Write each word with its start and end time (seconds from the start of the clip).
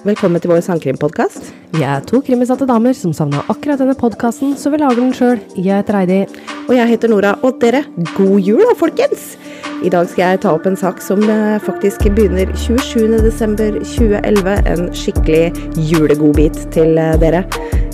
Velkommen 0.00 0.40
til 0.40 0.48
vår 0.48 0.62
sangkrimpodkast. 0.64 1.50
Vi 1.74 1.82
er 1.84 2.00
to 2.08 2.22
krimisatte 2.24 2.64
damer 2.68 2.94
som 2.96 3.12
savna 3.12 3.42
akkurat 3.52 3.78
denne 3.82 3.92
podkasten, 3.96 4.54
så 4.56 4.70
vi 4.72 4.78
lager 4.80 4.96
den 4.96 5.12
sjøl. 5.12 5.38
Jeg 5.56 5.76
heter 5.82 5.96
Heidi. 5.98 6.26
Og 6.70 6.74
jeg 6.76 6.88
heter 6.88 7.08
Nora. 7.12 7.34
Og 7.44 7.60
dere, 7.60 7.84
god 8.16 8.40
jul 8.40 8.62
da, 8.64 8.74
folkens! 8.80 9.36
I 9.84 9.88
dag 9.92 10.08
skal 10.08 10.24
jeg 10.24 10.40
ta 10.44 10.48
opp 10.56 10.66
en 10.68 10.76
sak 10.76 11.00
som 11.04 11.22
eh, 11.24 11.60
faktisk 11.64 12.00
begynner 12.16 12.46
27.12.2011. 12.52 14.56
En 14.72 14.82
skikkelig 14.96 15.52
julegodbit 15.92 16.56
til 16.72 16.98
eh, 17.00 17.18
dere. 17.20 17.44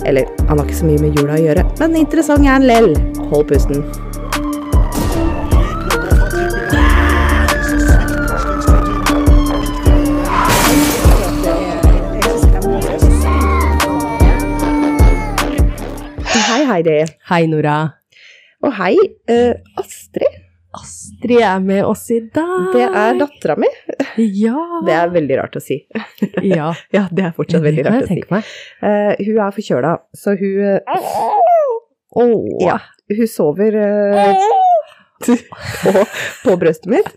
Eller, 0.07 0.23
han 0.47 0.59
har 0.59 0.65
ikke 0.67 0.79
så 0.79 0.87
mye 0.87 1.03
med 1.03 1.15
jula 1.19 1.35
å 1.35 1.43
gjøre, 1.43 1.63
men 1.81 1.99
interessant 1.99 2.47
er 2.47 2.53
han 2.55 2.67
lell. 2.67 2.91
Hold 3.31 3.45
pusten. 3.51 3.83
Heidi. 16.77 17.07
Hei, 17.25 17.47
Nora. 17.49 17.75
Og 18.61 18.73
hei, 18.77 18.91
uh, 19.31 19.79
Astrid. 19.81 20.35
Astrid 20.77 21.39
er 21.41 21.63
med 21.63 21.79
oss 21.89 22.03
i 22.13 22.19
dag. 22.21 22.67
Det 22.75 22.83
er 22.85 23.17
dattera 23.17 23.55
mi. 23.57 23.69
Ja. 24.43 24.59
Det 24.85 24.93
er 24.93 25.09
veldig 25.15 25.39
rart 25.39 25.57
å 25.57 25.61
si. 25.63 25.79
ja. 26.45 26.67
Ja, 26.93 27.07
det 27.09 27.25
er 27.25 27.33
fortsatt 27.33 27.65
veldig 27.65 27.87
rart 27.87 28.05
å 28.05 28.11
si. 28.11 28.19
Uh. 28.29 29.15
Hun 29.23 29.39
er 29.47 29.55
forkjøla, 29.55 29.95
så 30.13 30.35
hun 30.37 30.77
Åh. 30.93 32.37
Ja, 32.61 32.77
hun 33.09 33.31
sover 33.33 33.79
uh, 33.81 34.45
på, 35.25 35.95
på 36.43 36.59
brøstet 36.61 36.93
mitt. 36.93 37.09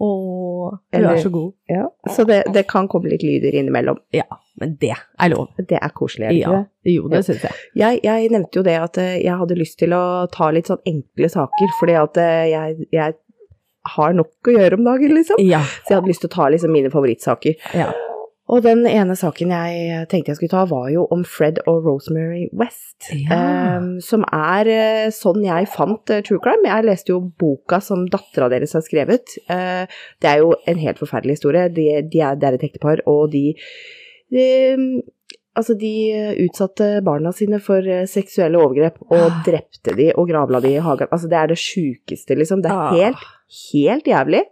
Åh. 0.00 0.78
Du 0.92 1.04
er 1.04 1.16
så 1.20 1.30
god. 1.32 1.52
Ja, 1.68 1.86
så 2.14 2.24
det, 2.28 2.42
det 2.54 2.66
kan 2.70 2.88
komme 2.88 3.10
litt 3.12 3.22
lyder 3.26 3.54
innimellom. 3.60 3.98
Ja, 4.16 4.24
men 4.60 4.76
det 4.80 4.94
er 4.96 5.28
lov. 5.32 5.50
Det 5.58 5.76
er 5.76 5.92
koselig, 5.96 6.26
er 6.26 6.32
det 6.32 6.40
Ja. 6.40 6.50
det? 6.56 6.94
Jo, 6.94 7.08
det 7.12 7.20
syns 7.26 7.42
jeg. 7.44 7.52
Jeg, 7.76 8.00
jeg 8.04 8.30
nevnte 8.32 8.60
jo 8.60 8.62
det 8.66 8.76
at 8.80 8.98
eh, 9.02 9.18
jeg 9.24 9.36
hadde 9.42 9.58
lyst 9.60 9.78
til 9.82 9.92
å 9.96 10.02
ta 10.32 10.50
litt 10.56 10.70
sånn 10.72 10.80
enkle 10.88 11.28
saker, 11.28 11.74
fordi 11.80 11.98
at 12.00 12.16
eh, 12.22 12.44
jeg, 12.54 12.86
jeg 12.96 13.18
har 13.96 14.12
nok 14.16 14.48
å 14.48 14.54
gjøre 14.56 14.76
om 14.80 14.84
dagen, 14.88 15.14
liksom. 15.16 15.40
Ja. 15.44 15.60
Så 15.84 15.92
jeg 15.94 16.00
hadde 16.00 16.12
lyst 16.12 16.24
til 16.24 16.30
å 16.32 16.36
ta 16.36 16.48
liksom 16.52 16.72
mine 16.72 16.90
favorittsaker. 16.92 17.60
ja. 17.74 17.90
Og 18.50 18.64
den 18.64 18.80
ene 18.90 19.14
saken 19.14 19.52
jeg 19.54 20.06
tenkte 20.10 20.32
jeg 20.32 20.38
skulle 20.40 20.50
ta, 20.56 20.64
var 20.66 20.88
jo 20.90 21.04
om 21.14 21.20
Fred 21.28 21.60
og 21.70 21.84
Rosemary 21.86 22.48
West. 22.58 23.06
Ja. 23.14 23.76
Um, 23.78 24.00
som 24.02 24.24
er 24.34 24.66
uh, 24.66 25.12
sånn 25.14 25.44
jeg 25.46 25.68
fant 25.70 26.10
uh, 26.10 26.18
true 26.26 26.42
crime. 26.42 26.66
Jeg 26.66 26.88
leste 26.88 27.14
jo 27.14 27.20
boka 27.38 27.78
som 27.84 28.08
dattera 28.10 28.48
deres 28.50 28.74
har 28.74 28.82
skrevet. 28.82 29.36
Uh, 29.46 29.86
det 30.20 30.32
er 30.32 30.42
jo 30.42 30.50
en 30.66 30.82
helt 30.82 30.98
forferdelig 30.98 31.38
historie. 31.38 31.68
De, 31.76 31.86
de 32.10 32.24
er, 32.26 32.34
det 32.42 32.48
er 32.50 32.58
et 32.58 32.66
ektepar, 32.72 33.04
og 33.10 33.30
de, 33.36 33.46
de 34.34 34.46
Altså, 35.58 35.74
de 35.74 35.90
utsatte 36.44 36.86
barna 37.04 37.32
sine 37.34 37.58
for 37.60 37.82
seksuelle 38.08 38.56
overgrep 38.56 39.00
og 39.10 39.16
Ah. 39.18 39.40
drepte 39.44 39.96
de 39.98 40.06
og 40.14 40.28
gravla 40.30 40.60
de 40.62 40.76
i 40.76 40.82
hagen. 40.82 41.10
Altså, 41.10 41.26
det 41.28 41.36
er 41.40 41.50
det 41.50 41.56
sjukeste, 41.58 42.36
liksom. 42.38 42.62
Det 42.62 42.70
er 42.70 42.78
Ah. 42.78 42.94
helt, 42.94 43.24
helt 43.74 44.06
jævlig. 44.06 44.44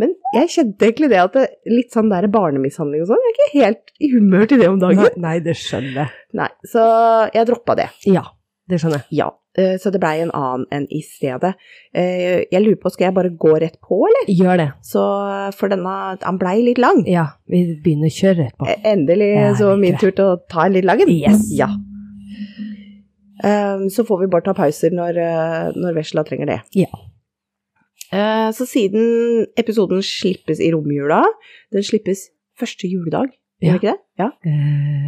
Men 0.00 0.14
jeg 0.34 0.48
kjente 0.54 0.86
egentlig 0.88 1.10
det 1.12 1.18
at 1.20 1.34
det, 1.36 1.46
litt 1.68 1.92
sånn 1.92 2.08
der 2.12 2.26
barnemishandling 2.32 3.02
og 3.04 3.10
sånn, 3.10 3.20
jeg 3.26 3.32
er 3.32 3.36
ikke 3.36 3.64
helt 3.66 3.92
i 4.00 4.08
humør 4.14 4.46
til 4.48 4.62
det 4.62 4.68
om 4.72 4.78
dagen. 4.80 5.04
Nei, 5.04 5.24
nei, 5.26 5.34
det 5.44 5.54
skjønner 5.60 5.98
jeg. 6.02 6.14
Nei, 6.40 6.48
så 6.72 6.84
jeg 7.36 7.50
droppa 7.50 7.76
det. 7.82 7.90
Ja, 8.08 8.22
det 8.70 8.78
skjønner 8.80 9.02
jeg. 9.02 9.18
Ja, 9.18 9.26
eh, 9.60 9.74
så 9.82 9.90
det 9.92 10.00
blei 10.00 10.14
en 10.22 10.30
annen 10.36 10.64
enn 10.72 10.86
i 10.94 11.02
stedet. 11.04 11.50
Eh, 11.92 12.46
Jeg 12.50 12.62
lurer 12.64 12.78
på, 12.80 12.92
skal 12.94 13.08
jeg 13.10 13.16
bare 13.18 13.32
gå 13.44 13.52
rett 13.60 13.76
på, 13.84 13.98
eller? 14.08 14.30
Gjør 14.40 14.62
det. 14.62 14.68
Så 14.86 15.04
for 15.58 15.68
denne, 15.74 15.94
han 16.22 16.38
blei 16.40 16.56
litt 16.70 16.78
lang. 16.80 17.02
Ja, 17.10 17.26
vi 17.50 17.64
begynner 17.84 18.08
å 18.08 18.16
kjøre 18.16 18.38
rett 18.46 18.56
på. 18.56 18.70
Eh, 18.70 18.80
Endelig 18.94 19.30
Ja, 19.34 19.52
så 19.60 19.74
min 19.78 19.98
tur 20.00 20.10
til 20.14 20.24
å 20.32 20.38
ta 20.48 20.64
en 20.68 20.78
litt 20.78 20.88
lang 20.88 21.02
en. 21.04 21.12
Yes. 21.12 21.50
Ja. 21.58 21.68
Eh, 23.42 23.86
Så 23.88 24.04
får 24.06 24.20
vi 24.24 24.26
bare 24.32 24.44
ta 24.48 24.54
pauser 24.56 24.92
når, 24.94 25.20
når 25.76 25.94
vesla 26.00 26.24
trenger 26.24 26.46
det. 26.54 26.60
Ja. 26.76 26.88
Eh, 28.12 28.50
Så 28.52 28.66
siden 28.66 29.46
episoden 29.56 30.02
slippes 30.02 30.58
i 30.60 30.70
romjula, 30.74 31.22
den 31.72 31.82
slippes 31.86 32.28
første 32.58 32.88
juledag, 32.90 33.30
gjør 33.62 33.68
Ja. 33.70 33.74
ikke 33.78 33.92
det? 33.92 33.98
Ja. 34.18 34.28
Eh, 34.44 35.06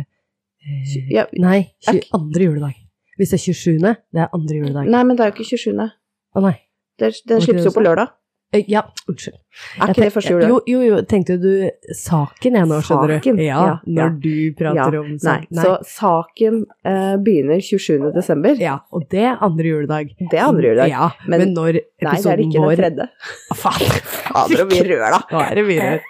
eh, 0.63 1.11
ja. 1.11 1.25
Nei, 1.39 1.73
Er 1.89 2.01
22. 2.01 2.45
juledag. 2.47 2.75
Hvis 3.19 3.31
det 3.31 3.39
er 3.41 3.53
27., 3.53 3.97
det 4.13 4.21
er 4.23 4.29
andre 4.33 4.55
juledag. 4.57 4.87
Nei, 4.89 5.03
men 5.05 5.17
det 5.17 5.21
er 5.25 5.31
jo 5.31 5.35
ikke 5.37 5.51
27. 5.59 5.91
Å 6.37 6.41
nei. 6.43 6.55
Det, 6.99 7.13
den 7.29 7.41
slippes 7.41 7.65
jo 7.65 7.71
på 7.75 7.83
lørdag. 7.85 8.09
Eh, 8.53 8.65
Ja, 8.69 8.83
unnskyld. 9.09 9.39
Er 9.81 9.91
ikke 9.93 10.03
det 10.05 10.13
første 10.15 10.31
juledag? 10.33 10.49
Jo, 10.51 10.59
jo, 10.69 10.81
jo, 10.89 10.97
tenkte 11.09 11.35
du 11.41 11.71
saken 11.97 12.55
jeg 12.57 12.69
nå, 12.69 12.79
skjønner 12.85 13.15
Saken, 13.19 13.37
du? 13.37 13.43
ja, 13.45 13.49
Ja, 13.49 13.65
ja. 13.85 14.07
når 14.09 14.15
du 14.21 14.35
prater 14.57 14.97
Ja, 14.97 15.01
om 15.01 15.11
Nei, 15.23 15.37
nei. 15.51 15.65
så 15.65 15.73
saken 15.89 16.59
uh, 16.89 17.17
begynner 17.25 17.61
27. 17.65 18.13
desember. 18.15 18.57
Ja, 18.61 18.79
og 18.93 19.09
det 19.13 19.25
er 19.29 19.37
andre 19.45 19.65
juledag. 19.73 20.13
Det 20.21 20.39
er 20.39 20.45
andre 20.47 20.63
juledag. 20.71 20.89
Ja, 20.93 21.11
Men- 21.27 21.41
men, 21.41 21.55
når 21.55 21.73
Nei, 21.73 21.83
det 21.83 22.07
er 22.07 22.13
episoden 22.13 22.45
ikke 22.53 22.65
vår 22.65 22.77
den 22.77 22.83
tredje. 22.85 23.09
Å, 23.53 23.57
Faen. 23.57 24.01
Fader, 24.33 24.57
så 24.57 24.69
mye 24.69 24.85
rør, 24.89 25.05
da. 25.17 25.23
Nå 25.33 25.45
er 25.51 25.55
det 25.61 25.67
mye 25.69 25.91
rør. 25.91 26.01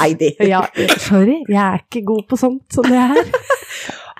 Heidi. 0.00 0.30
Ja, 0.48 0.62
sorry, 0.98 1.38
jeg 1.48 1.60
er 1.64 1.80
ikke 1.84 2.04
god 2.04 2.26
på 2.28 2.36
sånt 2.40 2.62
som 2.72 2.84
det 2.84 2.96
her. 3.00 3.24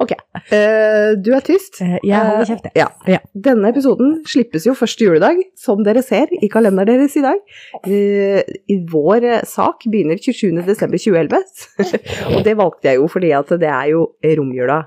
Ok, 0.00 0.14
Uh, 0.50 1.12
du 1.20 1.28
er 1.36 1.42
tyst. 1.44 1.76
Uh, 1.84 1.98
Jeg 2.06 2.16
holder 2.24 2.46
kjeft, 2.48 2.64
jeg. 2.70 2.72
Ja. 2.80 2.86
Ja. 3.06 3.18
Denne 3.44 3.68
episoden 3.70 4.14
slippes 4.26 4.64
jo 4.66 4.72
første 4.78 5.04
juledag, 5.04 5.42
som 5.60 5.82
dere 5.86 6.00
ser 6.02 6.32
i 6.32 6.48
kalenderen 6.50 6.88
deres 6.88 7.14
i 7.20 7.22
dag. 7.22 7.42
Eh, 7.84 8.40
i 8.72 8.78
vår 8.90 9.26
eh, 9.28 9.42
sak 9.46 9.84
begynner 9.92 10.18
27. 10.18 10.62
desember 10.66 10.98
2011, 10.98 11.44
og 12.34 12.40
det 12.46 12.56
valgte 12.58 12.88
jeg 12.90 12.98
jo 13.02 13.10
fordi 13.12 13.34
at 13.36 13.52
det 13.60 13.68
er 13.70 13.92
jo 13.92 14.06
romjula. 14.40 14.80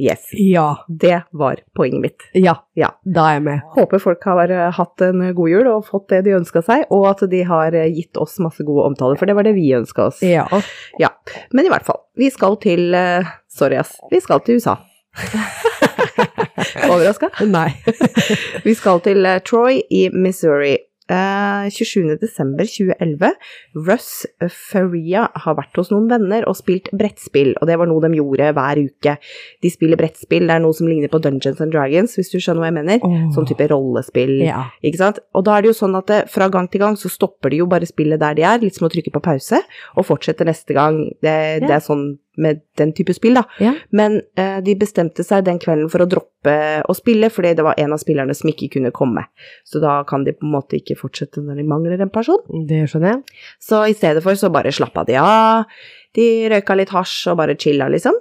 Yes, 0.00 0.30
Ja, 0.32 0.78
det 0.88 1.18
var 1.36 1.58
poenget 1.76 2.00
mitt. 2.00 2.22
ja, 2.34 2.54
Ja. 2.74 2.88
da 3.04 3.26
er 3.28 3.34
jeg 3.36 3.42
med. 3.44 3.60
Håper 3.76 4.00
folk 4.00 4.22
har 4.24 4.48
eh, 4.50 4.70
hatt 4.72 5.02
en 5.04 5.20
god 5.36 5.50
jul 5.52 5.68
og 5.68 5.84
fått 5.84 6.08
det 6.08 6.22
de 6.24 6.32
ønska 6.38 6.62
seg, 6.64 6.86
og 6.90 7.04
at 7.10 7.20
de 7.30 7.42
har 7.44 7.76
eh, 7.76 7.90
gitt 7.92 8.16
oss 8.16 8.38
masse 8.40 8.64
gode 8.64 8.86
omtaler, 8.88 9.18
for 9.20 9.28
det 9.28 9.36
var 9.36 9.44
det 9.44 9.52
vi 9.54 9.68
ønska 9.76 10.06
oss. 10.08 10.22
Ja. 10.24 10.46
Ja, 10.98 11.10
men 11.52 11.68
i 11.68 11.72
hvert 11.72 11.84
fall. 11.84 12.00
Vi 12.16 12.30
skal 12.32 12.56
til 12.64 12.94
eh, 12.96 13.28
Sorry, 13.52 13.76
ass. 13.76 13.98
Vi 14.10 14.20
skal 14.20 14.40
til 14.46 14.60
USA. 14.60 14.78
Overraska? 16.92 17.28
Nei. 17.44 17.68
Vi 18.66 18.74
skal 18.74 19.02
til 19.04 19.26
eh, 19.28 19.42
Troy 19.44 19.82
i 19.92 20.06
Missouri. 20.14 20.78
Eh, 21.12 21.70
27. 21.70 22.16
desember 22.20 22.64
2011. 22.64 23.32
Russ 23.88 24.24
Faria 24.70 25.26
har 25.44 25.56
vært 25.58 25.76
hos 25.76 25.90
noen 25.92 26.06
venner 26.08 26.46
og 26.48 26.56
spilt 26.56 26.88
brettspill, 26.96 27.52
og 27.58 27.68
det 27.68 27.76
var 27.80 27.90
noe 27.90 28.00
de 28.04 28.16
gjorde 28.16 28.52
hver 28.56 28.80
uke. 28.80 29.16
De 29.60 29.72
spiller 29.72 30.00
brettspill, 30.00 30.46
det 30.48 30.56
er 30.56 30.64
noe 30.64 30.76
som 30.78 30.88
ligner 30.88 31.12
på 31.12 31.20
Dungeons 31.20 31.60
and 31.60 31.74
Dragons, 31.74 32.16
hvis 32.16 32.32
du 32.32 32.38
skjønner 32.38 32.64
hva 32.64 32.70
jeg 32.70 32.78
mener. 32.78 33.04
Oh. 33.04 33.28
Sånn 33.34 33.50
type 33.50 33.68
rollespill. 33.72 34.38
Ja. 34.46 34.68
Ikke 34.80 35.02
sant? 35.02 35.20
Og 35.36 35.44
da 35.48 35.58
er 35.58 35.66
det 35.66 35.74
jo 35.74 35.80
sånn 35.82 35.98
at 35.98 36.08
det, 36.08 36.22
fra 36.32 36.48
gang 36.52 36.70
til 36.72 36.84
gang 36.86 36.96
så 36.96 37.12
stopper 37.12 37.52
de 37.52 37.60
jo 37.60 37.68
bare 37.68 37.88
spillet 37.88 38.22
der 38.22 38.38
de 38.38 38.46
er, 38.48 38.62
litt 38.64 38.78
som 38.78 38.88
å 38.88 38.92
trykke 38.94 39.12
på 39.12 39.24
pause, 39.24 39.60
og 39.98 40.08
fortsetter 40.08 40.48
neste 40.48 40.78
gang. 40.78 41.02
Det, 41.20 41.36
det 41.66 41.74
er 41.76 41.84
sånn 41.84 42.12
med 42.36 42.62
den 42.80 42.92
type 42.96 43.14
spill, 43.14 43.36
da. 43.36 43.44
Ja. 43.60 43.74
Men 43.92 44.20
eh, 44.38 44.58
de 44.64 44.74
bestemte 44.80 45.24
seg 45.26 45.44
den 45.46 45.60
kvelden 45.62 45.90
for 45.92 46.04
å 46.04 46.08
droppe 46.08 46.56
å 46.88 46.96
spille, 46.96 47.28
fordi 47.32 47.54
det 47.58 47.66
var 47.66 47.78
en 47.80 47.92
av 47.94 48.00
spillerne 48.00 48.34
som 48.36 48.50
ikke 48.50 48.70
kunne 48.76 48.92
komme. 48.94 49.26
Så 49.68 49.82
da 49.82 49.98
kan 50.08 50.24
de 50.24 50.34
på 50.36 50.46
en 50.46 50.54
måte 50.54 50.78
ikke 50.80 50.98
fortsette 51.00 51.44
når 51.44 51.60
de 51.60 51.68
mangler 51.68 52.00
en 52.00 52.12
person. 52.12 52.40
Det 52.68 52.84
skjønner 52.90 53.16
jeg. 53.16 53.40
Så 53.62 53.84
i 53.88 53.96
stedet 53.96 54.24
for 54.24 54.38
så 54.38 54.52
bare 54.52 54.72
slappa 54.74 55.04
de 55.08 55.18
av. 55.20 55.68
De 56.16 56.28
røyka 56.52 56.76
litt 56.78 56.92
hasj 56.92 57.32
og 57.32 57.40
bare 57.42 57.56
chilla, 57.60 57.90
liksom. 57.92 58.16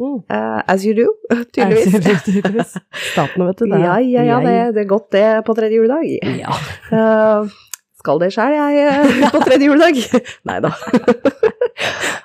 Mm. 0.00 0.20
Eh, 0.32 0.60
as 0.72 0.84
you 0.86 0.94
do, 0.96 1.06
tydeligvis. 1.52 2.76
Staten, 3.12 3.46
vet 3.46 3.58
du. 3.58 3.66
det. 3.66 3.80
Ja, 3.84 3.98
ja, 4.00 4.22
ja, 4.24 4.38
det, 4.40 4.54
det 4.76 4.86
er 4.86 4.88
godt 4.88 5.10
det 5.12 5.26
på 5.44 5.56
tredje 5.58 5.76
juledag. 5.76 6.06
Ja. 6.40 6.56
Eh, 6.96 7.58
skal 8.00 8.20
det 8.22 8.30
sjæl, 8.34 8.56
jeg, 8.56 8.86
eh, 8.88 9.26
på 9.32 9.42
tredje 9.44 9.68
juledag? 9.68 10.00
Nei 10.48 10.60
da. 10.64 10.72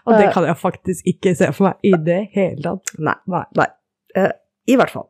Og 0.06 0.16
det 0.20 0.30
kan 0.36 0.46
jeg 0.48 0.60
faktisk 0.62 1.10
ikke 1.10 1.36
se 1.38 1.52
for 1.56 1.72
meg 1.72 1.90
i 1.90 1.96
det 2.06 2.22
hele 2.36 2.62
tatt. 2.64 2.96
Nei. 3.02 3.18
Nei. 3.60 3.68
Eh, 4.16 4.32
I 4.72 4.80
hvert 4.80 4.94
fall. 4.94 5.10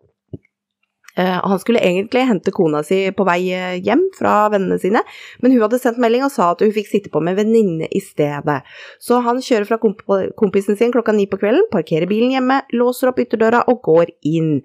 Eh, 1.18 1.40
han 1.44 1.60
skulle 1.60 1.80
egentlig 1.80 2.26
hente 2.28 2.52
kona 2.52 2.82
si 2.84 2.98
på 3.16 3.24
vei 3.28 3.40
eh, 3.56 3.78
hjem 3.84 4.02
fra 4.18 4.50
vennene 4.52 4.76
sine, 4.82 5.00
men 5.40 5.54
hun 5.54 5.64
hadde 5.64 5.80
sendt 5.80 6.02
melding 6.04 6.26
og 6.28 6.34
sa 6.34 6.50
at 6.52 6.64
hun 6.64 6.74
fikk 6.76 6.90
sitte 6.90 7.12
på 7.14 7.22
med 7.24 7.38
venninne 7.40 7.88
i 7.88 8.02
stedet. 8.04 8.58
Så 9.00 9.22
han 9.24 9.40
kjører 9.44 9.70
fra 9.70 9.80
komp 9.80 10.04
kompisen 10.40 10.80
sin 10.80 10.92
klokka 10.96 11.16
ni 11.16 11.30
på 11.32 11.40
kvelden, 11.40 11.70
parkerer 11.72 12.10
bilen 12.12 12.36
hjemme, 12.36 12.60
låser 12.76 13.14
opp 13.14 13.24
ytterdøra 13.24 13.64
og 13.72 13.80
går 13.88 14.12
inn. 14.28 14.58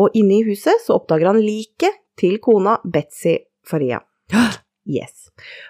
Og 0.00 0.16
inne 0.16 0.40
i 0.40 0.48
huset 0.48 0.80
så 0.86 0.96
oppdager 0.96 1.34
han 1.34 1.42
liket 1.44 2.00
til 2.20 2.40
kona 2.40 2.78
Betzy 2.84 3.36
Faria. 3.68 4.00
Yes. 4.88 5.28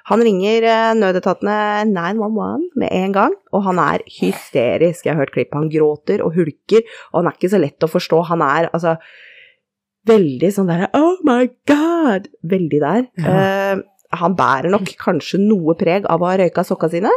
Han 0.09 0.23
ringer 0.25 0.65
eh, 0.71 0.93
nødetatene 0.99 1.57
911 1.91 2.69
med 2.79 2.95
en 2.95 3.15
gang, 3.17 3.35
og 3.53 3.65
han 3.67 3.81
er 3.83 4.05
hysterisk. 4.21 5.07
Jeg 5.07 5.15
har 5.15 5.25
hørt 5.25 5.35
klipp. 5.35 5.55
Han 5.57 5.71
gråter 5.73 6.23
og 6.25 6.37
hulker, 6.39 6.87
og 7.11 7.21
han 7.21 7.31
er 7.31 7.39
ikke 7.39 7.53
så 7.53 7.61
lett 7.61 7.87
å 7.87 7.91
forstå. 7.91 8.23
Han 8.31 8.45
er 8.47 8.71
altså 8.71 8.97
veldig 10.09 10.51
sånn 10.55 10.71
derre 10.71 10.89
Oh 10.97 11.19
my 11.27 11.51
God! 11.69 12.31
Veldig 12.49 12.83
der. 12.83 13.09
Ja. 13.21 13.35
Uh, 13.35 13.87
han 14.21 14.35
bærer 14.35 14.73
nok 14.73 14.89
kanskje 14.99 15.39
noe 15.39 15.77
preg 15.79 16.07
av 16.11 16.23
å 16.23 16.31
ha 16.33 16.39
røyka 16.41 16.65
sokka 16.67 16.89
sine, 16.91 17.13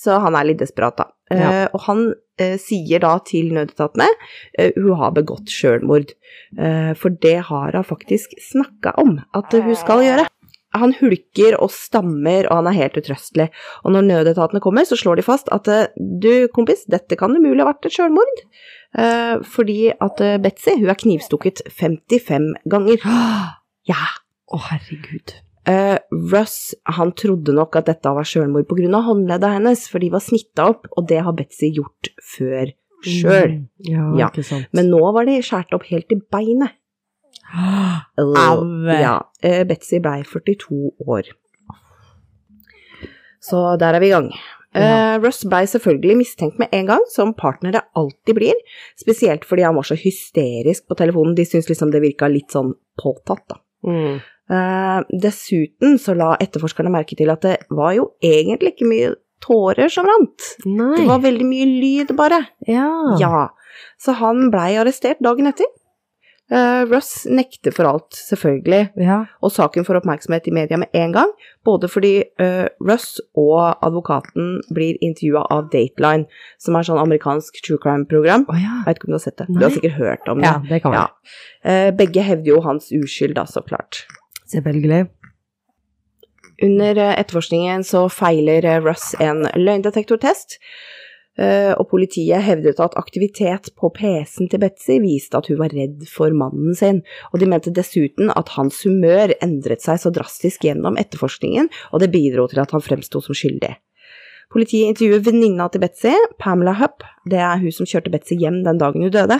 så 0.00 0.16
han 0.22 0.36
er 0.38 0.48
litt 0.48 0.62
desperat, 0.62 0.96
da. 0.96 1.10
Ja. 1.28 1.48
Uh, 1.48 1.64
og 1.76 1.82
han 1.84 2.04
uh, 2.14 2.56
sier 2.62 3.02
da 3.04 3.18
til 3.28 3.50
nødetatene 3.56 4.06
uh, 4.08 4.70
hun 4.78 4.94
har 5.00 5.12
begått 5.16 5.52
sjølmord. 5.52 6.14
Eh, 6.56 6.94
for 6.96 7.12
det 7.12 7.36
har 7.50 7.76
hun 7.76 7.84
faktisk 7.84 8.32
snakka 8.40 8.94
om 9.02 9.18
at 9.36 9.52
hun 9.52 9.74
skal 9.76 10.00
gjøre. 10.06 10.24
Han 10.80 10.94
hulker 10.98 11.56
og 11.58 11.70
stammer, 11.74 12.48
og 12.48 12.60
han 12.60 12.70
er 12.70 12.78
helt 12.78 12.98
utrøstelig. 13.00 13.48
Og 13.84 13.94
når 13.94 14.06
nødetatene 14.08 14.62
kommer, 14.64 14.86
så 14.88 14.98
slår 14.98 15.20
de 15.20 15.26
fast 15.26 15.50
at 15.54 15.68
eh, 15.72 15.88
du, 15.96 16.48
kompis, 16.54 16.84
dette 16.90 17.18
kan 17.18 17.34
umulig 17.36 17.64
ha 17.64 17.70
vært 17.72 17.88
et 17.88 17.96
sjølmord. 17.98 18.40
Eh, 18.98 19.34
fordi 19.44 19.90
at 19.94 20.22
eh, 20.24 20.38
Betzy, 20.42 20.78
hun 20.80 20.92
er 20.92 21.00
knivstukket 21.00 21.64
55 21.80 22.54
ganger. 22.70 23.04
Ja. 23.88 24.04
Å, 24.52 24.58
herregud. 24.66 25.32
Eh, 25.68 25.96
Russ 26.32 26.74
han 26.96 27.14
trodde 27.16 27.54
nok 27.56 27.76
at 27.80 27.86
dette 27.88 28.10
var 28.12 28.26
sjølmord 28.28 28.66
pga. 28.68 29.00
håndleddet 29.04 29.54
hennes, 29.54 29.86
for 29.88 30.04
de 30.04 30.10
var 30.12 30.20
snitta 30.24 30.66
opp, 30.74 30.84
og 30.96 31.08
det 31.08 31.22
har 31.24 31.36
Betzy 31.36 31.70
gjort 31.76 32.10
før 32.34 32.74
sjøl. 33.04 33.54
Mm, 33.54 33.68
Ja, 33.88 34.04
Ja. 34.18 34.28
Men 34.72 34.90
nå 34.90 35.00
var 35.14 35.24
de 35.24 35.38
skåret 35.42 35.72
opp 35.72 35.88
helt 35.88 36.12
i 36.12 36.20
beinet. 36.20 36.76
Au! 37.54 38.62
Ja, 38.92 39.16
eh, 39.42 39.64
Betzy 39.68 40.00
blei 40.04 40.22
42 40.24 40.92
år. 41.06 41.30
Så 43.40 43.64
der 43.80 43.96
er 43.96 44.02
vi 44.02 44.10
i 44.10 44.14
gang. 44.16 44.32
Eh, 44.76 45.14
Russ 45.22 45.40
blei 45.48 45.64
selvfølgelig 45.66 46.16
mistenkt 46.18 46.58
med 46.60 46.74
en 46.76 46.90
gang, 46.90 47.04
som 47.10 47.32
partnere 47.34 47.86
alltid 47.96 48.36
blir, 48.36 48.58
spesielt 49.00 49.46
fordi 49.48 49.64
han 49.64 49.78
var 49.78 49.86
så 49.88 49.96
hysterisk 49.98 50.86
på 50.88 50.98
telefonen. 50.98 51.36
De 51.38 51.46
syntes 51.48 51.70
liksom 51.70 51.92
det 51.94 52.02
virka 52.04 52.28
litt 52.30 52.52
sånn 52.54 52.74
påtatt, 53.00 53.46
da. 53.48 53.62
Mm. 53.88 54.18
Uh, 54.48 55.00
dessuten 55.22 55.98
så 56.00 56.14
la 56.16 56.32
etterforskerne 56.40 56.92
merke 56.92 57.16
til 57.18 57.28
at 57.32 57.42
det 57.44 57.56
var 57.68 57.92
jo 57.96 58.10
egentlig 58.24 58.74
ikke 58.74 58.88
mye 58.88 59.10
tårer 59.44 59.92
som 59.92 60.08
rant. 60.08 60.52
Nei. 60.66 60.94
Det 60.98 61.08
var 61.08 61.24
veldig 61.24 61.48
mye 61.48 61.68
lyd, 61.68 62.14
bare. 62.18 62.42
Ja. 62.68 62.90
Ja. 63.20 63.48
Så 64.00 64.16
han 64.18 64.48
blei 64.52 64.72
arrestert 64.80 65.20
dagen 65.24 65.50
etter. 65.50 65.68
Eh, 66.50 66.82
Russ 66.88 67.26
nekter 67.28 67.74
for 67.76 67.84
alt, 67.84 68.14
selvfølgelig, 68.16 68.88
Ja. 68.96 69.18
og 69.42 69.50
saken 69.52 69.84
får 69.84 69.98
oppmerksomhet 70.00 70.46
i 70.48 70.50
media 70.50 70.78
med 70.80 70.88
en 70.94 71.12
gang, 71.12 71.28
både 71.64 71.88
fordi 71.92 72.22
uh, 72.40 72.64
Russ 72.80 73.20
og 73.36 73.76
advokaten 73.84 74.62
blir 74.72 74.96
intervjua 75.04 75.42
av 75.52 75.68
Dateline, 75.68 76.24
som 76.58 76.74
er 76.78 76.86
sånn 76.88 77.02
amerikansk 77.02 77.60
true 77.66 77.76
crime-program. 77.82 78.46
Oh, 78.48 78.56
ja. 78.56 78.80
Jeg 78.80 78.86
vet 78.86 78.96
ikke 79.02 79.10
om 79.10 79.12
du 79.12 79.18
har 79.18 79.24
sett 79.26 79.36
det? 79.42 79.46
Du 79.52 79.60
har 79.60 79.74
sikkert 79.76 79.98
hørt 80.00 80.28
om 80.32 80.40
det. 80.40 80.48
Ja, 80.48 80.62
det 80.70 80.80
kan. 80.86 80.96
Ja. 80.96 81.06
Uh, 81.68 81.90
begge 82.00 82.24
hevder 82.24 82.54
jo 82.54 82.62
hans 82.64 82.88
uskyld, 82.96 83.36
da, 83.36 83.44
så 83.44 83.60
klart. 83.60 84.06
Selvfølgelig. 84.48 85.10
Under 86.64 86.96
etterforskningen 87.12 87.84
så 87.86 88.06
feiler 88.10 88.64
Russ 88.82 89.12
en 89.20 89.44
løgndetektortest, 89.54 90.56
og 91.38 91.84
politiet 91.92 92.42
hevdet 92.42 92.80
at 92.82 92.96
aktivitet 92.98 93.68
på 93.78 93.92
PC-en 93.94 94.48
til 94.50 94.58
Betzy 94.62 94.96
viste 95.04 95.38
at 95.38 95.46
hun 95.46 95.60
var 95.60 95.70
redd 95.70 96.02
for 96.10 96.34
mannen 96.34 96.74
sin, 96.74 97.04
og 97.30 97.38
de 97.38 97.46
mente 97.46 97.70
dessuten 97.74 98.32
at 98.34 98.50
hans 98.56 98.80
humør 98.82 99.36
endret 99.44 99.84
seg 99.84 100.00
så 100.02 100.10
drastisk 100.10 100.66
gjennom 100.66 100.98
etterforskningen, 100.98 101.70
og 101.92 102.02
det 102.02 102.10
bidro 102.10 102.48
til 102.50 102.64
at 102.64 102.74
han 102.74 102.82
fremsto 102.82 103.22
som 103.22 103.38
skyldig. 103.38 103.76
Politiet 104.48 104.88
intervjuer 104.94 105.20
venninna 105.26 105.66
til 105.68 105.82
Betzy, 105.82 106.14
Pamela 106.40 106.72
Hupp, 106.78 107.04
det 107.28 107.40
er 107.44 107.60
hun 107.60 107.72
som 107.74 107.88
kjørte 107.88 108.12
Betzy 108.14 108.38
hjem 108.40 108.62
den 108.64 108.80
dagen 108.80 109.04
hun 109.04 109.12
døde, 109.12 109.36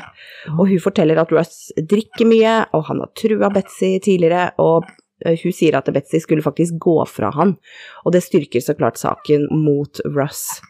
og 0.52 0.66
hun 0.68 0.82
forteller 0.84 1.20
at 1.22 1.32
Russ 1.32 1.70
drikker 1.80 2.28
mye, 2.28 2.56
og 2.76 2.84
han 2.90 3.00
har 3.00 3.14
trua 3.16 3.48
Betzy 3.54 3.94
tidligere, 4.04 4.50
og 4.60 4.84
eh, 5.24 5.38
hun 5.40 5.54
sier 5.56 5.78
at 5.80 5.88
Betzy 5.96 6.20
skulle 6.20 6.44
faktisk 6.44 6.76
gå 6.84 6.98
fra 7.08 7.32
han, 7.38 7.56
og 8.04 8.12
det 8.12 8.26
styrker 8.26 8.64
så 8.64 8.76
klart 8.76 9.00
saken 9.00 9.48
mot 9.64 10.02
Russ. 10.12 10.60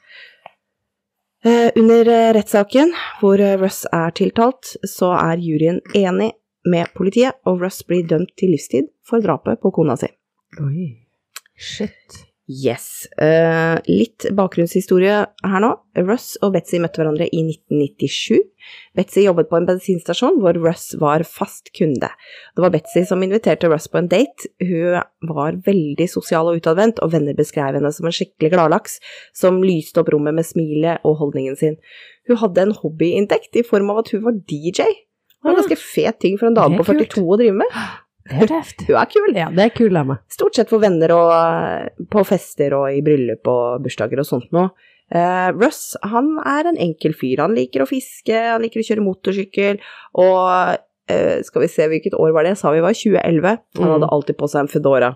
Eh, 1.45 1.71
Under 1.77 2.09
eh, 2.09 2.33
rettssaken, 2.35 2.95
hvor 3.21 3.41
eh, 3.41 3.55
Russ 3.61 3.85
er 3.95 4.11
tiltalt, 4.19 4.75
så 4.83 5.13
er 5.15 5.39
juryen 5.39 5.79
enig 5.95 6.33
med 6.67 6.91
politiet, 6.99 7.39
og 7.47 7.63
Russ 7.63 7.85
blir 7.87 8.07
dømt 8.11 8.35
til 8.39 8.57
livstid 8.57 8.91
for 9.07 9.23
drapet 9.23 9.63
på 9.63 9.71
kona 9.75 9.95
si. 10.01 10.11
Oi. 10.65 10.89
Shit. 11.55 12.25
Yes. 12.49 13.05
Uh, 13.21 13.77
litt 13.85 14.25
bakgrunnshistorie 14.33 15.17
her 15.29 15.61
nå. 15.61 15.75
Russ 16.01 16.39
og 16.41 16.55
Betzy 16.55 16.79
møtte 16.81 17.03
hverandre 17.03 17.27
i 17.29 17.43
1997. 17.45 18.39
Betzy 18.97 19.27
jobbet 19.27 19.51
på 19.51 19.59
en 19.59 19.67
bensinstasjon 19.69 20.39
hvor 20.41 20.57
Russ 20.63 20.95
var 21.01 21.27
fast 21.29 21.69
kunde. 21.77 22.09
Det 22.09 22.65
var 22.65 22.73
Betzy 22.73 23.05
som 23.09 23.21
inviterte 23.25 23.69
Russ 23.69 23.91
på 23.93 24.01
en 24.01 24.09
date. 24.09 24.49
Hun 24.65 24.97
var 25.29 25.61
veldig 25.69 26.09
sosial 26.09 26.49
og 26.49 26.63
utadvendt, 26.63 27.03
og 27.05 27.13
venner 27.13 27.37
beskrev 27.37 27.77
henne 27.77 27.93
som 27.93 28.09
en 28.09 28.17
skikkelig 28.17 28.55
gladlaks 28.57 28.97
som 29.37 29.61
lyste 29.61 30.01
opp 30.01 30.09
rommet 30.15 30.41
med 30.41 30.49
smilet 30.49 31.05
og 31.05 31.21
holdningen 31.21 31.61
sin. 31.61 31.77
Hun 32.33 32.41
hadde 32.41 32.65
en 32.65 32.77
hobbyinntekt 32.81 33.61
i 33.61 33.67
form 33.67 33.93
av 33.93 34.07
at 34.07 34.17
hun 34.17 34.25
var 34.25 34.41
DJ. 34.49 34.89
Det 34.89 35.45
var 35.45 35.53
en 35.53 35.61
ganske 35.61 35.83
fet 35.85 36.17
ting 36.25 36.41
for 36.41 36.49
en 36.49 36.57
dame 36.57 36.81
på 36.81 36.89
42 36.97 37.29
å 37.29 37.43
drive 37.45 37.61
med. 37.61 37.83
Det 38.33 38.43
er 38.45 38.51
tøft. 38.53 38.85
Hun 38.89 38.99
er 39.01 39.09
kul. 39.13 39.31
Ja, 39.37 39.49
det 39.55 39.65
er 39.65 39.73
kul 39.75 39.97
av 39.97 40.09
meg. 40.11 40.21
Stort 40.33 40.59
sett 40.59 40.69
for 40.73 40.83
venner 40.83 41.13
og 41.17 41.31
eh, 41.33 42.05
på 42.13 42.25
fester 42.29 42.75
og 42.77 42.91
i 42.93 43.01
bryllup 43.05 43.49
og 43.49 43.83
bursdager 43.87 44.21
og 44.21 44.29
sånt 44.29 44.51
noe. 44.57 44.71
Uh, 45.09 45.49
Russ 45.57 45.95
han 46.05 46.35
er 46.45 46.69
en 46.69 46.77
enkel 46.85 47.15
fyr. 47.17 47.41
Han 47.41 47.55
liker 47.57 47.81
å 47.81 47.89
fiske, 47.89 48.35
han 48.37 48.61
liker 48.61 48.83
å 48.83 48.85
kjøre 48.85 49.05
motorsykkel, 49.07 49.79
og 50.21 50.43
uh, 51.09 51.39
skal 51.47 51.65
vi 51.65 51.71
se 51.73 51.87
hvilket 51.89 52.17
år 52.19 52.35
var 52.37 52.45
det? 52.45 52.53
Jeg 52.53 52.61
sa 52.61 52.75
vi 52.75 52.83
var 52.85 52.93
2011. 52.93 53.57
Han 53.81 53.87
Mm. 53.89 53.95
hadde 53.95 54.11
alltid 54.13 54.37
på 54.37 54.51
seg 54.53 54.67
en 54.67 54.69
Fedora. 54.75 55.15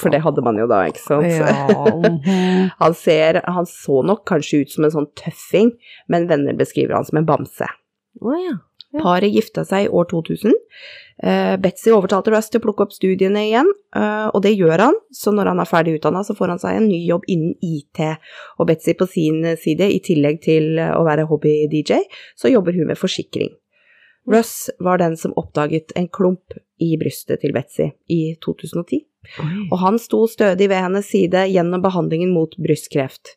For 0.00 0.10
det 0.10 0.20
hadde 0.24 0.42
man 0.46 0.56
jo 0.58 0.66
da, 0.70 0.80
ikke 0.90 1.02
sant? 1.02 1.26
Ja. 1.30 1.54
mhm. 1.94 2.70
Han, 2.80 2.94
ser, 2.94 3.40
han 3.46 3.66
så 3.70 4.00
nok 4.06 4.22
kanskje 4.30 4.62
ut 4.64 4.74
som 4.74 4.86
en 4.86 4.92
sånn 4.94 5.08
tøffing, 5.18 5.72
men 6.08 6.26
venner 6.30 6.54
beskriver 6.58 6.94
han 6.98 7.06
som 7.06 7.18
en 7.20 7.26
bamse. 7.28 7.66
Oh, 8.22 8.34
ja. 8.38 8.56
Paret 8.98 9.30
gifta 9.30 9.62
seg 9.66 9.86
i 9.86 9.90
år 9.94 10.08
2000. 10.10 10.54
Eh, 11.22 11.54
Betzy 11.62 11.92
overtalte 11.94 12.32
Russ 12.32 12.48
til 12.50 12.58
å 12.58 12.64
plukke 12.64 12.86
opp 12.86 12.94
studiene 12.94 13.44
igjen, 13.46 13.68
eh, 13.94 14.26
og 14.32 14.42
det 14.42 14.56
gjør 14.56 14.86
han. 14.86 14.98
Så 15.14 15.30
når 15.36 15.52
han 15.52 15.60
er 15.62 15.68
ferdig 15.68 15.98
utdanna, 15.98 16.24
så 16.26 16.34
får 16.34 16.54
han 16.54 16.62
seg 16.62 16.78
en 16.78 16.88
ny 16.88 16.98
jobb 17.06 17.28
innen 17.30 17.54
IT. 17.62 18.00
Og 18.58 18.66
Betzy 18.70 18.96
på 18.98 19.06
sin 19.06 19.44
side, 19.60 19.86
i 19.86 20.00
tillegg 20.02 20.40
til 20.42 20.78
eh, 20.78 20.94
å 20.96 21.04
være 21.06 21.28
hobby-DJ, 21.30 22.02
så 22.34 22.50
jobber 22.50 22.74
hun 22.74 22.90
med 22.90 22.98
forsikring. 22.98 23.54
Russ 24.30 24.70
var 24.80 24.98
den 24.98 25.16
som 25.16 25.36
oppdaget 25.38 25.94
en 25.96 26.08
klump 26.08 26.58
i 26.80 26.96
brystet 27.00 27.40
til 27.44 27.54
Betzy 27.54 27.92
i 28.10 28.36
2010, 28.44 29.04
og 29.70 29.78
han 29.80 29.98
sto 30.00 30.26
stødig 30.28 30.68
ved 30.70 30.82
hennes 30.84 31.08
side 31.08 31.46
gjennom 31.50 31.82
behandlingen 31.84 32.32
mot 32.34 32.54
brystkreft. 32.60 33.34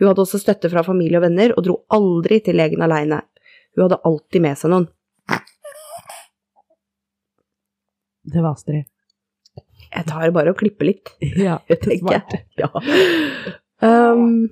Hun 0.00 0.08
hadde 0.08 0.22
også 0.24 0.40
støtte 0.40 0.70
fra 0.72 0.84
familie 0.86 1.18
og 1.18 1.26
venner, 1.26 1.52
og 1.56 1.66
dro 1.66 1.76
aldri 1.92 2.40
til 2.46 2.56
legen 2.56 2.82
aleine. 2.86 3.20
Hun 3.76 3.86
hadde 3.86 4.00
alltid 4.04 4.42
med 4.44 4.58
seg 4.58 4.72
noen. 4.72 4.88
Det 8.30 8.42
var 8.42 8.52
Astrid. 8.52 8.84
Jeg 9.90 10.06
tar 10.06 10.30
bare 10.34 10.52
og 10.52 10.58
klipper 10.60 10.86
litt, 10.86 11.14
Ja, 11.48 11.56
smart. 11.66 12.36
Ja. 12.60 12.68
Um, 13.82 14.50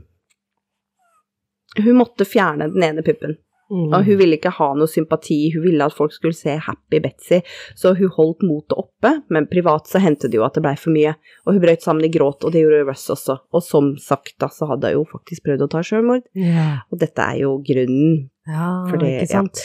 hun 1.78 1.98
måtte 2.00 2.26
fjerne 2.26 2.70
den 2.72 2.82
ene 2.82 3.04
puppen, 3.06 3.37
Mm. 3.68 3.90
og 3.92 4.04
hun 4.06 4.16
ville 4.16 4.38
ikke 4.38 4.54
ha 4.56 4.70
noe 4.72 4.88
sympati, 4.88 5.50
hun 5.52 5.60
ville 5.66 5.84
at 5.84 5.92
folk 5.92 6.14
skulle 6.16 6.37
se 6.37 6.54
happy 6.64 7.02
Betzy, 7.04 7.42
så 7.76 7.92
hun 7.98 8.08
holdt 8.14 8.46
motet 8.48 8.72
oppe, 8.80 9.10
men 9.28 9.44
privat 9.50 9.90
så 9.90 10.00
hendte 10.00 10.30
det 10.32 10.38
jo 10.38 10.46
at 10.46 10.56
det 10.56 10.62
blei 10.64 10.72
for 10.80 10.94
mye, 10.94 11.12
og 11.44 11.52
hun 11.52 11.60
brøt 11.66 11.84
sammen 11.84 12.06
i 12.06 12.10
gråt, 12.14 12.46
og 12.48 12.54
det 12.54 12.62
gjorde 12.64 12.87
Russ 12.88 13.04
også, 13.12 13.37
og 13.52 13.64
som 13.66 13.90
sagt 14.00 14.38
da, 14.40 14.48
så 14.48 14.70
hadde 14.70 14.94
hun 14.94 15.02
jo 15.02 15.04
faktisk 15.12 15.44
prøvd 15.44 15.66
å 15.66 15.70
ta 15.75 15.84
sjølmord, 15.84 16.25
yeah. 16.32 16.80
og 16.88 17.02
dette 17.04 17.20
er 17.28 17.42
jo 17.42 17.58
grunnen. 17.68 18.30
Ja, 18.49 18.69
Fordi, 18.90 19.12
ikke 19.21 19.28
sant? 19.31 19.62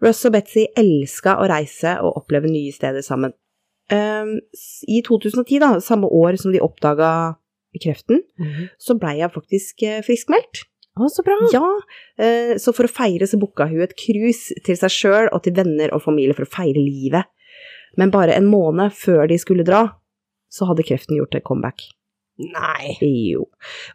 Russ 0.00 0.22
og 0.24 0.32
Betzy 0.32 0.64
elska 0.80 1.34
å 1.42 1.48
reise 1.50 1.98
og 2.00 2.16
oppleve 2.22 2.48
nye 2.48 2.72
steder 2.72 3.02
sammen. 3.04 3.34
Um, 3.92 4.36
I 4.88 5.02
2010, 5.04 5.58
da, 5.60 5.72
samme 5.82 6.06
år 6.08 6.38
som 6.40 6.54
de 6.54 6.60
oppdaga 6.62 7.36
kreften, 7.82 8.22
Mhm. 8.38 8.68
så 8.78 8.96
blei 8.98 9.18
jeg 9.18 9.30
faktisk 9.34 9.82
eh, 9.86 10.00
friskmeldt. 10.06 10.64
Å, 10.98 11.06
så 11.10 11.22
bra. 11.24 11.36
Ja, 11.52 11.60
uh, 11.62 12.54
så 12.58 12.72
for 12.74 12.84
å 12.88 12.90
feire 12.90 13.26
så 13.28 13.38
booka 13.38 13.68
hun 13.70 13.80
et 13.84 13.94
cruise 13.96 14.54
til 14.66 14.76
seg 14.76 14.90
sjøl 14.90 15.28
og 15.32 15.42
til 15.44 15.54
venner 15.54 15.92
og 15.94 16.02
familie 16.02 16.34
for 16.34 16.44
å 16.48 16.50
feire 16.50 16.80
livet. 16.82 17.28
Men 17.98 18.10
bare 18.10 18.34
en 18.36 18.46
måned 18.50 18.92
før 18.94 19.26
de 19.30 19.38
skulle 19.38 19.64
dra, 19.66 19.84
så 20.50 20.66
hadde 20.66 20.84
kreften 20.86 21.16
gjort 21.18 21.34
et 21.38 21.44
comeback. 21.46 21.82
Nei. 22.40 22.96
Jo. 23.02 23.48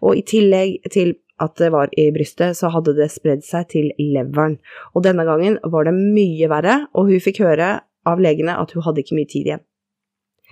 Og 0.03 0.17
i 0.19 0.23
tillegg 0.27 0.83
til 0.93 1.15
at 1.39 1.55
det 1.59 1.71
var 1.73 1.89
i 1.99 2.09
brystet, 2.15 2.55
så 2.55 2.69
hadde 2.71 2.93
det 2.95 3.09
spredd 3.11 3.43
seg 3.43 3.67
til 3.73 3.91
leveren. 3.99 4.57
Og 4.95 5.03
denne 5.03 5.25
gangen 5.27 5.57
var 5.63 5.83
det 5.85 5.93
mye 5.97 6.47
verre, 6.49 6.87
og 6.95 7.09
hun 7.11 7.19
fikk 7.19 7.41
høre 7.43 7.81
av 8.05 8.19
legene 8.21 8.55
at 8.61 8.71
hun 8.71 8.83
hadde 8.85 9.01
ikke 9.03 9.15
mye 9.17 9.27
tid 9.27 9.45
igjen. 9.49 9.63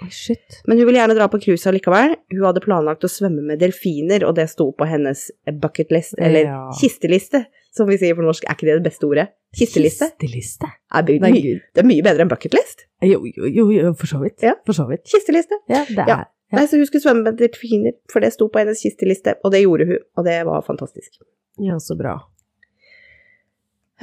Shit. 0.09 0.61
Men 0.65 0.79
hun 0.79 0.87
ville 0.87 0.97
gjerne 0.97 1.13
dra 1.15 1.27
på 1.29 1.37
cruise 1.43 1.69
allikevel. 1.69 2.15
Hun 2.33 2.41
hadde 2.47 2.63
planlagt 2.65 3.05
å 3.05 3.09
svømme 3.11 3.43
med 3.45 3.59
delfiner, 3.61 4.25
og 4.25 4.33
det 4.39 4.47
sto 4.49 4.71
på 4.73 4.87
hennes 4.89 5.27
bucketlist, 5.61 6.15
eller 6.17 6.47
Ja. 6.49 6.61
kisteliste, 6.79 7.45
som 7.71 7.87
vi 7.87 7.97
sier 8.01 8.15
på 8.17 8.25
norsk. 8.25 8.43
Er 8.49 8.55
ikke 8.57 8.65
det 8.71 8.81
det 8.81 8.87
beste 8.89 9.05
ordet? 9.05 9.27
Kisteliste? 9.55 10.09
Kisteliste. 10.17 10.65
Er 10.91 11.01
det, 11.03 11.19
Nei, 11.21 11.31
my- 11.31 11.41
det 11.75 11.83
er 11.83 11.87
mye 11.87 12.01
bedre 12.01 12.21
enn 12.25 12.29
bucketlist. 12.29 12.87
Jo, 13.03 13.21
jo, 13.23 13.69
jo, 13.69 13.93
for 13.93 14.07
så 14.07 14.19
vidt. 14.23 14.41
Ja. 14.41 14.55
For 14.65 14.73
så 14.73 14.87
vidt. 14.89 15.05
Kisteliste. 15.05 15.53
Ja, 15.69 15.85
det 15.85 15.97
er 15.99 16.07
Ja. 16.07 16.23
Ja. 16.53 16.59
Nei, 16.59 16.67
så 16.69 16.77
hun 16.77 16.85
skulle 16.85 17.01
svømme 17.01 17.25
med 17.25 17.39
delfiner, 17.41 17.95
for 18.13 18.21
det 18.21 18.29
sto 18.35 18.45
på 18.53 18.61
hennes 18.61 18.81
kisteliste, 18.85 19.39
og 19.41 19.55
det 19.55 19.63
gjorde 19.63 19.87
hun, 19.89 20.01
og 20.19 20.27
det 20.27 20.35
var 20.45 20.65
fantastisk. 20.67 21.17
Ja, 21.61 21.79
så 21.81 21.97
bra. 21.97 22.19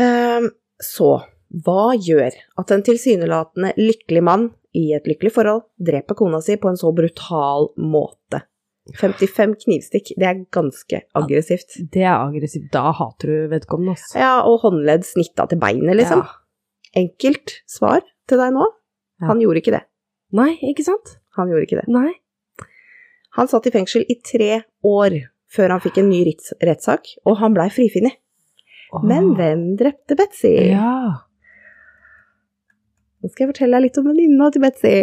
Um, 0.00 0.48
så, 0.82 1.12
hva 1.62 1.92
gjør 1.94 2.34
at 2.58 2.72
en 2.74 2.82
tilsynelatende 2.86 3.74
lykkelig 3.78 4.22
mann 4.26 4.48
i 4.74 4.90
et 4.96 5.06
lykkelig 5.06 5.32
forhold 5.34 5.66
dreper 5.82 6.18
kona 6.18 6.40
si 6.42 6.56
på 6.58 6.70
en 6.70 6.78
så 6.80 6.90
brutal 6.94 7.70
måte? 7.78 8.42
55 8.98 9.54
knivstikk, 9.64 10.10
det 10.18 10.26
er 10.26 10.40
ganske 10.50 11.02
aggressivt. 11.14 11.76
Det 11.92 12.02
er 12.02 12.16
aggressivt. 12.16 12.70
Da 12.74 12.90
hater 12.96 13.30
du 13.30 13.52
vedkommende, 13.52 13.94
altså. 13.94 14.18
Ja, 14.18 14.32
og 14.42 14.64
håndledd 14.64 15.06
snitta 15.06 15.46
til 15.50 15.60
beinet, 15.62 15.94
liksom. 16.00 16.24
Ja. 16.24 16.98
Enkelt 16.98 17.60
svar 17.70 18.02
til 18.26 18.40
deg 18.40 18.56
nå. 18.56 18.66
Ja. 19.20 19.30
Han 19.30 19.44
gjorde 19.44 19.62
ikke 19.62 19.76
det. 19.76 19.84
Nei, 20.34 20.54
ikke 20.72 20.86
sant? 20.86 21.18
Han 21.38 21.52
gjorde 21.52 21.68
ikke 21.68 21.78
det. 21.82 21.86
Nei. 21.92 22.10
Han 23.38 23.50
satt 23.50 23.68
i 23.68 23.74
fengsel 23.74 24.06
i 24.10 24.18
tre 24.26 24.62
år 24.86 25.20
før 25.50 25.74
han 25.74 25.82
fikk 25.82 26.00
en 26.00 26.10
ny 26.10 26.22
rettssak, 26.26 27.14
og 27.26 27.38
han 27.42 27.54
blei 27.56 27.68
frifunnet. 27.74 28.18
Men 29.06 29.34
hvem 29.38 29.74
drepte 29.78 30.16
Betzy? 30.18 30.54
Ja. 30.72 31.26
Nå 33.20 33.30
skal 33.30 33.44
jeg 33.44 33.52
fortelle 33.52 33.78
deg 33.78 33.86
litt 33.86 34.00
om 34.00 34.08
venninna 34.10 34.50
til 34.54 34.64
Betzy. 34.64 34.94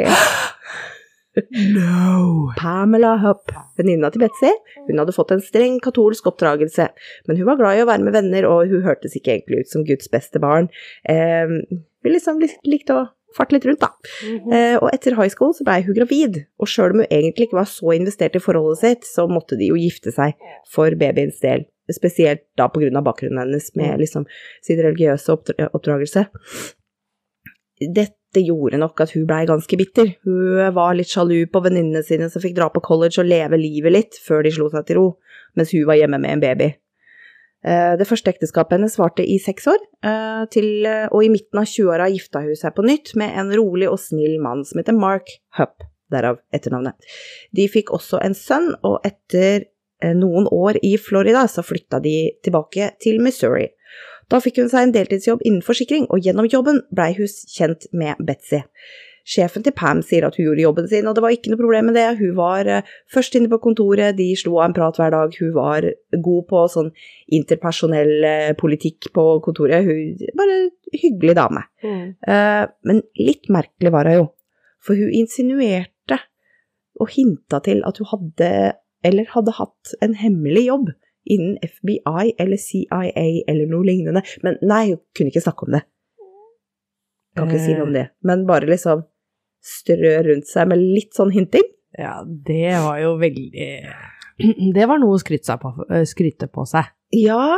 No. 1.77 2.49
Pamela 2.57 3.13
Hupp, 3.21 3.51
venninna 3.77 4.09
til 4.09 4.23
Betzy. 4.23 4.49
Hun 4.87 5.01
hadde 5.03 5.13
fått 5.15 5.35
en 5.35 5.43
streng 5.43 5.77
katolsk 5.83 6.31
oppdragelse, 6.31 6.87
men 7.27 7.37
hun 7.37 7.49
var 7.49 7.59
glad 7.59 7.77
i 7.77 7.83
å 7.83 7.89
være 7.89 8.07
med 8.07 8.15
venner, 8.17 8.47
og 8.49 8.71
hun 8.71 8.83
hørtes 8.87 9.15
ikke 9.19 9.35
egentlig 9.35 9.61
ut 9.61 9.71
som 9.71 9.85
Guds 9.87 10.09
beste 10.11 10.41
barn. 10.41 10.71
Eh, 11.07 11.45
hun 11.45 12.13
liksom 12.15 12.41
likte 12.65 12.97
å 12.97 13.05
farte 13.37 13.55
litt 13.55 13.67
rundt, 13.69 13.83
da. 13.83 13.91
Eh, 14.51 14.75
og 14.81 14.89
etter 14.91 15.15
high 15.17 15.31
school 15.33 15.53
så 15.55 15.65
blei 15.67 15.79
hun 15.85 15.95
gravid, 15.97 16.41
og 16.59 16.69
sjøl 16.71 16.95
om 16.95 17.03
hun 17.03 17.09
egentlig 17.09 17.47
ikke 17.47 17.59
var 17.61 17.69
så 17.71 17.93
investert 17.95 18.35
i 18.37 18.43
forholdet 18.43 18.81
sitt, 18.83 19.07
så 19.07 19.27
måtte 19.31 19.57
de 19.59 19.69
jo 19.71 19.79
gifte 19.79 20.13
seg 20.15 20.35
for 20.73 20.93
babyens 20.99 21.39
del. 21.43 21.67
Spesielt 21.93 22.43
da 22.59 22.67
på 22.67 22.81
grunn 22.83 22.99
av 22.99 23.05
bakgrunnen 23.07 23.39
hennes 23.45 23.69
med 23.79 24.01
liksom 24.01 24.25
sin 24.65 24.81
religiøse 24.83 25.31
oppdra- 25.31 25.69
oppdragelse. 25.71 26.25
Dette 27.79 28.41
gjorde 28.41 28.79
nok 28.81 28.99
at 29.05 29.13
hun 29.15 29.27
blei 29.29 29.45
ganske 29.47 29.77
bitter. 29.79 30.15
Hun 30.25 30.73
var 30.75 30.97
litt 30.97 31.13
sjalu 31.13 31.45
på 31.51 31.61
venninnene 31.63 32.03
sine 32.03 32.27
som 32.33 32.43
fikk 32.43 32.57
dra 32.57 32.67
på 32.73 32.83
college 32.83 33.21
og 33.21 33.29
leve 33.29 33.59
livet 33.61 33.93
litt 33.93 34.19
før 34.25 34.43
de 34.43 34.51
slo 34.55 34.67
seg 34.73 34.89
til 34.89 34.99
ro, 34.99 35.07
mens 35.55 35.71
hun 35.75 35.85
var 35.87 35.99
hjemme 36.01 36.19
med 36.19 36.35
en 36.35 36.43
baby. 36.43 36.71
Eh, 37.65 37.97
Det 37.97 38.07
første 38.07 38.31
ekteskapet 38.31 38.77
hennes 38.77 38.97
varte 38.99 39.25
i 39.25 39.39
seks 39.39 39.67
år, 39.67 39.79
eh, 40.03 40.45
til, 40.53 40.85
og 41.11 41.23
i 41.23 41.29
midten 41.29 41.59
av 41.59 41.65
20-åra 41.65 42.09
gifta 42.13 42.41
hun 42.41 42.55
seg 42.55 42.75
på 42.75 42.85
nytt 42.85 43.15
med 43.15 43.33
en 43.35 43.51
rolig 43.51 43.89
og 43.89 43.99
snill 43.99 44.39
mann 44.41 44.63
som 44.63 44.79
heter 44.79 44.93
Mark 44.93 45.27
Hupp, 45.57 45.81
derav 46.11 46.37
etternavnet. 46.53 46.95
De 47.55 47.67
fikk 47.67 47.89
også 47.91 48.21
en 48.23 48.37
sønn, 48.37 48.75
og 48.83 49.01
etter 49.03 49.65
eh, 50.01 50.13
noen 50.13 50.47
år 50.51 50.77
i 50.83 50.95
Florida 50.97 51.47
så 51.47 51.65
flytta 51.65 51.99
de 51.99 52.31
tilbake 52.43 52.93
til 53.01 53.19
Missouri. 53.19 53.71
Da 54.29 54.39
fikk 54.43 54.59
hun 54.61 54.69
seg 54.69 54.87
en 54.87 54.95
deltidsjobb 54.95 55.43
innen 55.47 55.63
forsikring, 55.63 56.07
og 56.11 56.23
gjennom 56.23 56.49
jobben 56.51 56.81
blei 56.91 57.13
hun 57.17 57.27
kjent 57.27 57.87
med 57.95 58.19
Betzy. 58.27 58.61
Sjefen 59.27 59.65
til 59.65 59.75
Pam 59.75 59.99
sier 60.05 60.23
at 60.23 60.37
hun 60.39 60.45
gjorde 60.45 60.63
jobben 60.63 60.85
sin, 60.87 61.07
og 61.09 61.17
det 61.17 61.23
var 61.25 61.33
ikke 61.35 61.51
noe 61.51 61.59
problem 61.59 61.89
med 61.89 61.97
det. 61.99 62.05
Hun 62.21 62.35
var 62.37 62.69
eh, 62.71 62.93
først 63.11 63.35
inne 63.35 63.51
på 63.51 63.59
kontoret, 63.63 64.15
de 64.15 64.29
slo 64.39 64.55
av 64.61 64.69
en 64.69 64.77
prat 64.77 64.99
hver 64.99 65.11
dag, 65.11 65.35
hun 65.41 65.51
var 65.55 65.87
god 66.27 66.45
på 66.47 66.63
sånn 66.71 66.93
interpersonell 67.35 68.13
eh, 68.29 68.53
politikk 68.59 69.09
på 69.15 69.25
kontoret. 69.43 69.83
Hun 69.83 70.31
var 70.39 70.53
en 70.53 70.69
hyggelig 70.95 71.35
dame. 71.41 71.65
Mm. 71.83 72.15
men 72.89 73.01
litt 73.19 73.51
merkelig 73.53 73.91
var 73.93 74.07
hun 74.09 74.15
jo, 74.15 74.23
for 74.81 74.97
hun 74.97 75.11
insinuerte 75.13 76.17
og 76.97 77.11
hinta 77.13 77.59
til 77.65 77.83
at 77.85 77.99
hun 78.01 78.09
hadde, 78.13 78.49
eller 79.05 79.29
hadde 79.35 79.53
hatt, 79.59 79.93
en 80.01 80.15
hemmelig 80.17 80.65
jobb 80.69 80.89
innen 81.27 81.57
FBI 81.61 82.33
eller 82.39 82.57
CIA 82.57 83.43
eller 83.47 83.69
noe 83.69 83.85
lignende. 83.85 84.23
Men 84.45 84.57
nei, 84.63 84.83
hun 84.93 85.03
kunne 85.15 85.33
ikke 85.33 85.43
snakke 85.43 85.67
om 85.67 85.75
det. 85.75 85.83
Kan 87.37 87.51
ikke 87.51 87.65
si 87.65 87.75
noe 87.75 87.87
om 87.89 87.93
det. 87.93 88.07
Men 88.25 88.47
bare 88.49 88.69
liksom 88.69 89.03
strø 89.63 90.13
rundt 90.27 90.49
seg 90.49 90.69
med 90.71 90.81
litt 90.81 91.17
sånn 91.17 91.33
hinting. 91.33 91.65
Ja, 91.97 92.19
det 92.25 92.77
var 92.83 92.99
jo 93.01 93.15
veldig 93.17 93.67
Det 94.75 94.85
var 94.85 94.99
noe 95.01 95.15
å 95.17 95.21
skryte, 95.21 95.55
på, 95.61 95.71
eh, 95.89 96.05
skryte 96.05 96.49
på 96.51 96.65
seg. 96.69 96.91
Ja. 97.15 97.57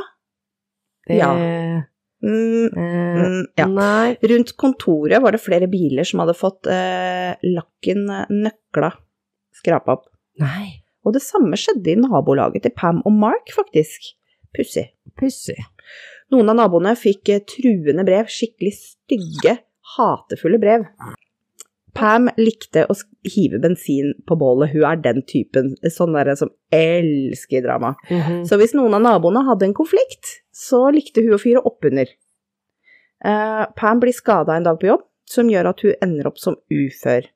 Det, 1.08 1.18
Ja. 1.20 1.32
Mm, 2.20 2.66
eh, 2.76 3.20
mm, 3.24 3.44
ja. 3.56 3.66
Nei. 3.72 4.18
Rundt 4.32 4.56
kontoret 4.60 5.22
var 5.24 5.32
det 5.32 5.40
flere 5.40 5.70
biler 5.72 6.08
som 6.08 6.20
hadde 6.24 6.36
fått 6.36 6.68
eh, 6.68 7.32
lakken 7.48 8.10
eh, 8.12 8.32
nøkla 8.32 8.92
skrapa 9.56 9.96
opp. 9.98 10.10
Nei. 10.40 10.84
Og 11.08 11.16
det 11.16 11.24
samme 11.24 11.58
skjedde 11.60 11.94
i 11.94 12.00
nabolaget 12.00 12.66
til 12.66 12.76
Pam 12.76 13.00
og 13.08 13.16
Mark, 13.16 13.52
faktisk. 13.56 14.12
Pussig. 14.56 14.90
Pussig. 15.20 15.58
Noen 16.34 16.52
av 16.52 16.60
naboene 16.60 16.94
fikk 17.00 17.32
eh, 17.34 17.44
truende 17.48 18.06
brev, 18.08 18.30
skikkelig 18.32 18.76
stygge, 18.78 19.56
hatefulle 19.96 20.60
brev. 20.62 20.86
Pam 21.98 22.30
likte 22.38 22.86
å 22.90 22.96
hive 23.26 23.60
bensin 23.64 24.14
på 24.28 24.38
bålet, 24.40 24.72
hun 24.74 24.86
er 24.88 25.02
den 25.02 25.24
typen 25.28 25.74
sånn 25.90 26.14
der, 26.18 26.34
som 26.38 26.52
elsker 26.74 27.64
drama. 27.66 27.96
Mhm. 28.10 28.44
Så 28.50 28.60
hvis 28.62 28.76
noen 28.78 28.94
av 28.98 29.06
naboene 29.06 29.46
hadde 29.48 29.70
en 29.70 29.78
konflikt, 29.78 30.40
så 30.54 30.88
likte 30.94 31.24
hun 31.26 31.38
å 31.38 31.42
fyre 31.42 31.64
oppunder. 31.66 32.12
Uh, 33.26 33.66
Pam 33.76 34.00
blir 34.00 34.16
skada 34.16 34.56
en 34.56 34.64
dag 34.64 34.80
på 34.80 34.88
jobb, 34.88 35.04
som 35.28 35.50
gjør 35.52 35.74
at 35.74 35.82
hun 35.84 35.98
ender 36.06 36.30
opp 36.30 36.40
som 36.40 36.56
ufør. 36.72 37.28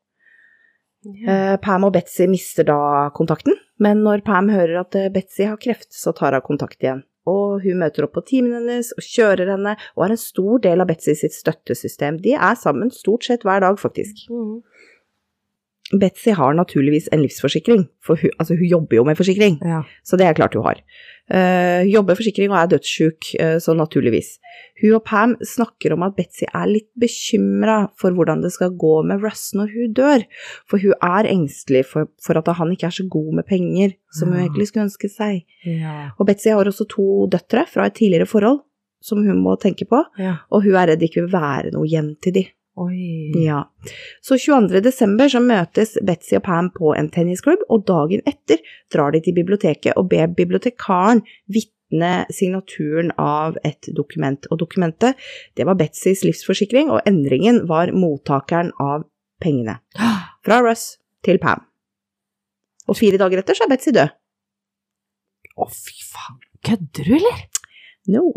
Uh, 1.03 1.57
Pam 1.59 1.83
og 1.83 1.93
Betzy 1.97 2.29
mister 2.31 2.67
da 2.67 3.09
kontakten, 3.15 3.57
men 3.83 4.05
når 4.05 4.23
Pam 4.23 4.47
hører 4.53 4.79
at 4.85 4.95
eh, 4.95 5.09
Betzy 5.11 5.49
har 5.49 5.59
kreft, 5.59 5.91
så 5.91 6.13
tar 6.15 6.37
hun 6.37 6.45
kontakt 6.45 6.79
igjen. 6.79 7.03
Og 7.29 7.63
hun 7.63 7.79
møter 7.79 8.03
opp 8.03 8.17
på 8.17 8.25
timen 8.27 8.55
hennes 8.57 8.91
og 8.97 9.05
kjører 9.05 9.53
henne, 9.53 9.77
og 9.95 10.05
er 10.05 10.15
en 10.15 10.19
stor 10.19 10.59
del 10.63 10.83
av 10.83 10.89
Betsy 10.89 11.15
sitt 11.15 11.35
støttesystem. 11.37 12.19
De 12.23 12.35
er 12.35 12.59
sammen 12.59 12.91
stort 12.91 13.29
sett 13.29 13.45
hver 13.47 13.63
dag, 13.63 13.79
faktisk. 13.79 14.25
Mhm. 14.29 14.61
Betzy 15.99 16.31
har 16.33 16.53
naturligvis 16.57 17.09
en 17.13 17.21
livsforsikring, 17.21 17.87
for 18.03 18.15
hun, 18.21 18.31
altså 18.39 18.55
hun 18.57 18.65
jobber 18.69 18.95
jo 18.97 19.03
med 19.03 19.17
forsikring, 19.19 19.59
Ja. 19.65 19.81
så 20.03 20.17
det 20.17 20.25
er 20.27 20.33
klart 20.33 20.53
hun 20.55 20.63
har. 20.65 20.79
Uh, 21.31 21.83
hun 21.85 21.91
jobber 21.93 22.15
forsikring 22.19 22.51
og 22.51 22.57
er 22.59 22.67
dødssjuk, 22.73 23.29
uh, 23.39 23.57
så 23.63 23.73
naturligvis. 23.77 24.37
Hun 24.81 24.95
og 24.97 25.03
Pam 25.07 25.35
snakker 25.41 25.93
om 25.93 26.03
at 26.03 26.15
Betzy 26.17 26.43
er 26.53 26.65
litt 26.67 26.89
bekymra 26.99 27.77
for 27.99 28.11
hvordan 28.11 28.41
det 28.43 28.51
skal 28.51 28.73
gå 28.75 29.03
med 29.07 29.23
Russ 29.23 29.53
når 29.55 29.71
hun 29.73 29.93
dør, 29.93 30.25
for 30.69 30.77
hun 30.83 30.93
er 31.01 31.29
engstelig 31.31 31.85
for, 31.85 32.09
for 32.25 32.37
at 32.41 32.47
han 32.57 32.71
ikke 32.75 32.89
er 32.89 32.97
så 32.97 33.07
god 33.09 33.33
med 33.39 33.47
penger 33.47 33.93
som 34.11 34.29
hun 34.33 34.39
Ja. 34.41 34.47
egentlig 34.49 34.67
skulle 34.67 34.89
ønske 34.89 35.09
seg. 35.09 35.45
Ja. 35.65 36.09
Og 36.19 36.27
Betzy 36.27 36.49
har 36.49 36.65
også 36.65 36.85
to 36.89 37.27
døtre 37.31 37.65
fra 37.71 37.85
et 37.87 37.93
tidligere 37.95 38.27
forhold 38.27 38.59
som 39.03 39.19
hun 39.19 39.41
må 39.43 39.57
tenke 39.59 39.83
på, 39.85 39.99
og 40.51 40.63
hun 40.63 40.75
er 40.79 40.87
redd 40.87 40.99
det 41.01 41.09
ikke 41.09 41.25
vil 41.25 41.33
være 41.33 41.71
noe 41.75 41.83
igjen 41.87 42.13
til 42.23 42.33
de. 42.37 42.43
Oi. 42.75 43.31
Ja. 43.45 43.59
Så 44.21 44.37
22. 44.37 44.81
desember 44.81 45.29
så 45.29 45.41
møtes 45.43 45.93
Betzy 46.05 46.39
og 46.39 46.45
Pam 46.47 46.71
på 46.73 46.95
en 46.97 47.11
tennisklubb, 47.13 47.61
og 47.69 47.85
dagen 47.85 48.23
etter 48.29 48.63
drar 48.93 49.13
de 49.13 49.21
til 49.21 49.35
biblioteket 49.37 49.93
og 49.99 50.09
ber 50.09 50.31
bibliotekaren 50.33 51.21
vitne 51.53 52.13
signaturen 52.33 53.13
av 53.21 53.59
et 53.67 53.91
dokument. 53.93 54.49
Og 54.49 54.63
dokumentet, 54.63 55.21
det 55.53 55.67
var 55.69 55.77
Betzys 55.77 56.25
livsforsikring, 56.25 56.89
og 56.89 57.05
endringen 57.09 57.67
var 57.69 57.93
mottakeren 57.93 58.73
av 58.81 59.05
pengene. 59.43 59.77
Fra 60.45 60.59
Russ 60.65 60.95
til 61.25 61.37
Pam. 61.43 61.61
Og 62.89 62.97
fire 62.97 63.21
dager 63.21 63.43
etter 63.43 63.57
så 63.57 63.67
er 63.67 63.75
Betzy 63.75 63.93
død. 63.93 64.17
Å, 65.53 65.69
fy 65.69 65.99
faen. 66.09 66.41
Kødder 66.65 67.05
du, 67.05 67.15
eller? 67.19 67.41
No. 68.09 68.31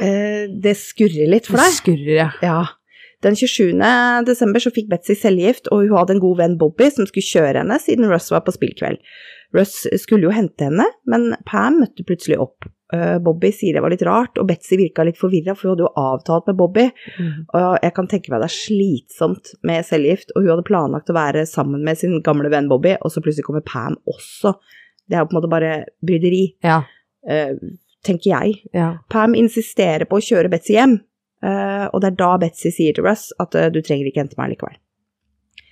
Eh, 0.00 0.46
det 0.62 0.76
skurrer 0.80 1.28
litt 1.30 1.46
for 1.50 1.56
deg. 1.60 1.70
Det 1.70 1.78
Skurrer, 1.80 2.16
ja. 2.20 2.30
Ja. 2.42 2.58
Den 3.24 3.34
27. 3.38 3.80
desember 4.28 4.60
så 4.62 4.70
fikk 4.70 4.90
Betzy 4.92 5.14
cellegift, 5.18 5.70
og 5.72 5.86
hun 5.86 5.96
hadde 5.96 6.14
en 6.16 6.20
god 6.22 6.36
venn 6.42 6.58
Bobby 6.60 6.90
som 6.92 7.06
skulle 7.08 7.24
kjøre 7.26 7.62
henne 7.62 7.78
siden 7.82 8.08
Russ 8.10 8.28
var 8.30 8.44
på 8.46 8.52
spillkveld. 8.54 9.00
Russ 9.56 9.86
skulle 10.02 10.26
jo 10.28 10.34
hente 10.36 10.66
henne, 10.68 10.84
men 11.08 11.30
Pam 11.48 11.78
møtte 11.80 12.04
plutselig 12.06 12.36
opp. 12.42 12.66
Eh, 12.94 13.16
Bobby 13.24 13.48
sier 13.56 13.74
det 13.74 13.82
var 13.82 13.90
litt 13.94 14.04
rart, 14.06 14.36
og 14.38 14.46
Betzy 14.50 14.76
virka 14.78 15.06
litt 15.08 15.18
forvirra, 15.18 15.56
for 15.56 15.70
hun 15.70 15.74
hadde 15.74 15.86
jo 15.86 15.92
avtalt 16.02 16.50
med 16.50 16.58
Bobby. 16.60 16.84
Mm. 17.16 17.32
Og 17.56 17.78
jeg 17.82 17.94
kan 17.96 18.10
tenke 18.12 18.30
meg 18.34 18.44
det 18.44 18.50
er 18.50 18.56
slitsomt 18.58 19.54
med 19.66 19.88
cellegift, 19.88 20.34
og 20.36 20.44
hun 20.44 20.52
hadde 20.52 20.68
planlagt 20.68 21.10
å 21.10 21.16
være 21.16 21.46
sammen 21.50 21.82
med 21.88 21.98
sin 21.98 22.20
gamle 22.26 22.52
venn 22.52 22.68
Bobby, 22.70 22.94
og 23.00 23.10
så 23.14 23.24
plutselig 23.24 23.48
kommer 23.48 23.64
Pam 23.66 23.96
også. 24.12 24.54
Det 25.08 25.16
er 25.16 25.24
jo 25.24 25.30
på 25.30 25.36
en 25.36 25.40
måte 25.40 25.50
bare 25.56 25.72
bryderi, 26.04 26.44
Ja. 26.66 26.82
eh, 27.26 27.54
tenker 28.06 28.32
jeg. 28.32 28.56
Ja. 28.76 28.96
Pam 29.12 29.36
insisterer 29.38 30.06
på 30.08 30.20
å 30.20 30.24
kjøre 30.24 30.50
Betzy 30.52 30.76
hjem, 30.76 30.98
uh, 31.44 31.86
og 31.90 32.02
det 32.02 32.12
er 32.12 32.18
da 32.22 32.32
Betzy 32.42 32.72
sier 32.74 32.96
til 32.96 33.06
Russ 33.06 33.30
at 33.42 33.56
uh, 33.58 33.68
du 33.72 33.82
trenger 33.82 34.08
ikke 34.08 34.22
hente 34.24 34.38
meg 34.40 34.54
likevel. 34.54 34.78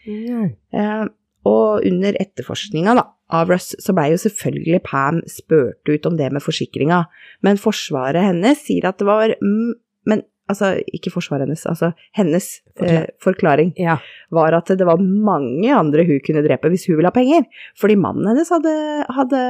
Mm. 0.05 0.51
Uh, 0.75 1.07
og 1.49 1.85
under 1.85 2.17
etterforskninga 2.21 2.97
av 3.35 3.51
Russ 3.53 3.73
så 3.81 3.95
blei 3.97 4.11
jo 4.13 4.21
selvfølgelig 4.21 4.83
Pam 4.87 5.23
spurt 5.31 5.89
ut 5.89 6.07
om 6.09 6.17
det 6.21 6.31
med 6.33 6.45
forsikringa, 6.45 7.05
men 7.45 7.61
forsvaret 7.61 8.25
hennes 8.25 8.61
sier 8.65 8.89
at 8.89 9.01
det 9.01 9.09
var 9.09 9.37
mm, 9.41 9.75
Men 10.05 10.21
Altså, 10.51 10.75
ikke 10.93 11.09
forsvaret 11.09 11.47
hennes, 11.47 11.63
altså 11.67 11.93
hennes 12.13 12.47
eh, 12.85 13.07
forklaring 13.25 13.71
Ja. 13.81 13.95
var 14.31 14.53
at 14.53 14.67
det 14.77 14.85
var 14.85 14.99
mange 15.01 15.71
andre 15.73 16.05
hun 16.05 16.21
kunne 16.27 16.43
drepe 16.45 16.69
hvis 16.69 16.85
hun 16.87 16.99
ville 16.99 17.09
ha 17.09 17.15
penger. 17.17 17.47
Fordi 17.81 17.97
mannen 17.97 18.29
hennes 18.29 18.51
hadde, 18.53 18.75
hadde 19.09 19.41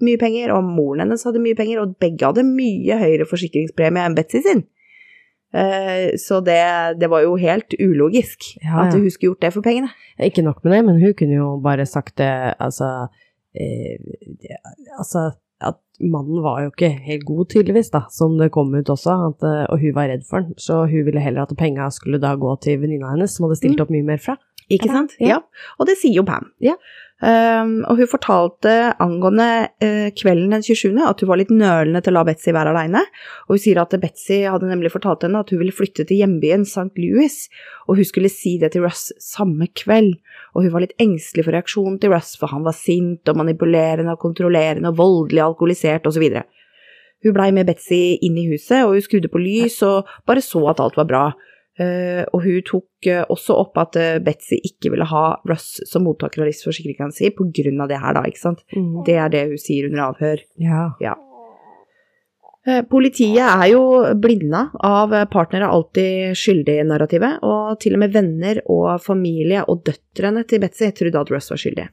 mye 0.00 0.16
penger, 0.22 0.54
og 0.56 0.64
moren 0.64 1.04
hennes 1.04 1.24
hadde 1.28 1.42
mye 1.44 1.54
penger, 1.58 1.82
og 1.82 1.92
begge 2.00 2.24
hadde 2.24 2.46
mye 2.48 2.96
høyere 3.02 3.28
forsikringspremie 3.28 4.00
enn 4.08 4.16
Betzy 4.16 4.40
sin. 4.46 4.64
Eh, 5.52 6.14
så 6.16 6.38
det, 6.46 6.60
det 7.02 7.08
var 7.10 7.24
jo 7.26 7.32
helt 7.36 7.74
ulogisk 7.82 8.52
Ja, 8.62 8.84
at 8.86 8.94
hun 8.94 9.10
skulle 9.10 9.32
gjort 9.34 9.42
det 9.42 9.52
for 9.56 9.66
pengene. 9.66 9.90
Ikke 10.22 10.44
nok 10.46 10.62
med 10.64 10.72
det, 10.76 10.84
men 10.86 11.00
hun 11.02 11.12
kunne 11.18 11.36
jo 11.36 11.56
bare 11.64 11.84
sagt 11.90 12.16
det, 12.22 12.30
altså 12.60 13.08
eh, 13.52 13.98
det- 14.40 14.60
Altså, 14.96 15.32
at 15.60 15.78
mannen 16.00 16.40
var 16.42 16.62
jo 16.64 16.70
ikke 16.72 16.88
helt 17.04 17.24
god, 17.28 17.48
tydeligvis, 17.52 17.90
da, 17.92 18.04
som 18.10 18.38
det 18.40 18.50
kom 18.54 18.72
ut 18.74 18.88
også, 18.88 19.16
at, 19.28 19.42
eh, 19.44 19.66
og 19.68 19.80
hun 19.82 19.92
var 19.94 20.08
redd 20.08 20.24
for 20.28 20.40
han, 20.40 20.54
så 20.56 20.86
hun 20.88 21.04
ville 21.04 21.20
heller 21.20 21.42
at 21.44 21.52
penga 21.58 21.90
skulle 21.92 22.20
da 22.22 22.34
gå 22.40 22.54
til 22.64 22.78
venninna 22.80 23.10
hennes, 23.12 23.34
som 23.36 23.44
hadde 23.48 23.58
stilt 23.60 23.76
Mm. 23.76 23.82
opp 23.84 23.90
mye 23.90 24.04
mer 24.04 24.16
fra. 24.18 24.36
Ikke 24.70 24.86
sant? 24.88 25.16
ja. 25.20 25.26
Ja. 25.26 25.38
Og 25.80 25.86
det 25.86 25.96
sier 25.98 26.14
jo 26.14 26.22
Pam. 26.22 26.52
Ja. 26.62 26.74
Um, 27.20 27.82
og 27.84 27.98
hun 27.98 28.08
fortalte 28.08 28.70
angående 28.96 29.46
eh, 29.84 30.06
kvelden 30.16 30.54
den 30.54 30.62
27. 30.64 30.94
at 31.04 31.20
hun 31.20 31.28
var 31.28 31.36
litt 31.36 31.50
nølende 31.52 32.00
til 32.00 32.14
å 32.14 32.16
la 32.16 32.22
Betzy 32.24 32.54
være 32.56 32.72
aleine. 32.72 33.02
Og 33.44 33.58
hun 33.58 33.60
sier 33.60 33.80
at 33.82 33.96
Betzy 34.00 34.38
hadde 34.48 34.70
nemlig 34.70 34.92
fortalt 34.94 35.26
henne 35.26 35.42
at 35.44 35.52
hun 35.52 35.60
ville 35.60 35.74
flytte 35.76 36.06
til 36.08 36.22
hjembyen 36.22 36.64
St. 36.64 36.88
Louis, 36.96 37.36
og 37.84 38.00
hun 38.00 38.08
skulle 38.08 38.32
si 38.32 38.54
det 38.62 38.72
til 38.72 38.86
Russ 38.86 39.10
samme 39.20 39.68
kveld. 39.76 40.14
Og 40.54 40.64
hun 40.64 40.72
var 40.72 40.86
litt 40.86 40.96
engstelig 41.02 41.44
for 41.44 41.58
reaksjonen 41.58 42.00
til 42.00 42.14
Russ, 42.14 42.32
for 42.40 42.54
han 42.54 42.64
var 42.64 42.78
sint 42.78 43.28
og 43.28 43.42
manipulerende 43.42 44.16
og 44.16 44.24
kontrollerende 44.24 44.88
og 44.88 45.02
voldelig 45.02 45.44
alkoholisert 45.44 46.08
osv. 46.08 46.24
Hun 47.20 47.36
blei 47.36 47.50
med 47.52 47.68
Betzy 47.68 48.16
inn 48.24 48.40
i 48.40 48.48
huset, 48.48 48.80
og 48.86 48.96
hun 48.96 49.04
skrudde 49.04 49.28
på 49.28 49.44
lys 49.44 49.76
og 49.84 50.08
bare 50.24 50.40
så 50.44 50.64
at 50.72 50.80
alt 50.80 50.96
var 50.96 51.12
bra. 51.12 51.24
Eh, 51.80 52.22
og 52.34 52.44
hun 52.44 52.60
tok 52.66 53.08
eh, 53.08 53.22
også 53.32 53.56
opp 53.62 53.78
at 53.80 53.96
eh, 53.96 54.18
Betzy 54.24 54.58
ikke 54.68 54.92
ville 54.92 55.06
ha 55.08 55.24
Russ 55.48 55.78
som 55.88 56.04
mottaker 56.04 56.42
av 56.42 56.50
livsforsikringa 56.50 57.08
si 57.16 57.30
av 57.30 57.88
det 57.88 58.00
her, 58.02 58.16
da, 58.18 58.26
ikke 58.28 58.42
sant. 58.42 58.64
Det 59.06 59.16
er 59.16 59.32
det 59.32 59.46
hun 59.54 59.60
sier 59.60 59.88
under 59.88 60.10
avhør. 60.10 60.44
Ja. 60.60 60.90
Eh, 61.00 61.29
Politiet 62.90 63.40
er 63.40 63.70
jo 63.72 63.80
blinda 64.20 64.66
av 64.84 65.14
eh, 65.16 65.24
partnere 65.32 65.68
alltid 65.72 66.36
skyldig-narrativet, 66.36 67.38
og 67.46 67.78
til 67.80 67.96
og 67.96 68.02
med 68.02 68.12
venner 68.12 68.60
og 68.68 69.00
familie 69.00 69.62
og 69.64 69.80
døtrene 69.88 70.42
til 70.44 70.60
Betzy 70.60 70.90
trodde 70.98 71.22
at 71.22 71.32
Russ 71.32 71.48
var 71.50 71.60
skyldig. 71.62 71.86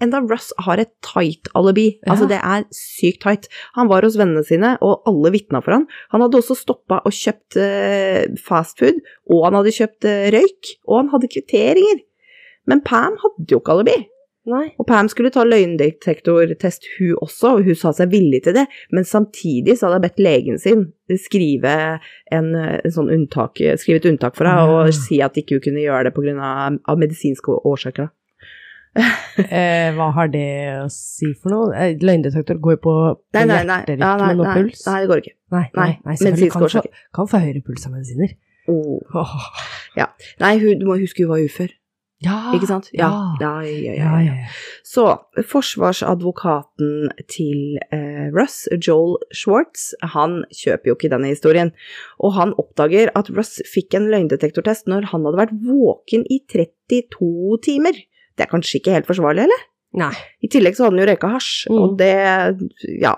Enda 0.00 0.22
Russ 0.24 0.48
har 0.64 0.80
et 0.80 0.92
tight 1.04 1.50
alibi, 1.58 1.98
Ja. 2.06 2.14
altså 2.14 2.28
det 2.30 2.38
er 2.40 2.64
sykt 2.72 3.20
tight. 3.26 3.48
Han 3.76 3.88
var 3.92 4.06
hos 4.06 4.16
vennene 4.16 4.44
sine, 4.46 4.78
og 4.80 5.02
alle 5.10 5.34
vitna 5.34 5.60
for 5.60 5.76
han. 5.76 5.86
Han 6.14 6.24
hadde 6.24 6.40
også 6.40 6.56
stoppa 6.56 7.02
og 7.04 7.12
kjøpt 7.12 7.60
eh, 7.60 8.24
fastfood, 8.40 9.02
og 9.28 9.44
han 9.44 9.60
hadde 9.60 9.76
kjøpt 9.76 10.08
eh, 10.08 10.30
røyk, 10.32 10.74
og 10.88 11.02
han 11.02 11.12
hadde 11.12 11.28
kvitteringer. 11.36 12.00
Men 12.70 12.80
Pam 12.80 13.18
hadde 13.20 13.50
jo 13.52 13.60
ikke 13.60 13.76
alibi. 13.76 13.98
Nei. 14.46 14.66
Og 14.78 14.84
Pam 14.86 15.08
skulle 15.08 15.30
ta 15.32 15.40
løgndetektortest 15.48 16.84
hun 16.98 17.14
også, 17.24 17.54
og 17.58 17.64
hun 17.64 17.74
sa 17.80 17.92
seg 17.96 18.10
villig 18.12 18.42
til 18.44 18.52
det, 18.58 18.66
men 18.92 19.06
samtidig 19.08 19.78
så 19.78 19.86
hadde 19.88 20.00
jeg 20.02 20.04
bedt 20.10 20.20
legen 20.26 20.58
sin 20.60 20.82
skrive, 21.20 21.72
en, 22.30 22.50
en 22.58 22.92
sånn 22.92 23.08
unntak, 23.14 23.56
skrive 23.80 24.02
et 24.02 24.08
unntak 24.10 24.36
for 24.36 24.44
henne, 24.50 24.66
Ja. 24.68 24.82
og 24.84 24.92
si 24.98 25.22
at 25.24 25.38
ikke 25.40 25.56
hun 25.56 25.64
kunne 25.64 25.80
gjøre 25.86 26.10
det 26.10 26.14
på 26.18 26.24
grunn 26.26 26.42
av, 26.44 26.76
av 26.84 27.00
medisinske 27.00 27.56
årsaker. 27.64 28.10
Eh, 29.34 29.88
hva 29.96 30.12
har 30.14 30.28
det 30.30 30.44
å 30.78 30.84
si 30.92 31.32
for 31.42 31.50
noe? 31.50 31.72
Eh, 31.74 31.96
Løgndetektor 31.98 32.60
går 32.62 32.76
jo 32.76 32.80
på, 32.84 32.92
på 33.18 33.34
Nei, 33.40 33.42
nei, 33.50 33.56
nei. 33.66 33.80
hjerterytmen 33.80 34.04
Ja, 34.06 34.28
og 34.44 34.52
puls. 34.54 34.84
nei, 34.86 34.98
det 35.02 35.08
går 35.10 35.22
ikke. 35.24 35.32
Nei, 35.56 35.62
nei, 35.74 35.86
Nei, 35.90 35.96
medisinske 36.12 36.50
kan 36.52 36.62
få, 36.62 36.68
årsaker. 36.68 37.00
kan 37.18 37.30
få 37.32 37.40
høyere 37.42 37.62
puls 37.66 37.88
av 37.88 37.96
medisiner. 37.96 38.36
Oh. 38.70 39.00
Åh. 39.18 39.34
Nei, 40.44 40.52
hun, 40.62 40.78
du 40.78 40.86
må 40.86 40.94
huske 41.02 41.26
hun 41.26 41.32
var 41.32 41.42
ufør, 41.42 41.74
Ja, 42.22 42.54
ikke 42.54 42.68
sant? 42.70 42.88
Ja. 42.94 43.08
Ja. 43.40 43.50
Ja, 43.64 44.12
ja. 44.22 44.34
Så 44.86 45.04
forsvarsadvokaten 45.50 47.10
til 47.28 47.80
eh, 47.92 48.30
Russ, 48.32 48.68
Joel 48.78 49.18
Schwartz, 49.34 49.90
han 50.14 50.44
kjøper 50.54 50.92
jo 50.92 50.96
ikke 50.96 51.10
denne 51.12 51.32
historien, 51.34 51.74
og 52.22 52.36
han 52.38 52.54
oppdager 52.60 53.12
at 53.18 53.30
Russ 53.34 53.58
fikk 53.68 53.98
en 53.98 54.08
løgndetektortest 54.12 54.88
når 54.90 55.10
han 55.12 55.26
hadde 55.26 55.42
vært 55.42 55.56
våken 55.66 56.24
i 56.30 56.40
32 56.54 57.60
timer. 57.66 57.98
Det 58.34 58.46
er 58.46 58.50
kanskje 58.50 58.80
ikke 58.80 58.96
helt 58.96 59.10
forsvarlig, 59.10 59.48
eller? 59.48 59.66
Nei. 59.94 60.12
I 60.42 60.48
tillegg 60.50 60.74
så 60.76 60.84
hadde 60.88 60.96
han 60.98 61.04
jo 61.06 61.10
røyka 61.12 61.28
hasj, 61.36 61.68
Mm. 61.70 61.78
og 61.84 61.98
det 61.98 63.00
ja, 63.00 63.14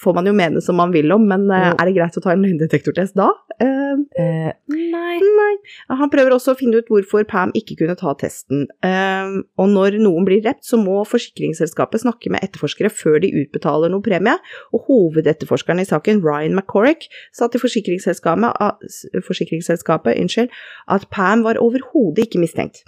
får 0.00 0.14
man 0.14 0.26
jo 0.30 0.32
mene 0.32 0.60
som 0.62 0.76
man 0.78 0.92
vil 0.94 1.10
om, 1.12 1.26
men 1.26 1.48
mm. 1.50 1.74
Er 1.74 1.84
det 1.88 1.94
greit 1.96 2.16
å 2.16 2.22
ta 2.22 2.30
en 2.32 2.42
løgndetektortest 2.46 3.14
da? 3.18 3.30
Eh, 3.60 3.76
Eh, 4.16 4.52
nei. 4.70 5.18
Nei. 5.20 5.54
Han 5.98 6.10
prøver 6.10 6.30
også 6.32 6.52
å 6.54 6.58
finne 6.58 6.78
ut 6.78 6.86
hvorfor 6.88 7.24
Pam 7.28 7.50
ikke 7.58 7.76
kunne 7.78 7.96
ta 7.98 8.12
testen. 8.14 8.66
Ehm, 8.86 9.42
og 9.58 9.68
når 9.68 9.98
noen 10.00 10.24
blir 10.24 10.40
drept, 10.42 10.62
så 10.64 10.78
må 10.78 11.02
forsikringsselskapet 11.06 12.00
snakke 12.04 12.30
med 12.30 12.40
etterforskere 12.46 12.90
før 12.90 13.20
de 13.20 13.30
utbetaler 13.42 13.90
noe 13.90 14.00
premie, 14.02 14.36
og 14.72 14.86
hovedetterforskeren 14.88 15.82
i 15.82 15.88
saken, 15.90 16.22
Ryan 16.22 16.54
McCorrick, 16.54 17.08
sa 17.32 17.48
til 17.48 17.60
forsikringsselskapet, 17.60 18.54
at- 18.60 19.24
forsikringsselskapet 19.26 20.18
unnskyld, 20.22 20.48
at 20.88 21.08
Pam 21.10 21.42
var 21.42 21.54
overhodet 21.60 22.26
ikke 22.30 22.40
mistenkt. 22.42 22.84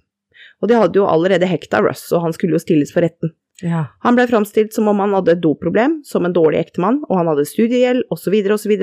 Og 0.62 0.70
de 0.70 0.78
hadde 0.78 1.00
jo 1.00 1.08
allerede 1.10 1.48
hekta 1.50 1.82
Russ, 1.82 2.06
og 2.14 2.22
han 2.26 2.34
skulle 2.36 2.56
jo 2.56 2.62
stilles 2.62 2.94
for 2.94 3.04
retten. 3.04 3.34
Ja. 3.62 3.84
Han 4.06 4.16
ble 4.18 4.26
framstilt 4.30 4.74
som 4.74 4.88
om 4.90 5.00
han 5.02 5.14
hadde 5.14 5.36
et 5.36 5.42
doproblem, 5.42 6.00
som 6.06 6.26
en 6.26 6.34
dårlig 6.34 6.62
ektemann, 6.62 7.02
og 7.08 7.18
han 7.18 7.30
hadde 7.30 7.46
studiegjeld, 7.50 8.06
osv., 8.14 8.38
osv., 8.54 8.74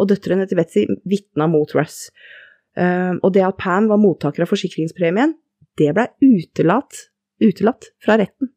og 0.00 0.10
døtrene 0.10 0.48
til 0.48 0.60
Betzy 0.60 0.84
vitna 1.08 1.48
mot 1.50 1.72
Russ. 1.76 2.08
Uh, 2.76 3.16
og 3.22 3.32
det 3.36 3.44
at 3.46 3.56
Pam 3.60 3.88
var 3.88 4.00
mottaker 4.00 4.44
av 4.44 4.50
forsikringspremien, 4.52 5.36
det 5.80 5.92
ble 5.96 6.08
utelatt, 6.24 7.06
utelatt 7.40 7.90
fra 8.04 8.18
retten. 8.20 8.50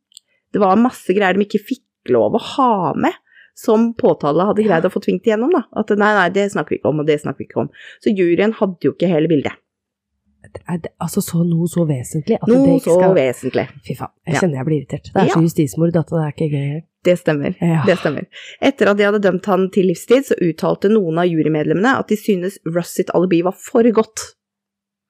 Det 0.51 0.59
var 0.63 0.79
masse 0.79 1.13
greier 1.15 1.37
de 1.37 1.45
ikke 1.45 1.61
fikk 1.61 2.11
lov 2.11 2.35
å 2.35 2.45
ha 2.55 2.71
med, 2.99 3.15
som 3.59 3.91
påtale 3.99 4.47
hadde 4.47 4.63
greid 4.63 4.87
å 4.87 4.91
få 4.91 5.01
tvingt 5.03 5.27
igjennom. 5.27 5.51
Da. 5.51 5.65
At 5.81 5.91
nei, 5.99 6.11
nei, 6.15 6.27
det 6.35 6.47
snakker 6.53 6.75
vi 6.75 6.79
ikke 6.79 6.93
om, 6.93 7.01
og 7.03 7.09
det 7.09 7.19
snakker 7.21 7.43
vi 7.43 7.49
ikke 7.49 7.63
om. 7.65 7.73
Så 8.03 8.13
juryen 8.15 8.55
hadde 8.55 8.87
jo 8.87 8.95
ikke 8.95 9.11
hele 9.11 9.31
bildet. 9.31 9.59
Det, 10.39 10.91
altså 11.01 11.21
så 11.21 11.41
noe 11.45 11.67
så 11.67 11.83
vesentlig 11.85 12.37
at 12.39 12.45
det 12.47 12.55
Noe 12.55 12.79
så 12.79 12.95
vesentlig. 13.13 13.65
Fy 13.85 13.93
faen, 13.99 14.11
jeg 14.25 14.33
Ja. 14.35 14.39
kjenner 14.39 14.55
jeg 14.61 14.65
blir 14.65 14.77
irritert. 14.79 15.03
Det 15.13 15.15
er 15.21 15.25
Ja. 15.27 15.33
så 15.33 15.41
justismord 15.43 15.95
at 15.99 16.07
det 16.07 16.19
er 16.23 16.31
ikke 16.31 16.49
gøy. 16.53 16.81
Det 17.03 17.15
stemmer. 17.19 17.55
Ja. 17.61 17.83
Det 17.85 17.97
stemmer. 17.99 18.25
Etter 18.61 18.89
at 18.89 18.97
de 18.97 19.03
hadde 19.03 19.21
dømt 19.21 19.45
han 19.45 19.69
til 19.71 19.85
livstid, 19.87 20.25
så 20.25 20.35
uttalte 20.41 20.89
noen 20.91 21.17
av 21.17 21.25
jurymedlemmene 21.27 21.99
at 21.99 22.07
de 22.07 22.15
synes 22.15 22.57
Russ 22.65 22.95
sitt 22.95 23.09
alibi 23.13 23.41
var 23.41 23.53
for 23.53 23.83
godt. 23.83 24.33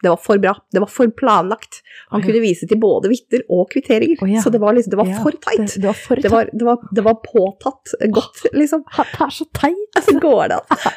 Det 0.01 0.09
var 0.09 0.19
for 0.23 0.39
bra. 0.39 0.53
Det 0.71 0.79
var 0.79 0.87
for 0.87 1.11
planlagt. 1.11 1.81
Han 2.09 2.21
ja. 2.21 2.27
kunne 2.27 2.41
vise 2.43 2.67
til 2.69 2.79
både 2.79 3.11
vitner 3.11 3.43
og 3.51 3.67
kvitteringer. 3.73 4.21
Oh, 4.23 4.31
ja. 4.31 4.43
Så 4.43 4.51
det 4.53 4.61
var 4.63 4.77
liksom, 4.77 4.93
det 4.93 4.99
var 5.01 5.09
Ja, 5.11 5.21
for 5.23 5.35
tight. 5.35 5.65
Det, 5.65 5.81
det 5.81 5.87
var 5.89 5.97
for 5.99 6.15
Det 6.23 6.31
var, 6.31 6.51
det, 6.53 6.65
var, 6.65 6.83
det 6.95 7.05
var 7.05 7.17
påtatt 7.25 7.95
godt, 8.15 8.43
liksom. 8.53 8.85
Det 8.95 9.25
er 9.27 9.33
så 9.35 9.47
teit. 9.59 9.99
Så 10.09 10.15
går 10.19 10.53
det 10.53 10.59
an. 10.59 10.93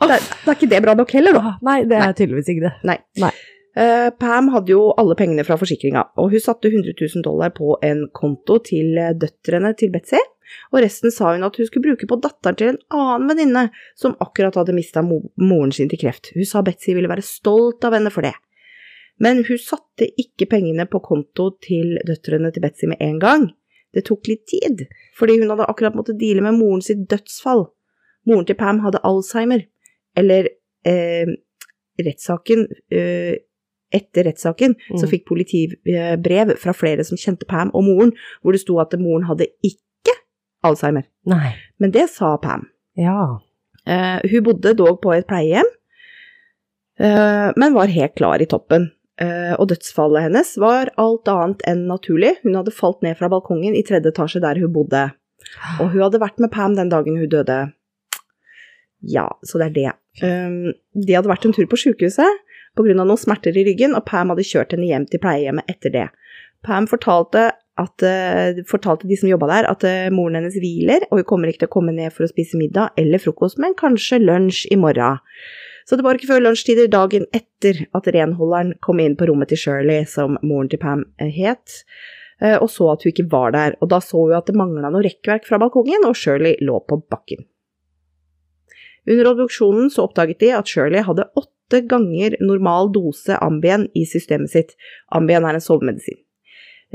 Det, 0.06 0.16
er- 0.16 0.56
ikke 0.56 0.68
det 0.70 0.80
bra 0.82 0.94
nok 0.98 1.12
heller, 1.14 1.36
da. 1.36 1.52
Nei, 1.66 1.82
det 1.88 1.98
er 2.00 2.14
tydeligvis 2.16 2.48
ikke 2.52 2.66
det. 2.66 2.72
Nei. 2.88 2.96
Nei. 3.22 3.32
Uh, 3.76 4.08
Pam 4.16 4.48
hadde 4.54 4.72
jo 4.72 4.86
alle 4.96 5.14
pengene 5.18 5.44
fra 5.44 5.58
forsikringa, 5.60 6.06
og 6.16 6.32
hun 6.32 6.40
satte 6.40 6.70
100 6.70 6.96
000 6.96 7.24
dollar 7.26 7.52
på 7.52 7.76
en 7.84 8.06
konto 8.16 8.56
til 8.64 8.96
eh, 8.96 9.12
døtrene 9.20 9.74
til 9.76 9.92
Betzy, 9.92 10.22
og 10.72 10.80
resten 10.84 11.12
sa 11.14 11.32
hun 11.34 11.46
at 11.46 11.56
hun 11.58 11.68
skulle 11.68 11.90
bruke 11.90 12.08
på 12.08 12.18
datteren 12.22 12.58
til 12.58 12.72
en 12.72 12.80
annen 12.94 13.30
venninne 13.30 13.64
som 13.98 14.16
akkurat 14.22 14.56
hadde 14.58 14.74
mista 14.76 15.04
mo 15.04 15.20
moren 15.40 15.74
sin 15.74 15.90
til 15.92 16.00
kreft. 16.00 16.32
Hun 16.36 16.48
sa 16.48 16.64
Betzy 16.66 16.94
ville 16.96 17.10
være 17.10 17.24
stolt 17.26 17.84
av 17.86 17.96
henne 17.96 18.12
for 18.14 18.26
det. 18.26 18.34
Men 19.22 19.44
hun 19.48 19.60
satte 19.60 20.08
ikke 20.20 20.48
pengene 20.50 20.84
på 20.90 21.00
konto 21.04 21.50
til 21.64 21.96
døtrene 22.06 22.52
til 22.52 22.64
Betzy 22.64 22.90
med 22.90 23.00
en 23.04 23.18
gang. 23.22 23.48
Det 23.96 24.04
tok 24.08 24.28
litt 24.28 24.44
tid, 24.50 24.84
fordi 25.16 25.38
hun 25.40 25.50
hadde 25.54 25.68
akkurat 25.70 25.96
måttet 25.96 26.20
deale 26.20 26.44
med 26.44 26.58
moren 26.58 26.84
sitt 26.84 27.06
dødsfall. 27.08 27.64
Moren 28.28 28.44
til 28.48 28.58
Pam 28.58 28.82
hadde 28.84 29.00
Alzheimer, 29.06 29.62
eller 30.18 30.50
eh, 30.84 31.32
rettssaken 32.02 32.66
eh, 32.92 33.36
etter 33.94 34.26
rettssaken 34.26 34.74
så 34.98 35.06
fikk 35.06 35.22
fikk 35.22 35.28
politibrev 35.30 36.54
fra 36.60 36.74
flere 36.76 37.04
som 37.06 37.18
kjente 37.20 37.46
Pam 37.48 37.70
og 37.72 37.86
moren, 37.86 38.12
hvor 38.42 38.52
det 38.52 38.62
sto 38.64 38.78
at 38.82 38.96
moren 39.00 39.28
hadde 39.28 39.48
ikke 39.64 39.80
Alzheimer. 40.66 41.06
Nei. 41.28 41.54
Men 41.82 41.92
det 41.94 42.08
sa 42.12 42.36
Pam. 42.42 42.66
Ja. 42.98 43.38
Uh, 43.86 44.18
hun 44.26 44.46
bodde 44.46 44.74
dog 44.78 44.98
på 45.02 45.12
et 45.14 45.28
pleiehjem, 45.30 45.68
uh, 47.00 47.52
men 47.54 47.76
var 47.76 47.92
helt 47.92 48.16
klar 48.18 48.42
i 48.42 48.48
toppen. 48.50 48.90
Uh, 49.16 49.54
og 49.56 49.70
dødsfallet 49.70 50.26
hennes 50.26 50.50
var 50.60 50.90
alt 51.00 51.28
annet 51.32 51.62
enn 51.68 51.86
naturlig. 51.88 52.34
Hun 52.42 52.58
hadde 52.58 52.74
falt 52.74 53.00
ned 53.06 53.16
fra 53.16 53.30
balkongen 53.32 53.76
i 53.78 53.84
tredje 53.86 54.12
etasje 54.12 54.42
der 54.44 54.60
hun 54.60 54.74
bodde. 54.74 55.06
Og 55.80 55.92
hun 55.94 56.02
hadde 56.02 56.20
vært 56.20 56.42
med 56.42 56.52
Pam 56.52 56.74
den 56.76 56.90
dagen 56.92 57.16
hun 57.16 57.30
døde. 57.32 57.60
Ja, 59.06 59.28
så 59.46 59.60
det 59.62 59.70
er 59.70 59.76
det. 59.76 59.94
De 60.18 61.14
hadde 61.14 61.30
vært 61.30 61.44
en 61.46 61.54
tur 61.54 61.68
på 61.70 61.78
sykehuset 61.78 62.42
pga. 62.76 62.94
noen 62.94 63.16
smerter 63.20 63.56
i 63.56 63.64
ryggen, 63.66 63.94
og 63.96 64.04
Pam 64.08 64.32
hadde 64.32 64.44
kjørt 64.44 64.74
henne 64.74 64.88
hjem 64.88 65.06
til 65.08 65.22
pleiehjemmet 65.22 65.70
etter 65.70 65.92
det. 65.94 66.06
Pam 66.66 66.88
fortalte, 66.90 67.50
at, 67.80 68.04
uh, 68.04 68.62
fortalte 68.68 69.08
de 69.08 69.18
som 69.20 69.28
jobba 69.28 69.48
der, 69.50 69.68
at 69.70 69.84
uh, 69.84 70.08
moren 70.14 70.38
hennes 70.38 70.56
hviler, 70.60 71.06
og 71.10 71.20
hun 71.20 71.28
kommer 71.28 71.52
ikke 71.52 71.64
til 71.64 71.70
å 71.70 71.74
komme 71.76 71.94
ned 71.96 72.14
for 72.14 72.26
å 72.26 72.30
spise 72.30 72.58
middag 72.60 72.96
eller 73.00 73.22
frokost, 73.22 73.60
men 73.62 73.76
kanskje 73.78 74.22
lunsj 74.22 74.64
i 74.72 74.78
morgen. 74.80 75.20
Så 75.86 75.98
det 75.98 76.02
var 76.06 76.18
ikke 76.18 76.32
før 76.32 76.42
lunsjtider 76.48 76.88
dagen 76.90 77.28
etter 77.36 77.84
at 77.94 78.08
renholderen 78.10 78.74
kom 78.82 78.98
inn 79.02 79.14
på 79.18 79.28
rommet 79.28 79.52
til 79.52 79.60
Shirley, 79.60 80.06
som 80.10 80.40
moren 80.42 80.72
til 80.72 80.80
Pam 80.82 81.04
eh, 81.22 81.30
het, 81.30 81.84
og 82.58 82.66
så 82.68 82.90
at 82.92 83.04
hun 83.06 83.14
ikke 83.14 83.30
var 83.32 83.54
der. 83.54 83.76
Og 83.80 83.88
da 83.88 84.00
så 84.04 84.18
hun 84.18 84.34
at 84.36 84.50
det 84.50 84.58
mangla 84.58 84.90
noe 84.92 85.06
rekkverk 85.06 85.46
fra 85.46 85.60
balkongen, 85.62 86.04
og 86.04 86.18
Shirley 86.18 86.58
lå 86.60 86.82
på 86.84 86.98
bakken. 87.08 87.46
Under 89.06 89.30
obduksjonen 89.30 89.88
så 89.94 90.08
oppdaget 90.08 90.42
de 90.42 90.50
at 90.58 90.68
Shirley 90.68 91.06
hadde 91.06 91.28
åtte 91.38 91.84
ganger 91.86 92.34
normal 92.42 92.90
dose 92.92 93.38
Ambien 93.38 93.86
i 93.94 94.02
systemet 94.10 94.52
sitt. 94.52 94.74
Ambien 95.14 95.46
er 95.46 95.56
en 95.56 95.64
sovemedisin. 95.64 96.25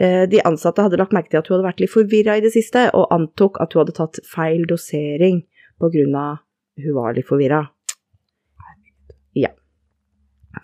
Eh, 0.01 0.25
De 0.29 0.41
ansatte 0.47 0.81
hadde 0.81 0.97
lagt 0.97 1.13
merke 1.13 1.29
til 1.29 1.41
at 1.41 1.49
hun 1.49 1.57
hadde 1.59 1.67
vært 1.69 1.83
litt 1.83 1.93
forvirra 1.93 2.37
i 2.39 2.43
det 2.43 2.53
siste, 2.55 2.87
og 2.97 3.11
antok 3.13 3.59
at 3.61 3.73
hun 3.73 3.83
hadde 3.83 3.97
tatt 3.99 4.21
feil 4.25 4.65
dosering 4.69 5.43
på 5.81 5.91
grunn 5.93 6.17
av 6.17 6.41
hun 6.81 6.97
var 6.97 7.13
litt 7.17 7.29
forvirra. 7.29 7.67
Ja. 9.37 9.51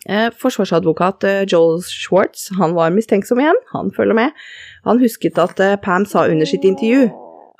Eh, 0.09 0.31
Forsvarsadvokat 0.41 1.27
eh, 1.27 1.43
Joel 1.45 1.83
Schwartz 1.85 2.49
han 2.57 2.73
var 2.77 2.95
mistenksom 2.95 3.39
igjen, 3.43 3.61
han 3.75 3.93
følger 3.95 4.17
med. 4.17 4.43
Han 4.87 5.03
husket 5.03 5.37
at 5.41 5.61
Pam 5.83 6.07
sa 6.09 6.25
under 6.27 6.49
sitt 6.49 6.65
intervju 6.65 7.07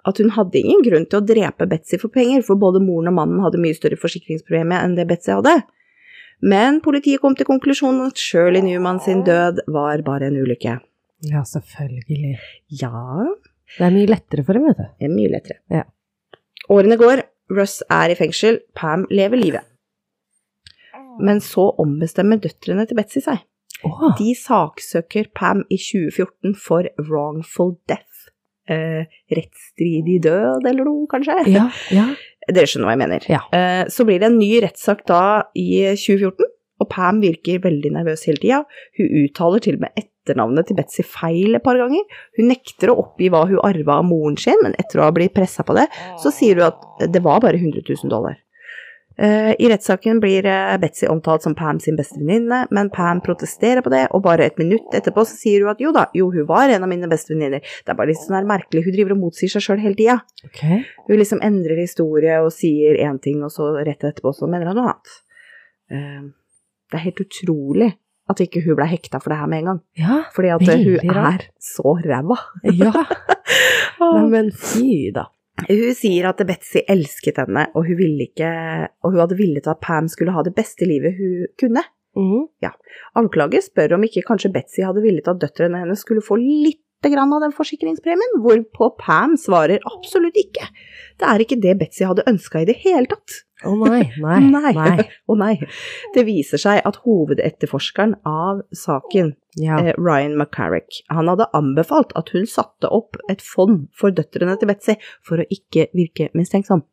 at 0.07 0.21
hun 0.21 0.31
hadde 0.37 0.59
ingen 0.61 0.83
grunn 0.85 1.05
til 1.09 1.19
å 1.19 1.25
drepe 1.27 1.67
Betzy 1.67 1.99
for 1.99 2.13
penger, 2.13 2.43
for 2.47 2.59
både 2.59 2.79
moren 2.83 3.11
og 3.11 3.17
mannen 3.19 3.43
hadde 3.43 3.59
mye 3.61 3.75
større 3.75 3.99
forsikringspremie 3.99 4.79
enn 4.79 4.95
det 4.95 5.07
Betzy 5.09 5.33
hadde. 5.35 5.59
Men 6.41 6.79
politiet 6.85 7.21
kom 7.21 7.35
til 7.35 7.49
konklusjonen 7.49 8.05
at 8.07 8.21
Shirley 8.21 8.63
Newman 8.63 9.01
sin 9.03 9.25
død 9.27 9.65
var 9.73 10.03
bare 10.07 10.29
en 10.29 10.37
ulykke. 10.39 10.77
Ja, 11.25 11.41
selvfølgelig. 11.47 12.37
Ja, 12.81 12.91
Det 13.77 13.83
er 13.85 13.91
mye 13.91 14.07
lettere 14.07 14.43
for 14.45 14.53
dem, 14.53 14.67
vet 14.69 14.77
du. 14.77 14.85
det 14.99 15.07
er 15.09 15.15
mye 15.15 15.31
lettere. 15.33 15.57
Ja. 15.73 15.83
Årene 16.69 16.97
går, 16.99 17.23
Russ 17.51 17.81
er 17.89 18.11
i 18.11 18.15
fengsel, 18.15 18.59
Pam 18.75 19.05
lever 19.11 19.37
livet. 19.39 19.61
Men 21.19 21.39
så 21.41 21.71
ombestemmer 21.81 22.37
døtrene 22.43 22.85
til 22.87 22.97
Betzy 22.99 23.23
seg. 23.25 23.41
Oh. 23.85 24.11
De 24.17 24.33
saksøker 24.37 25.29
Pam 25.37 25.63
i 25.73 25.77
2014 25.81 26.55
for 26.57 26.87
wrongful 27.09 27.75
death. 27.89 28.03
Eh, 28.69 29.05
rettsstridig 29.31 30.19
død, 30.25 30.65
eller 30.67 30.83
noe, 30.83 31.07
kanskje? 31.09 31.37
ja, 31.53 31.69
ja. 31.95 32.07
Dere 32.47 32.67
skjønner 32.67 32.87
hva 32.89 32.93
jeg 32.95 33.01
mener. 33.03 33.25
Ja. 33.31 33.39
Eh, 33.55 33.87
så 33.91 34.05
blir 34.07 34.19
det 34.21 34.27
en 34.29 34.37
ny 34.39 34.59
rettssak 34.63 35.05
da 35.07 35.21
i 35.55 35.67
2014, 35.95 36.45
og 36.77 36.89
Pam 36.91 37.21
virker 37.23 37.63
veldig 37.63 37.93
nervøs 37.95 38.27
hele 38.29 38.41
tida. 38.43 38.61
Hun 38.99 39.13
uttaler 39.23 39.63
til 39.63 39.79
og 39.79 39.85
med 39.85 40.01
etternavnet 40.01 40.69
til 40.69 40.77
Betzy 40.77 41.05
feil 41.07 41.57
et 41.57 41.65
par 41.65 41.79
ganger. 41.79 42.03
Hun 42.37 42.51
nekter 42.51 42.93
å 42.93 42.99
oppgi 43.03 43.31
hva 43.33 43.45
hun 43.49 43.63
arva 43.65 44.01
av 44.01 44.09
moren 44.09 44.37
sin, 44.41 44.59
men 44.63 44.75
etter 44.81 45.01
å 45.01 45.07
ha 45.07 45.15
blitt 45.15 45.35
pressa 45.37 45.65
på 45.67 45.77
det, 45.77 45.87
så 46.21 46.33
sier 46.33 46.59
hun 46.59 46.69
at 46.69 47.09
det 47.13 47.23
var 47.25 47.41
bare 47.45 47.59
100 47.61 47.81
000 47.87 48.13
dollar. 48.13 48.37
Eh, 49.17 49.55
I 49.57 49.69
rettssaken 49.71 50.19
blir 50.21 50.45
eh, 50.45 50.75
Betzy 50.77 51.07
omtalt 51.09 51.41
som 51.41 51.55
Pam 51.57 51.79
sin 51.81 51.95
beste 51.97 52.19
venninne, 52.19 52.67
men 52.69 52.91
Pam 52.93 53.21
protesterer 53.25 53.81
på 53.81 53.89
det, 53.89 54.03
og 54.13 54.21
bare 54.27 54.45
et 54.45 54.59
minutt 54.61 54.93
etterpå 54.93 55.23
så 55.25 55.33
sier 55.39 55.65
hun 55.65 55.73
at 55.73 55.81
jo 55.81 55.89
da, 55.95 56.05
jo 56.13 56.29
hun 56.35 56.45
var 56.49 56.69
en 56.69 56.85
av 56.85 56.91
mine 56.91 57.09
beste 57.09 57.33
venninner. 57.33 57.65
Det 57.65 57.93
er 57.93 57.97
bare 57.97 58.11
litt 58.11 58.21
sånn 58.21 58.37
her 58.37 58.49
merkelig, 58.49 58.85
hun 58.85 58.93
driver 58.93 59.15
og 59.15 59.23
motsier 59.23 59.49
seg 59.49 59.65
sjøl 59.65 59.81
hele 59.81 59.97
tida. 59.97 60.19
Okay. 60.51 60.83
Hun 61.09 61.17
liksom 61.17 61.41
endrer 61.45 61.81
historie 61.81 62.37
og 62.43 62.53
sier 62.53 63.01
én 63.07 63.17
ting, 63.23 63.41
og 63.41 63.49
så 63.55 63.71
rett 63.79 64.05
etterpå 64.05 64.35
så 64.37 64.49
mener 64.51 64.69
hun 64.69 64.83
noe 64.83 64.93
annet. 64.93 65.17
Det 66.91 66.99
er 66.99 67.05
helt 67.07 67.23
utrolig 67.23 67.89
at 68.27 68.41
ikke 68.43 68.61
hun 68.65 68.75
ble 68.75 68.87
hekta 68.91 69.21
for 69.23 69.31
det 69.31 69.39
her 69.39 69.49
med 69.51 69.63
en 69.63 69.69
gang. 69.71 69.81
Ja, 69.99 70.19
Fordi 70.35 70.51
at 70.51 70.63
hun 70.67 71.11
rart. 71.15 71.47
er 71.47 71.63
så 71.63 71.95
ræva. 72.03 72.37
ja. 72.75 72.91
Neimen, 74.01 74.51
fy 74.51 75.11
da. 75.15 75.27
Hun 75.67 75.93
sier 75.97 76.27
at 76.29 76.41
Betzy 76.45 76.83
elsket 76.85 77.39
henne, 77.41 77.63
og 77.73 77.87
hun, 77.87 77.97
ville 77.97 78.27
ikke, 78.27 78.49
og 79.01 79.13
hun 79.15 79.23
hadde 79.23 79.37
villet 79.39 79.69
at 79.71 79.79
Pam 79.81 80.09
skulle 80.11 80.35
ha 80.35 80.43
det 80.45 80.53
beste 80.57 80.85
livet 80.85 81.17
hun 81.17 81.47
kunne. 81.59 81.83
Mhm. 82.17 82.43
Anklager 83.17 83.63
spør 83.65 83.95
om 83.97 84.05
ikke 84.05 84.25
kanskje 84.27 84.51
Betzy 84.53 84.83
hadde 84.85 85.01
villet 85.05 85.27
at 85.29 85.39
døtrene 85.41 85.81
hennes 85.81 86.03
skulle 86.05 86.21
få 86.25 86.37
litt 86.41 86.81
grann 87.05 87.33
av 87.33 87.43
den 87.45 87.53
forsikringspremien, 87.53 88.39
hvorpå 88.43 88.91
Pam 89.01 89.35
svarer 89.37 89.81
absolutt 89.85 90.37
ikke. 90.37 90.65
Det 91.17 91.29
er 91.29 91.43
ikke 91.43 91.59
det 91.61 91.75
Betzy 91.81 92.05
hadde 92.09 92.25
ønska 92.29 92.61
i 92.61 92.69
det 92.69 92.77
hele 92.83 93.09
tatt. 93.09 93.41
Å 93.65 93.71
nei, 93.81 94.03
nei, 94.21 94.41
Nei. 94.53 94.73
nei. 94.75 95.05
Å 95.25 95.35
nei. 95.39 95.55
Det 96.13 96.23
viser 96.27 96.61
seg 96.61 96.81
at 96.85 96.99
hovedetterforskeren 97.05 98.13
av 98.29 98.59
saken, 98.77 99.31
Ja. 99.57 99.79
eh, 99.81 99.93
Ryan 99.97 100.35
McCarrick, 100.37 100.99
han 101.09 101.27
hadde 101.31 101.47
anbefalt 101.57 102.11
at 102.19 102.29
hun 102.35 102.45
satte 102.45 102.85
opp 102.93 103.17
et 103.29 103.41
fond 103.41 103.87
for 103.97 104.13
døtrene 104.13 104.53
til 104.61 104.69
Betzy 104.69 104.93
for 105.25 105.41
å 105.41 105.47
ikke 105.49 105.87
virke 105.97 106.29
mistenksom. 106.37 106.83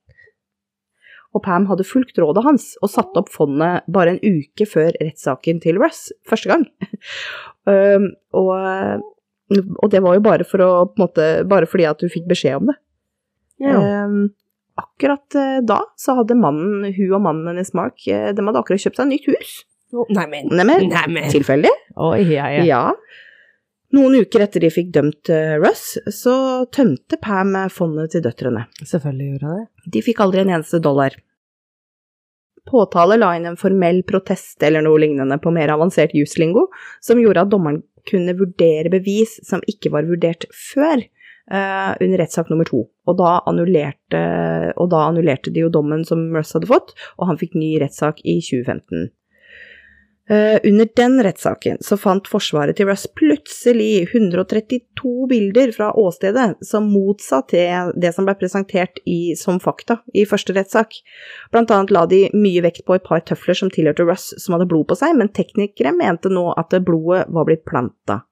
Og 1.35 1.43
Pam 1.43 1.67
hadde 1.67 1.83
fulgt 1.85 2.17
rådet 2.23 2.45
hans 2.47 2.77
og 2.81 2.89
satte 2.93 3.19
opp 3.19 3.29
fondet 3.35 3.83
bare 3.91 4.15
en 4.15 4.21
uke 4.23 4.65
før 4.71 4.95
rettssaken 5.03 5.59
til 5.65 5.81
Russ, 5.83 6.13
første 6.31 6.49
gang. 6.53 6.65
um, 7.67 8.07
og, 8.33 9.03
og 9.83 9.91
det 9.91 10.01
var 10.05 10.15
jo 10.17 10.23
bare, 10.25 10.47
for 10.49 10.63
å, 10.65 10.71
på 10.87 10.95
en 10.97 11.05
måte, 11.09 11.27
bare 11.51 11.67
fordi 11.69 11.89
at 11.91 12.01
hun 12.07 12.13
fikk 12.15 12.31
beskjed 12.31 12.63
om 12.63 12.71
det. 12.73 12.77
ja. 13.67 13.77
Um, 14.07 14.31
akkurat 14.81 15.37
eh, 15.39 15.61
da 15.67 15.81
så 16.01 16.17
hadde 16.21 16.37
mannen, 16.39 16.89
hun 16.97 17.15
og 17.15 17.23
mannen 17.29 17.53
hennes 17.53 17.75
Mark, 17.77 18.01
eh, 18.09 18.33
de 18.35 18.47
hadde 18.47 18.61
akkurat 18.61 18.83
kjøpt 18.83 19.01
seg 19.01 19.11
nytt 19.11 19.29
hus. 19.31 19.55
Neimen. 20.11 20.49
Neimen, 20.51 20.89
Neimen. 20.91 21.29
tilfeldig? 21.31 21.71
Oi, 22.03 22.25
ja, 22.33 22.49
ja. 22.51 22.65
Ja. 22.67 22.83
Noen 23.95 24.17
uker 24.25 24.43
etter 24.43 24.65
de 24.65 24.73
fikk 24.75 24.91
dømt 24.97 25.31
eh, 25.31 25.55
Russ, 25.63 25.93
så 26.11 26.35
tømte 26.75 27.19
Pam 27.23 27.55
fondet 27.71 28.11
til 28.17 28.25
døtrene. 28.25 28.65
Selvfølgelig 28.83 29.29
gjorde 29.31 29.53
hun 29.53 29.61
det. 29.61 29.93
De 29.95 30.03
fikk 30.03 30.25
aldri 30.25 30.43
en 30.43 30.51
eneste 30.57 30.81
dollar. 30.83 31.15
Påtale 32.65 33.19
la 33.21 33.35
inn 33.37 33.47
en 33.47 33.61
formell 33.61 34.01
protest 34.09 34.63
eller 34.65 34.83
noe 34.83 34.99
lignende 35.03 35.37
på 35.39 35.53
mer 35.55 35.71
avansert 35.75 36.15
juslingo, 36.17 36.71
som 37.05 37.21
gjorde 37.21 37.45
at 37.45 37.53
dommeren 37.53 37.83
kunne 38.09 38.35
vurdere 38.37 38.91
bevis 38.93 39.37
som 39.47 39.63
ikke 39.71 39.93
var 39.95 40.09
vurdert 40.09 40.49
før, 40.51 41.05
under 41.51 42.19
rettssak 42.19 42.49
nummer 42.49 42.65
to. 42.65 42.87
Og 43.05 43.19
da, 43.19 43.35
annullerte, 43.51 44.21
og 44.81 44.89
da 44.95 45.03
annullerte 45.11 45.53
de 45.53 45.67
jo 45.67 45.73
dommen 45.73 46.07
som 46.09 46.23
Russ 46.33 46.55
hadde 46.57 46.71
fått, 46.71 46.95
og 47.19 47.29
han 47.29 47.41
fikk 47.41 47.59
ny 47.59 47.75
rettssak 47.83 48.23
i 48.25 48.39
2015. 48.41 49.11
Eh, 50.31 50.71
under 50.71 50.89
den 50.97 51.23
rettssaken 51.23 51.83
så 51.85 51.99
fant 52.01 52.29
forsvaret 52.33 52.79
til 52.79 52.89
Russ 52.89 53.05
plutselig 53.13 54.07
132 54.07 55.27
bilder 55.29 55.73
fra 55.77 55.91
åstedet 56.01 56.47
som 56.65 56.87
motsa 56.89 57.43
til 57.51 57.91
det 58.01 58.15
som 58.17 58.25
ble 58.25 58.33
presentert 58.41 59.03
i, 59.05 59.37
som 59.37 59.61
fakta 59.61 59.99
i 60.17 60.25
første 60.25 60.57
rettssak. 60.57 60.97
Blant 61.53 61.75
annet 61.77 61.93
la 61.93 62.07
de 62.09 62.23
mye 62.33 62.65
vekt 62.65 62.87
på 62.89 62.97
et 62.97 63.05
par 63.05 63.21
tøfler 63.29 63.59
som 63.61 63.73
tilhørte 63.75 64.09
Russ 64.09 64.31
som 64.41 64.57
hadde 64.57 64.71
blod 64.71 64.89
på 64.89 64.97
seg, 64.97 65.13
men 65.19 65.29
teknikere 65.29 65.93
mente 65.93 66.33
nå 66.33 66.55
at 66.57 66.73
blodet 66.81 67.27
var 67.29 67.45
blitt 67.51 67.69
planta. 67.69 68.23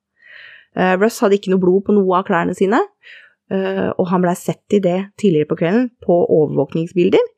Eh, 0.78 0.94
Russ 1.00 1.20
hadde 1.22 1.36
ikke 1.38 1.52
noe 1.52 1.62
blod 1.62 1.86
på 1.86 1.96
noe 1.96 2.20
av 2.20 2.26
klærne 2.28 2.56
sine, 2.56 2.80
eh, 3.52 3.90
og 3.90 4.08
han 4.12 4.24
blei 4.24 4.34
sett 4.38 4.76
i 4.76 4.80
det 4.82 4.98
tidligere 5.20 5.50
på 5.50 5.60
kvelden 5.60 5.90
på 6.04 6.18
overvåkningsbilder. 6.24 7.30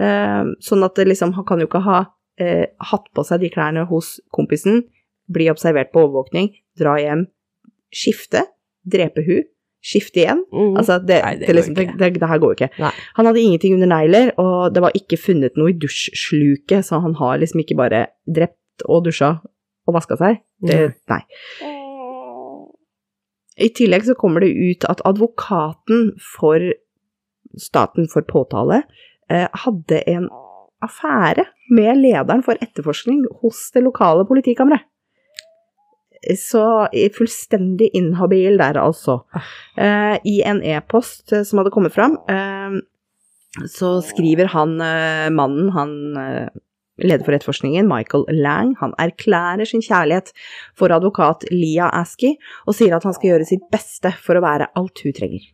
Eh, 0.00 0.54
sånn 0.62 0.86
at 0.86 0.96
det 0.98 1.08
liksom, 1.10 1.34
han 1.38 1.46
kan 1.48 1.62
jo 1.62 1.68
ikke 1.70 1.82
ha 1.86 2.00
eh, 2.40 2.66
hatt 2.92 3.08
på 3.14 3.26
seg 3.26 3.42
de 3.42 3.52
klærne 3.52 3.86
hos 3.90 4.18
kompisen, 4.34 4.84
bli 5.30 5.50
observert 5.50 5.92
på 5.94 6.04
overvåkning, 6.06 6.52
dra 6.78 6.96
hjem, 6.98 7.26
skifte, 7.94 8.46
drepe 8.86 9.24
hun, 9.26 9.44
skifte 9.80 10.22
igjen. 10.22 10.42
Mm. 10.52 10.74
Altså, 10.78 10.98
det, 11.02 11.20
Nei, 11.24 11.34
det 11.40 11.48
det, 11.48 11.56
liksom, 11.56 11.76
det, 11.78 11.86
det, 11.98 12.12
det 12.20 12.30
her 12.30 12.40
går 12.42 12.54
jo 12.54 12.58
ikke. 12.58 12.70
Nei. 12.82 12.92
Han 13.16 13.30
hadde 13.30 13.42
ingenting 13.42 13.76
under 13.78 13.90
negler, 13.90 14.32
og 14.42 14.74
det 14.74 14.84
var 14.84 14.96
ikke 14.98 15.18
funnet 15.20 15.58
noe 15.58 15.72
i 15.72 15.78
dusjsluket, 15.80 16.86
så 16.86 17.00
han 17.02 17.16
har 17.20 17.40
liksom 17.42 17.64
ikke 17.64 17.78
bare 17.80 18.06
drept 18.28 18.86
og 18.86 19.06
dusja 19.08 19.38
og 19.88 19.96
vaska 19.96 20.18
seg. 20.20 20.42
Det, 20.66 20.80
nei. 21.10 21.22
I 23.60 23.68
tillegg 23.76 24.06
så 24.08 24.16
kommer 24.18 24.44
det 24.44 24.52
ut 24.56 24.86
at 24.88 25.02
advokaten 25.08 26.14
for 26.36 26.62
staten 27.60 28.08
for 28.10 28.24
påtale 28.28 28.82
eh, 29.30 29.48
hadde 29.64 30.02
en 30.10 30.28
affære 30.84 31.44
med 31.74 32.00
lederen 32.00 32.44
for 32.46 32.60
etterforskning 32.62 33.26
hos 33.42 33.68
det 33.74 33.84
lokale 33.84 34.24
politikammeret. 34.28 34.86
Så 36.36 36.62
fullstendig 37.16 37.88
inhabil 37.96 38.58
der, 38.60 38.76
altså. 38.76 39.22
Eh, 39.80 40.16
I 40.24 40.40
en 40.44 40.60
e-post 40.60 41.32
eh, 41.32 41.44
som 41.48 41.60
hadde 41.60 41.72
kommet 41.72 41.96
fram, 41.96 42.18
så 43.66 43.96
skriver 44.04 44.52
han 44.52 44.76
mannen, 45.34 45.72
han 45.74 45.94
leder 47.02 47.24
for 47.26 47.36
etterforskningen, 47.36 47.88
Michael 47.90 48.26
Lang, 48.42 48.74
han 48.80 48.94
erklærer 49.00 49.68
sin 49.68 49.84
kjærlighet 49.84 50.34
for 50.78 50.92
advokat 50.94 51.46
Lia 51.52 51.90
Askey 52.00 52.36
og 52.66 52.76
sier 52.78 52.96
at 52.96 53.06
han 53.06 53.16
skal 53.16 53.34
gjøre 53.34 53.48
sitt 53.48 53.64
beste 53.72 54.12
for 54.24 54.38
å 54.38 54.44
være 54.44 54.70
alt 54.78 55.04
hun 55.04 55.16
trenger. 55.16 55.48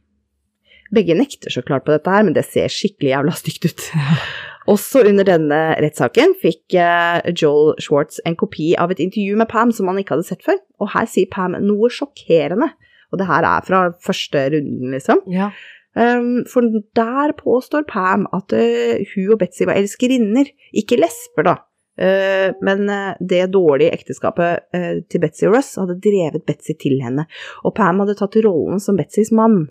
Begge 0.94 1.16
nekter 1.18 1.50
så 1.50 1.64
klart 1.66 1.86
på 1.86 1.94
dette 1.94 2.10
her, 2.10 2.22
men 2.22 2.36
det 2.36 2.44
ser 2.46 2.70
skikkelig 2.70 3.10
jævla 3.10 3.34
stygt 3.34 3.66
ut. 3.66 3.86
Også 4.72 5.02
under 5.06 5.26
denne 5.26 5.60
rettssaken 5.82 6.34
fikk 6.42 6.74
eh, 6.78 7.20
Joel 7.34 7.76
Schwartz 7.82 8.18
en 8.26 8.38
kopi 8.38 8.72
av 8.78 8.90
et 8.90 9.02
intervju 9.02 9.38
med 9.38 9.50
Pam 9.50 9.70
som 9.74 9.90
han 9.90 10.00
ikke 10.02 10.16
hadde 10.16 10.26
sett 10.26 10.42
før, 10.46 10.58
og 10.82 10.90
her 10.94 11.06
sier 11.10 11.30
Pam 11.30 11.54
noe 11.62 11.90
sjokkerende. 11.92 12.72
Og 13.14 13.20
det 13.20 13.28
her 13.28 13.46
er 13.46 13.62
fra 13.66 13.84
første 14.02 14.40
runden, 14.56 14.90
liksom. 14.94 15.22
Ja. 15.30 15.52
Um, 15.96 16.44
for 16.44 16.66
der 16.98 17.32
påstår 17.38 17.86
Pam 17.88 18.26
at 18.36 18.52
uh, 18.52 19.00
hun 19.14 19.32
og 19.32 19.40
Betzy 19.40 19.64
var 19.64 19.78
elskerinner, 19.80 20.50
ikke 20.76 21.00
lesber, 21.00 21.46
da. 21.48 21.56
Eh, 21.98 22.52
men 22.60 22.88
eh, 22.88 23.14
det 23.20 23.46
dårlige 23.46 23.94
ekteskapet 23.96 24.66
eh, 24.76 24.98
til 25.08 25.22
Betzy 25.22 25.46
og 25.48 25.54
Russ 25.56 25.78
hadde 25.80 25.96
drevet 26.04 26.44
Betzy 26.44 26.74
til 26.76 26.98
henne, 27.00 27.24
og 27.64 27.72
Pam 27.78 28.02
hadde 28.02 28.18
tatt 28.18 28.36
rollen 28.44 28.82
som 28.82 28.98
Betzys 29.00 29.32
mann. 29.32 29.62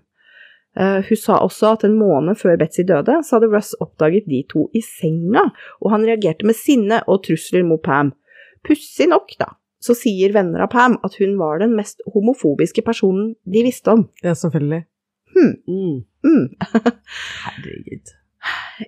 Eh, 0.76 1.06
hun 1.06 1.20
sa 1.22 1.38
også 1.46 1.76
at 1.76 1.86
en 1.86 2.00
måned 2.00 2.40
før 2.40 2.58
Betzy 2.62 2.82
døde, 2.88 3.20
så 3.22 3.38
hadde 3.38 3.52
Russ 3.54 3.76
oppdaget 3.84 4.26
de 4.32 4.42
to 4.50 4.66
i 4.74 4.82
senga, 4.86 5.46
og 5.84 5.94
han 5.94 6.08
reagerte 6.08 6.48
med 6.50 6.58
sinne 6.58 7.04
og 7.06 7.22
trusler 7.28 7.66
mot 7.68 7.84
Pam. 7.86 8.16
Pussig 8.66 9.12
nok, 9.12 9.38
da, 9.38 9.52
så 9.78 9.94
sier 9.98 10.34
venner 10.34 10.66
av 10.66 10.74
Pam 10.74 10.98
at 11.06 11.22
hun 11.22 11.38
var 11.38 11.62
den 11.62 11.78
mest 11.78 12.02
homofobiske 12.10 12.82
personen 12.88 13.36
de 13.46 13.68
visste 13.70 13.94
om. 13.94 14.08
Ja, 14.26 14.34
selvfølgelig. 14.34 14.88
Hm. 15.36 15.56
Mm. 15.68 15.98
Mm. 16.26 16.46
Herregud. 17.46 18.16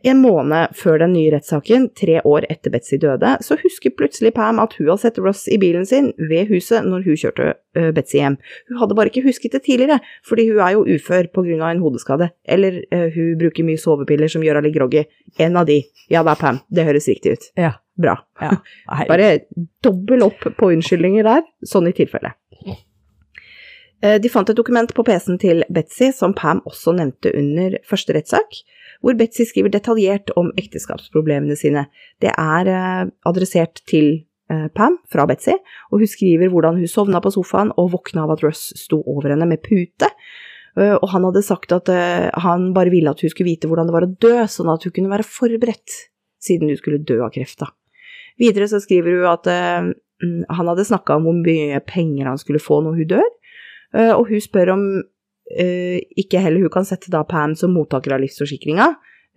En 0.05 0.19
måned 0.21 0.73
før 0.77 0.99
den 1.01 1.13
nye 1.15 1.31
rettssaken, 1.33 1.87
tre 1.97 2.19
år 2.27 2.45
etter 2.51 2.73
Betzy 2.73 2.99
døde, 3.01 3.31
så 3.41 3.57
husker 3.61 3.93
plutselig 3.97 4.33
Pam 4.35 4.59
at 4.61 4.75
hun 4.77 4.89
hadde 4.91 5.01
sett 5.05 5.17
Ross 5.23 5.45
i 5.49 5.57
bilen 5.61 5.87
sin 5.87 6.11
ved 6.19 6.51
huset 6.51 6.85
når 6.85 7.07
hun 7.07 7.17
kjørte 7.17 7.47
Betzy 7.95 8.19
hjem. 8.19 8.37
Hun 8.69 8.81
hadde 8.81 8.97
bare 8.99 9.11
ikke 9.11 9.25
husket 9.25 9.55
det 9.57 9.63
tidligere, 9.65 9.99
fordi 10.27 10.49
hun 10.51 10.61
er 10.65 10.75
jo 10.75 10.85
ufør 10.97 11.31
på 11.33 11.45
grunn 11.47 11.63
av 11.63 11.73
en 11.73 11.81
hodeskade, 11.81 12.29
eller 12.45 12.81
uh, 12.93 13.07
hun 13.15 13.33
bruker 13.41 13.65
mye 13.67 13.81
sovepiller 13.81 14.31
som 14.31 14.45
gjør 14.45 14.59
henne 14.59 14.69
litt 14.69 14.77
groggy. 14.77 15.05
En 15.41 15.57
av 15.57 15.69
de. 15.69 15.81
Ja, 16.11 16.21
det 16.21 16.35
er 16.35 16.41
Pam. 16.43 16.61
Det 16.69 16.85
høres 16.87 17.09
riktig 17.09 17.37
ut. 17.37 17.51
Ja. 17.57 17.77
Bra. 17.97 18.13
ja. 18.43 18.51
Bare 19.09 19.31
dobbel 19.81 20.21
opp 20.27 20.43
på 20.59 20.73
unnskyldninger 20.75 21.25
der, 21.25 21.47
sånn 21.65 21.89
i 21.89 21.95
tilfelle. 21.97 22.35
Eh, 24.03 24.19
De 24.21 24.29
fant 24.29 24.49
et 24.49 24.57
dokument 24.57 24.91
på 24.93 25.03
PC-en 25.05 25.39
til 25.41 25.63
Betzy, 25.73 26.11
som 26.13 26.35
Pam 26.37 26.61
også 26.69 26.93
nevnte 26.97 27.33
under 27.37 27.77
første 27.87 28.13
rettssak, 28.13 28.59
hvor 29.01 29.17
Betzy 29.17 29.47
skriver 29.49 29.73
detaljert 29.73 30.33
om 30.37 30.51
ekteskapsproblemene 30.57 31.57
sine. 31.57 31.87
Det 32.21 32.33
er 32.33 32.69
eh, 32.73 33.05
adressert 33.29 33.81
til 33.89 34.11
eh, 34.51 34.67
Pam 34.75 34.99
fra 35.09 35.25
Betzy, 35.29 35.55
og 35.91 36.03
hun 36.03 36.11
skriver 36.11 36.53
hvordan 36.53 36.77
hun 36.77 36.91
sovna 36.91 37.21
på 37.23 37.33
sofaen 37.33 37.73
og 37.77 37.91
våkna 37.95 38.27
av 38.27 38.35
at 38.35 38.45
Russ 38.45 38.69
sto 38.77 39.01
over 39.01 39.33
henne 39.33 39.49
med 39.49 39.65
pute. 39.65 40.11
Og 40.77 41.07
han 41.09 41.23
hadde 41.25 41.41
sagt 41.41 41.71
at 41.73 41.89
han 41.89 42.67
bare 42.75 42.91
ville 42.93 43.09
at 43.09 43.23
hun 43.23 43.31
skulle 43.33 43.47
vite 43.49 43.65
hvordan 43.65 43.87
det 43.89 43.93
var 43.95 44.05
å 44.05 44.09
dø, 44.21 44.43
sånn 44.45 44.67
at 44.69 44.83
hun 44.85 44.91
kunne 44.93 45.09
være 45.09 45.25
forberedt, 45.25 45.95
siden 46.37 46.69
hun 46.69 46.77
skulle 46.77 46.99
dø 47.01 47.15
av 47.25 47.31
krefta. 47.33 47.71
Videre 48.37 48.67
så 48.69 48.77
skriver 48.83 49.15
hun 49.17 49.25
at 49.31 49.49
mm, 49.49 50.43
han 50.53 50.69
hadde 50.69 50.85
snakka 50.85 51.17
om 51.17 51.25
hvor 51.25 51.39
mye 51.39 51.81
penger 51.81 52.29
han 52.29 52.37
skulle 52.37 52.61
få 52.61 52.77
når 52.85 52.99
hun 52.99 53.09
dør, 53.15 53.31
og 53.95 54.27
hun 54.27 54.41
spør 54.43 54.73
om 54.73 54.81
eh, 55.55 55.99
ikke 56.19 56.41
heller 56.43 56.65
hun 56.65 56.73
kan 56.73 56.87
sette 56.87 57.11
da 57.13 57.23
Pam 57.27 57.55
som 57.57 57.75
mottaker 57.75 58.15
av 58.15 58.23
livsforsikringa, 58.23 58.87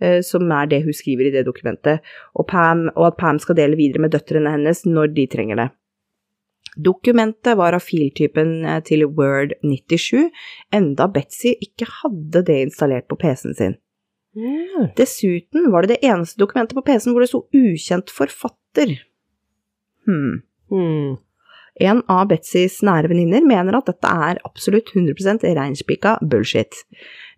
eh, 0.01 0.19
som 0.25 0.49
er 0.51 0.71
det 0.71 0.83
hun 0.85 0.95
skriver 0.95 1.29
i 1.29 1.35
det 1.35 1.45
dokumentet, 1.47 2.01
og, 2.35 2.47
Pam, 2.51 2.87
og 2.95 3.11
at 3.11 3.19
Pam 3.21 3.39
skal 3.41 3.57
dele 3.59 3.79
videre 3.79 4.03
med 4.03 4.15
døtrene 4.15 4.55
hennes 4.55 4.83
når 4.87 5.13
de 5.15 5.27
trenger 5.31 5.61
det. 5.61 5.69
Dokumentet 6.79 7.57
var 7.59 7.75
av 7.75 7.83
filtypen 7.83 8.61
eh, 8.63 8.81
til 8.87 9.05
Word 9.07 9.55
97, 9.63 10.29
enda 10.75 11.07
Betzy 11.11 11.55
ikke 11.59 11.89
hadde 12.01 12.45
det 12.47 12.59
installert 12.67 13.09
på 13.11 13.19
PC-en 13.19 13.57
sin. 13.57 13.79
Mm. 14.31 14.93
Dessuten 14.95 15.67
var 15.73 15.83
det 15.83 15.97
det 15.97 16.07
eneste 16.07 16.39
dokumentet 16.39 16.77
på 16.77 16.85
PC-en 16.87 17.11
hvor 17.11 17.25
det 17.25 17.31
sto 17.33 17.41
ukjent 17.51 18.13
forfatter. 18.15 18.95
Hmm. 20.07 20.39
Mm. 20.71 21.19
En 21.79 22.01
av 22.11 22.27
Betzys 22.27 22.81
nære 22.83 23.09
venninner 23.11 23.45
mener 23.47 23.77
at 23.77 23.87
dette 23.87 24.09
er 24.11 24.41
absolutt 24.45 24.91
100% 24.91 25.45
reinspikka 25.55 26.17
bullshit. 26.21 26.75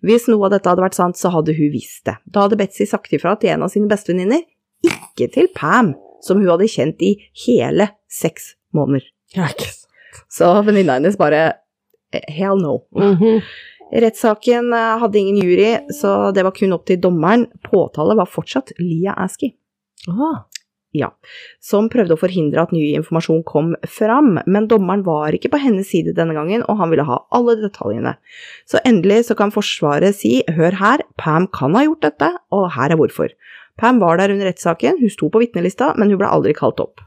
Hvis 0.03 0.25
noe 0.27 0.47
av 0.47 0.55
dette 0.55 0.71
hadde 0.71 0.83
vært 0.83 0.97
sant, 0.97 1.19
så 1.19 1.31
hadde 1.31 1.55
hun 1.55 1.69
visst 1.71 2.03
det. 2.09 2.17
Da 2.25 2.47
hadde 2.47 2.57
Betzy 2.59 2.87
sagt 2.89 3.13
ifra 3.15 3.35
til 3.39 3.53
en 3.53 3.63
av 3.63 3.71
sine 3.71 3.87
bestevenninner, 3.91 4.41
ikke 4.83 5.29
til 5.31 5.47
Pam, 5.55 5.93
som 6.25 6.41
hun 6.41 6.49
hadde 6.51 6.71
kjent 6.71 7.03
i 7.05 7.13
hele 7.45 7.91
seks 8.11 8.55
måneder. 8.75 9.05
Ja, 9.37 9.47
ikke 9.53 9.69
sant. 9.69 9.79
Så 10.33 10.49
venninna 10.65 10.97
hennes 10.97 11.15
bare 11.17 11.43
eh, 12.13 12.25
hell 12.33 12.59
no. 12.59 12.81
Mhm. 12.97 13.43
Rettssaken 13.93 14.73
eh, 14.73 14.97
hadde 15.03 15.19
ingen 15.21 15.37
jury, 15.37 15.71
så 15.93 16.33
det 16.33 16.43
var 16.45 16.55
kun 16.57 16.73
opp 16.75 16.87
til 16.89 16.99
dommeren. 17.01 17.45
Påtale 17.65 18.17
var 18.17 18.29
fortsatt 18.29 18.73
Lia 18.81 19.13
Askey. 19.23 19.53
Ah. 20.09 20.43
Ja, 20.93 21.07
som 21.57 21.87
prøvde 21.89 22.13
å 22.13 22.19
forhindre 22.21 22.61
at 22.61 22.73
ny 22.75 22.91
informasjon 22.99 23.39
kom 23.49 23.71
fram, 23.89 24.35
men 24.45 24.67
dommeren 24.69 25.01
var 25.07 25.33
ikke 25.33 25.49
på 25.49 25.57
hennes 25.63 25.87
side 25.89 26.13
denne 26.13 26.35
gangen, 26.37 26.61
og 26.69 26.77
han 26.77 26.91
ville 26.91 27.05
ha 27.07 27.15
alle 27.33 27.55
detaljene. 27.57 28.11
Så 28.69 28.77
endelig 28.85 29.23
så 29.31 29.37
kan 29.39 29.49
Forsvaret 29.55 30.13
si, 30.19 30.43
hør 30.53 30.77
her, 30.77 31.01
Pam 31.17 31.47
kan 31.49 31.73
ha 31.73 31.81
gjort 31.87 32.05
dette, 32.05 32.29
og 32.53 32.67
her 32.75 32.93
er 32.93 32.99
hvorfor. 33.01 33.33
Pam 33.81 33.97
var 34.03 34.19
der 34.21 34.35
under 34.35 34.51
rettssaken, 34.51 34.99
hun 35.01 35.09
sto 35.09 35.31
på 35.33 35.41
vitnelista, 35.41 35.95
men 35.97 36.13
hun 36.13 36.19
ble 36.21 36.29
aldri 36.29 36.53
kalt 36.53 36.77
opp. 36.83 37.01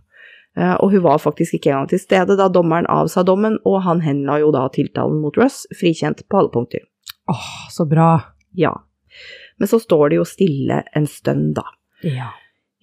Eh, 0.58 0.74
Og 0.82 0.90
hun 0.96 1.04
var 1.04 1.22
faktisk 1.22 1.54
ikke 1.60 1.70
engang 1.70 1.90
til 1.92 2.00
stede 2.02 2.34
da 2.40 2.48
dommeren 2.50 2.88
avsa 2.90 3.22
dommen, 3.22 3.58
og 3.64 3.82
han 3.86 4.00
henla 4.02 4.40
jo 4.42 4.50
da 4.50 4.64
tiltalen 4.74 5.20
mot 5.22 5.36
Russ, 5.38 5.62
frikjent 5.78 6.24
på 6.26 6.40
alle 6.40 6.50
punkter. 6.50 6.82
Åh, 7.30 7.46
så 7.70 7.86
bra. 7.86 8.16
Ja. 8.56 8.72
Men 9.58 9.68
så 9.70 9.78
står 9.78 10.10
det 10.10 10.18
jo 10.18 10.26
stille 10.26 10.82
en 10.96 11.06
stund, 11.06 11.54
da. 11.54 11.64
Ja. 12.02 12.32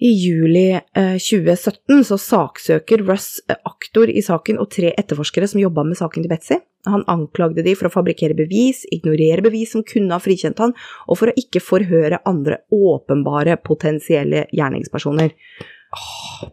I 0.03 0.09
juli 0.19 0.65
eh, 0.75 1.15
2017 1.15 2.01
så 2.09 2.17
saksøker 2.19 3.05
Russ 3.07 3.37
eh, 3.47 3.55
aktor 3.69 4.09
i 4.11 4.19
saken 4.25 4.57
og 4.59 4.67
tre 4.75 4.89
etterforskere 4.99 5.47
som 5.47 5.61
jobba 5.61 5.85
med 5.87 5.95
saken 5.99 6.25
til 6.25 6.31
Betzy. 6.31 6.57
Han 6.91 7.05
anklagde 7.07 7.63
de 7.63 7.71
for 7.79 7.87
å 7.87 7.93
fabrikkere 7.93 8.35
bevis, 8.35 8.81
ignorere 8.91 9.45
bevis 9.45 9.71
som 9.71 9.85
kunne 9.87 10.11
ha 10.11 10.19
frikjent 10.19 10.59
han, 10.59 10.73
og 11.07 11.19
for 11.21 11.31
å 11.31 11.35
ikke 11.39 11.61
forhøre 11.63 12.19
andre 12.27 12.57
åpenbare 12.75 13.55
potensielle 13.63 14.43
gjerningspersoner. 14.51 15.31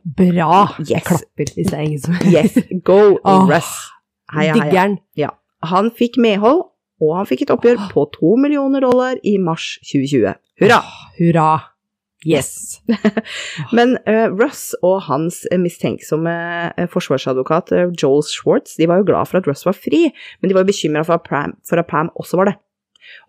Bra. 0.04 0.76
Jeg 0.78 1.00
Yes. 1.00 1.08
klapper 1.08 1.50
hvis 1.56 1.70
det 1.72 1.74
er 1.78 1.82
ingen 1.88 2.02
som 2.04 2.14
Yes, 2.34 2.54
go 2.86 3.16
Åh, 3.24 3.48
Russ! 3.50 3.72
Heia, 4.30 4.54
heia. 4.62 4.84
Ja. 5.18 5.32
Han 5.66 5.90
fikk 5.90 6.20
medhold, 6.22 6.68
og 7.02 7.16
han 7.16 7.26
fikk 7.26 7.42
et 7.48 7.50
oppgjør 7.56 7.88
på 7.90 8.06
to 8.14 8.36
millioner 8.38 8.84
dollar 8.86 9.18
i 9.26 9.34
mars 9.42 9.72
2020. 9.90 10.36
Hurra! 10.62 10.82
Hurra. 11.18 11.48
Yes. 12.26 12.80
Men 13.76 13.94
uh, 14.04 14.28
Russ 14.37 14.74
og 14.85 14.98
hans 15.06 15.46
mistenksomme 15.56 16.35
eh, 16.76 16.88
forsvarsadvokat 16.92 17.72
uh, 17.72 17.87
Joel 17.96 18.20
Schwartz 18.28 18.76
de 18.76 18.88
var 18.90 19.00
jo 19.00 19.06
glad 19.09 19.30
for 19.30 19.40
at 19.40 19.48
Russ 19.48 19.64
var 19.64 19.72
fri, 19.72 20.11
men 20.42 20.50
de 20.50 20.54
var 20.56 20.66
jo 20.66 20.68
bekymra 20.72 21.04
for, 21.09 21.22
for 21.64 21.80
at 21.80 21.88
Pam 21.88 22.11
også 22.20 22.37
var 22.42 22.50
det. 22.50 22.56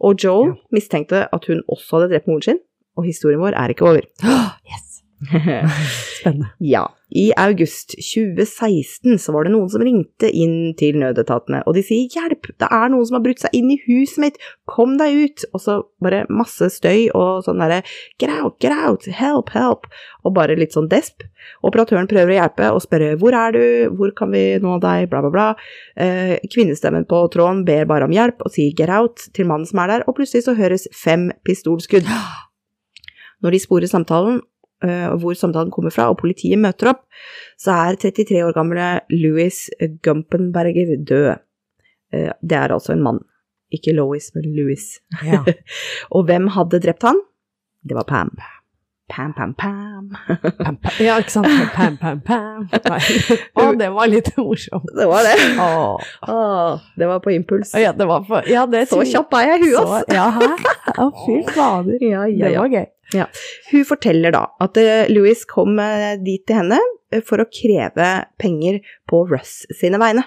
Og 0.04 0.20
Joel 0.20 0.52
Ja. 0.52 0.60
mistenkte 0.76 1.24
at 1.34 1.48
hun 1.48 1.64
også 1.72 2.02
hadde 2.02 2.12
drept 2.12 2.28
moren 2.28 2.44
sin, 2.50 2.60
og 2.98 3.08
historien 3.08 3.40
vår 3.40 3.56
er 3.56 3.72
ikke 3.72 3.88
over. 3.88 4.04
Yes. 4.72 4.91
Spennende. 6.20 6.48
ja, 6.58 6.88
i 7.10 7.32
august 7.38 7.94
2016 7.98 9.20
så 9.20 9.34
var 9.36 9.46
det 9.46 9.52
noen 9.54 9.70
som 9.70 9.84
ringte 9.84 10.30
inn 10.34 10.74
til 10.80 10.98
nødetatene, 11.02 11.60
og 11.68 11.76
de 11.76 11.84
sier 11.86 12.08
'hjelp, 12.10 12.50
det 12.62 12.70
er 12.72 12.90
noen 12.90 13.06
som 13.06 13.18
har 13.18 13.24
brutt 13.26 13.44
seg 13.44 13.54
inn 13.58 13.70
i 13.74 13.78
huset 13.86 14.22
mitt, 14.24 14.40
kom 14.66 14.96
deg 14.98 15.18
ut', 15.26 15.46
og 15.54 15.62
så 15.62 15.78
bare 16.02 16.24
masse 16.32 16.72
støy 16.74 17.12
og 17.14 17.44
sånn 17.46 17.62
derre 17.62 17.82
'get 18.18 18.34
out, 18.34 18.58
get 18.64 18.74
out, 18.74 19.06
help, 19.06 19.52
help', 19.54 19.90
og 20.26 20.34
bare 20.34 20.58
litt 20.58 20.74
sånn 20.74 20.90
desp. 20.90 21.28
Operatøren 21.68 22.10
prøver 22.10 22.34
å 22.34 22.40
hjelpe 22.40 22.72
og 22.72 22.82
spørre 22.82 23.18
'hvor 23.20 23.38
er 23.38 23.52
du, 23.52 23.66
hvor 23.98 24.16
kan 24.16 24.32
vi 24.32 24.58
nå 24.58 24.80
deg', 24.82 25.10
bla, 25.10 25.22
bla, 25.22 25.30
bla. 25.30 25.56
Eh, 25.98 26.38
kvinnestemmen 26.50 27.06
på 27.06 27.28
tråden 27.30 27.66
ber 27.66 27.86
bare 27.86 28.06
om 28.06 28.16
hjelp 28.16 28.42
og 28.42 28.52
sier 28.52 28.74
'get 28.74 28.90
out' 28.90 29.30
til 29.34 29.46
mannen 29.46 29.68
som 29.68 29.80
er 29.80 29.88
der, 29.88 30.04
og 30.08 30.16
plutselig 30.16 30.44
så 30.44 30.56
høres 30.56 30.88
fem 30.94 31.32
pistolskudd. 31.46 32.08
Når 33.44 33.52
de 33.52 33.60
sporer 33.60 33.90
samtalen, 33.90 34.42
hvor 35.22 35.36
samtalen 35.38 35.72
kommer 35.72 35.92
fra, 35.94 36.08
og 36.10 36.18
politiet 36.22 36.60
møter 36.60 36.90
opp, 36.94 37.04
så 37.62 37.72
er 37.90 38.00
33 38.02 38.42
år 38.48 38.54
gamle 38.58 38.88
Louis 39.14 39.68
Gumpenberger 40.04 40.96
død. 41.06 41.36
Eh, 42.14 42.32
Det 42.42 42.58
er 42.58 42.74
altså 42.74 42.94
en 42.96 43.04
mann. 43.06 43.20
Ikke 43.72 43.94
Lois, 43.96 44.32
men 44.36 44.50
Louis. 44.56 45.00
Ja. 45.24 45.44
Og 46.16 46.26
hvem 46.28 46.48
hadde 46.52 46.82
drept 46.84 47.04
han? 47.08 47.22
Det 47.88 47.96
var 47.96 48.04
Pam. 48.10 48.34
Pam, 49.12 49.34
Pam, 49.36 49.54
Pam. 49.60 50.10
Pam, 50.40 50.76
pam. 50.80 50.92
Ja, 51.04 51.18
ikke 51.20 51.32
sant? 51.34 51.48
Pam, 51.76 51.98
pam, 52.00 52.22
pam. 52.24 52.68
Å, 53.60 53.66
det 53.76 53.90
var 53.92 54.08
litt 54.08 54.30
morsomt. 54.40 54.88
Det 54.96 55.08
var 55.10 55.26
det. 55.28 55.34
Åh. 55.60 56.06
Åh, 56.32 56.86
det 57.00 57.10
var 57.10 57.20
på 57.20 57.34
impuls. 57.36 57.74
ja, 57.76 57.92
det 57.92 58.08
var 58.08 58.24
på, 58.28 58.40
Ja, 58.48 58.64
det 58.72 58.86
Så 58.88 59.02
kjapp 59.04 59.34
er 59.36 59.50
jeg 59.50 59.66
i 59.66 59.66
huet, 59.66 59.82
altså. 59.82 60.16
Ja, 60.16 60.30
hæ? 60.32 60.96
Å, 61.04 61.10
fy 61.26 61.36
fader. 61.52 61.98
Ja, 62.08 62.24
ja, 62.32 62.48
Det 62.54 62.58
var 62.62 62.72
gøy. 62.72 62.88
Hun 63.72 63.86
forteller 63.88 64.34
da 64.34 64.46
at 64.64 64.80
eh, 64.80 65.10
Louis 65.12 65.44
kom 65.50 65.80
eh, 65.82 66.16
dit 66.22 66.44
til 66.48 66.60
henne 66.62 66.80
eh, 67.12 67.22
for 67.26 67.42
å 67.42 67.48
kreve 67.52 68.10
penger 68.42 68.80
på 69.10 69.24
Russ 69.30 69.66
sine 69.78 70.00
vegne, 70.02 70.24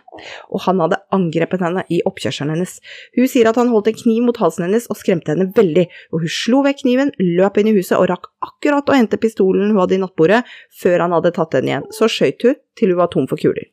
og 0.50 0.64
han 0.66 0.82
hadde 0.84 1.00
angrepet 1.14 1.64
henne 1.64 1.84
i 1.92 2.00
oppkjørselen 2.08 2.54
hennes. 2.54 2.76
Hun 3.16 3.30
sier 3.30 3.48
at 3.50 3.60
han 3.60 3.72
holdt 3.72 3.92
en 3.92 4.00
kniv 4.02 4.26
mot 4.28 4.40
halsen 4.40 4.66
hennes 4.66 4.88
og 4.92 5.00
skremte 5.00 5.32
henne 5.32 5.50
veldig, 5.56 5.86
og 6.12 6.24
hun 6.24 6.34
slo 6.40 6.64
vekk 6.66 6.82
kniven, 6.84 7.14
løp 7.20 7.60
inn 7.60 7.70
i 7.72 7.76
huset 7.76 7.96
og 7.98 8.08
rakk 8.12 8.28
akkurat 8.44 8.90
å 8.90 8.98
hente 8.98 9.20
pistolen 9.20 9.72
hun 9.72 9.80
hadde 9.80 9.96
i 9.96 10.02
nattbordet, 10.02 10.42
før 10.82 11.06
han 11.06 11.16
hadde 11.16 11.32
tatt 11.36 11.56
den 11.56 11.70
igjen. 11.70 11.88
Så 11.94 12.10
skøyt 12.12 12.44
hun 12.44 12.60
til 12.78 12.92
hun 12.92 13.00
var 13.00 13.12
tom 13.14 13.30
for 13.30 13.40
kuler. 13.40 13.70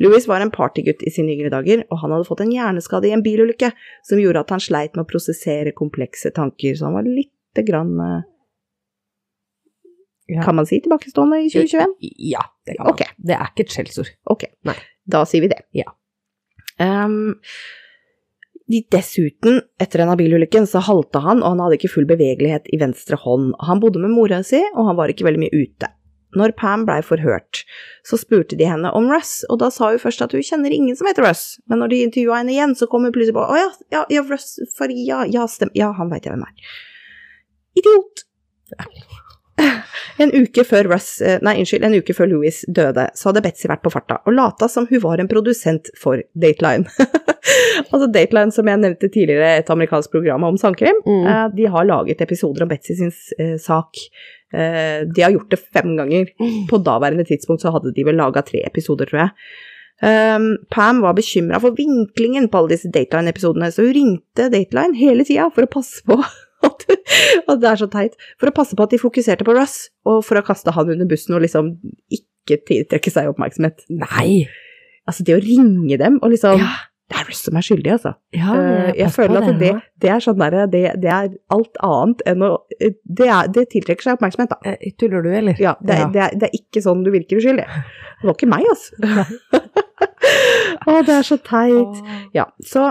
Louis 0.00 0.24
var 0.24 0.40
en 0.40 0.52
partygutt 0.54 1.02
i 1.04 1.10
sine 1.12 1.34
yngre 1.34 1.50
dager, 1.52 1.82
og 1.90 2.00
han 2.00 2.14
hadde 2.14 2.28
fått 2.28 2.40
en 2.44 2.52
hjerneskade 2.54 3.10
i 3.10 3.12
en 3.12 3.24
bilulykke 3.24 3.74
som 4.06 4.20
gjorde 4.22 4.46
at 4.46 4.54
han 4.54 4.62
sleit 4.62 4.94
med 4.96 5.04
å 5.04 5.10
prosessere 5.10 5.74
komplekse 5.76 6.32
tanker, 6.32 6.78
så 6.78 6.88
han 6.88 6.96
var 6.96 7.10
lite 7.10 7.64
grann 7.66 7.92
Ja. 10.26 10.42
Kan 10.42 10.58
man 10.58 10.66
si 10.66 10.80
tilbakestående 10.82 11.38
i 11.44 11.50
2021? 11.50 11.96
Ja, 12.32 12.42
det 12.66 12.76
kan 12.76 12.88
man. 12.88 12.94
Ok. 12.94 13.02
Det 13.16 13.34
er 13.36 13.50
ikke 13.52 13.66
et 13.66 13.74
skjellsord. 13.74 14.12
Ok, 14.26 14.48
Nei. 14.66 14.74
da 15.06 15.22
sier 15.28 15.44
vi 15.44 15.50
det. 15.52 15.60
Ja. 15.76 15.92
Um, 16.82 17.36
dessuten, 18.90 19.60
etter 19.78 20.02
denne 20.02 20.16
bilulykken, 20.18 20.66
så 20.66 20.82
halta 20.82 21.22
han, 21.22 21.44
og 21.44 21.54
han 21.54 21.62
hadde 21.62 21.78
ikke 21.78 21.92
full 21.92 22.08
bevegelighet 22.10 22.66
i 22.74 22.80
venstre 22.82 23.18
hånd. 23.22 23.52
Han 23.68 23.82
bodde 23.82 24.02
med 24.02 24.14
mora 24.16 24.42
si, 24.46 24.58
og 24.74 24.90
han 24.90 24.98
var 24.98 25.12
ikke 25.12 25.28
veldig 25.28 25.44
mye 25.44 25.62
ute. 25.62 25.92
Når 26.36 26.52
Pam 26.58 26.82
blei 26.84 26.98
forhørt, 27.06 27.62
så 28.04 28.18
spurte 28.20 28.58
de 28.58 28.66
henne 28.68 28.90
om 28.98 29.06
Russ, 29.08 29.38
og 29.48 29.60
da 29.62 29.70
sa 29.72 29.92
hun 29.92 30.02
først 30.02 30.24
at 30.26 30.34
hun 30.36 30.44
kjenner 30.44 30.74
ingen 30.74 30.98
som 30.98 31.08
heter 31.08 31.24
Russ, 31.24 31.60
men 31.70 31.80
når 31.80 31.94
de 31.94 32.02
intervjua 32.08 32.42
henne 32.42 32.52
igjen, 32.52 32.74
så 32.76 32.90
kom 32.90 33.06
hun 33.06 33.14
plutselig 33.14 33.38
på 33.38 33.46
å 33.46 33.60
ja, 33.62 33.70
ja, 33.94 34.02
ja 34.12 34.26
Russ 34.26 34.58
Faria, 34.76 35.22
ja, 35.30 35.46
stem, 35.48 35.72
ja, 35.78 35.94
han 35.96 36.10
veit 36.12 36.26
jeg 36.26 36.34
hvem 36.34 36.44
er. 36.50 36.74
Idiot! 37.78 38.26
En 40.22 40.32
uke 40.34 40.64
før 40.66 40.88
Russ, 40.92 41.20
eh, 41.20 41.38
nei, 41.44 41.56
unnskyld, 41.62 41.84
en 41.86 41.96
uke 41.98 42.14
før 42.16 42.30
Louis 42.30 42.62
døde, 42.68 43.08
så 43.16 43.30
hadde 43.30 43.42
Betzy 43.44 43.68
vært 43.70 43.82
på 43.84 43.92
farta 43.94 44.18
og 44.26 44.34
lata 44.36 44.68
som 44.72 44.86
hun 44.90 45.00
var 45.04 45.20
en 45.22 45.28
produsent 45.30 45.90
for 46.00 46.22
Dateline. 46.34 46.86
altså 47.92 48.08
Dateline, 48.12 48.52
som 48.54 48.66
jeg 48.70 48.82
nevnte 48.82 49.10
tidligere, 49.12 49.52
et 49.60 49.70
amerikansk 49.72 50.10
program 50.16 50.44
om 50.48 50.56
sandkrim, 50.60 50.98
Mm. 51.06 51.26
eh, 51.26 51.44
de 51.56 51.68
har 51.70 51.84
laget 51.88 52.20
episoder 52.24 52.62
om 52.66 52.68
Betzy 52.72 52.96
sin 52.98 53.12
eh, 53.38 53.56
sak. 53.58 53.96
De 54.56 55.20
har 55.22 55.32
gjort 55.34 55.50
det 55.50 55.58
fem 55.74 55.96
ganger. 55.98 56.28
På 56.70 56.78
daværende 56.80 57.24
tidspunkt 57.26 57.60
så 57.64 57.72
hadde 57.74 57.90
de 57.92 58.04
vel 58.06 58.14
laga 58.16 58.40
tre 58.46 58.60
episoder, 58.64 59.04
tror 59.10 59.18
jeg. 59.24 59.30
Um, 60.06 60.46
Pam 60.70 61.00
var 61.02 61.16
bekymra 61.18 61.58
for 61.60 61.74
vinklingen 61.76 62.46
på 62.52 62.60
alle 62.60 62.70
disse 62.76 62.88
Dateline-episodene, 62.94 63.72
så 63.74 63.82
hun 63.88 63.94
ringte 63.96 64.46
Dateline 64.52 64.96
hele 64.96 65.24
tida 65.26 65.48
for 65.52 65.66
å 65.66 65.70
passe 65.72 66.00
på 66.06 66.20
at 66.64 67.60
det 67.60 67.68
er 67.70 67.80
så 67.80 67.88
teit. 67.92 68.16
For 68.40 68.50
å 68.50 68.54
passe 68.56 68.76
på 68.78 68.86
at 68.86 68.94
de 68.94 69.00
fokuserte 69.02 69.46
på 69.46 69.54
Russ, 69.56 69.86
og 70.08 70.22
for 70.26 70.40
å 70.40 70.44
kaste 70.46 70.74
han 70.76 70.92
under 70.94 71.08
bussen 71.10 71.36
og 71.36 71.44
liksom 71.44 71.74
ikke 72.12 72.60
tiltrekke 72.68 73.12
seg 73.12 73.30
oppmerksomhet. 73.32 73.84
Nei! 73.90 74.46
Altså, 75.06 75.22
det 75.26 75.36
å 75.36 75.42
ringe 75.42 75.98
dem 76.00 76.20
og 76.22 76.32
liksom 76.34 76.60
Ja. 76.62 76.74
Det 77.06 77.14
er 77.20 77.28
Russ 77.28 77.44
som 77.46 77.54
er 77.54 77.62
skyldig, 77.62 77.90
altså. 77.92 78.10
Ja, 78.34 78.54
Eh, 78.58 78.88
jeg 78.98 79.06
på 79.12 79.14
føler 79.20 79.44
at 79.46 79.60
det, 79.60 79.68
det 80.02 80.08
er 80.10 80.22
sånn 80.24 80.40
derre 80.40 80.64
det, 80.66 80.80
det 80.98 81.06
er 81.14 81.28
alt 81.54 81.78
annet 81.86 82.24
enn 82.26 82.42
å 82.42 82.48
Det, 82.80 83.28
er, 83.28 83.46
det 83.46 83.68
tiltrekker 83.70 84.02
seg 84.02 84.16
oppmerksomhet, 84.16 84.50
da. 84.50 84.58
Eh, 84.72 84.90
Tuller 84.98 85.22
du, 85.22 85.30
eller? 85.30 85.54
Ja, 85.62 85.76
det, 85.78 86.00
Ja. 86.00 86.08
Det, 86.10 86.24
er, 86.24 86.34
er 86.48 86.56
ikke 86.58 86.82
sånn 86.82 87.04
du 87.06 87.12
virker 87.14 87.38
uskyldig. 87.38 87.62
Det 87.62 88.26
var 88.26 88.34
ikke 88.34 88.50
meg, 88.50 88.66
altså. 88.72 88.90
Å, 90.90 90.96
det 91.06 91.14
er 91.14 91.26
så 91.30 91.38
teit. 91.46 92.02
Ja, 92.34 92.48
så 92.66 92.88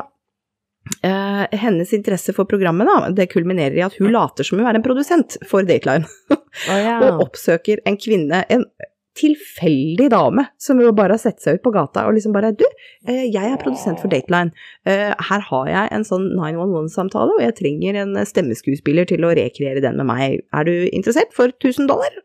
eh, 1.02 1.46
hennes 1.60 1.94
interesse 1.94 2.34
for 2.36 2.50
programmet 2.50 2.90
da, 2.90 2.98
det 3.16 3.30
kulminerer 3.34 3.78
i 3.78 3.86
at 3.86 3.96
hun 4.00 4.14
later 4.14 4.48
som 4.48 4.60
hun 4.60 4.68
er 4.70 4.80
en 4.80 4.86
produsent 4.86 5.38
for 5.50 5.66
Dateline, 5.68 6.10
oh, 6.34 6.76
ja. 6.76 7.00
og 7.06 7.26
oppsøker 7.30 7.82
en 7.86 7.98
kvinne, 8.02 8.44
en 8.50 8.68
tilfeldig 9.16 10.10
dame, 10.12 10.44
som 10.60 10.82
jo 10.84 10.92
bare 10.96 11.16
har 11.16 11.22
sett 11.22 11.40
seg 11.40 11.58
ut 11.58 11.64
på 11.64 11.72
gata 11.72 12.04
og 12.04 12.18
liksom 12.18 12.34
bare 12.36 12.52
Du, 12.58 12.66
uh, 13.08 13.24
jeg 13.24 13.48
er 13.48 13.62
produsent 13.62 14.02
for 14.02 14.12
Dateline. 14.12 14.52
Uh, 14.84 15.16
her 15.30 15.46
har 15.50 15.70
jeg 15.72 15.94
en 15.96 16.04
sånn 16.08 16.28
911-samtale, 16.36 17.38
og 17.38 17.44
jeg 17.46 17.56
trenger 17.62 18.02
en 18.02 18.20
stemmeskuespiller 18.28 19.08
til 19.08 19.24
å 19.24 19.32
rekreere 19.38 19.84
den 19.86 19.96
med 20.02 20.10
meg. 20.12 20.44
Er 20.52 20.68
du 20.68 20.74
interessert 20.92 21.32
for 21.38 21.56
1000 21.56 21.88
dollar? 21.92 22.20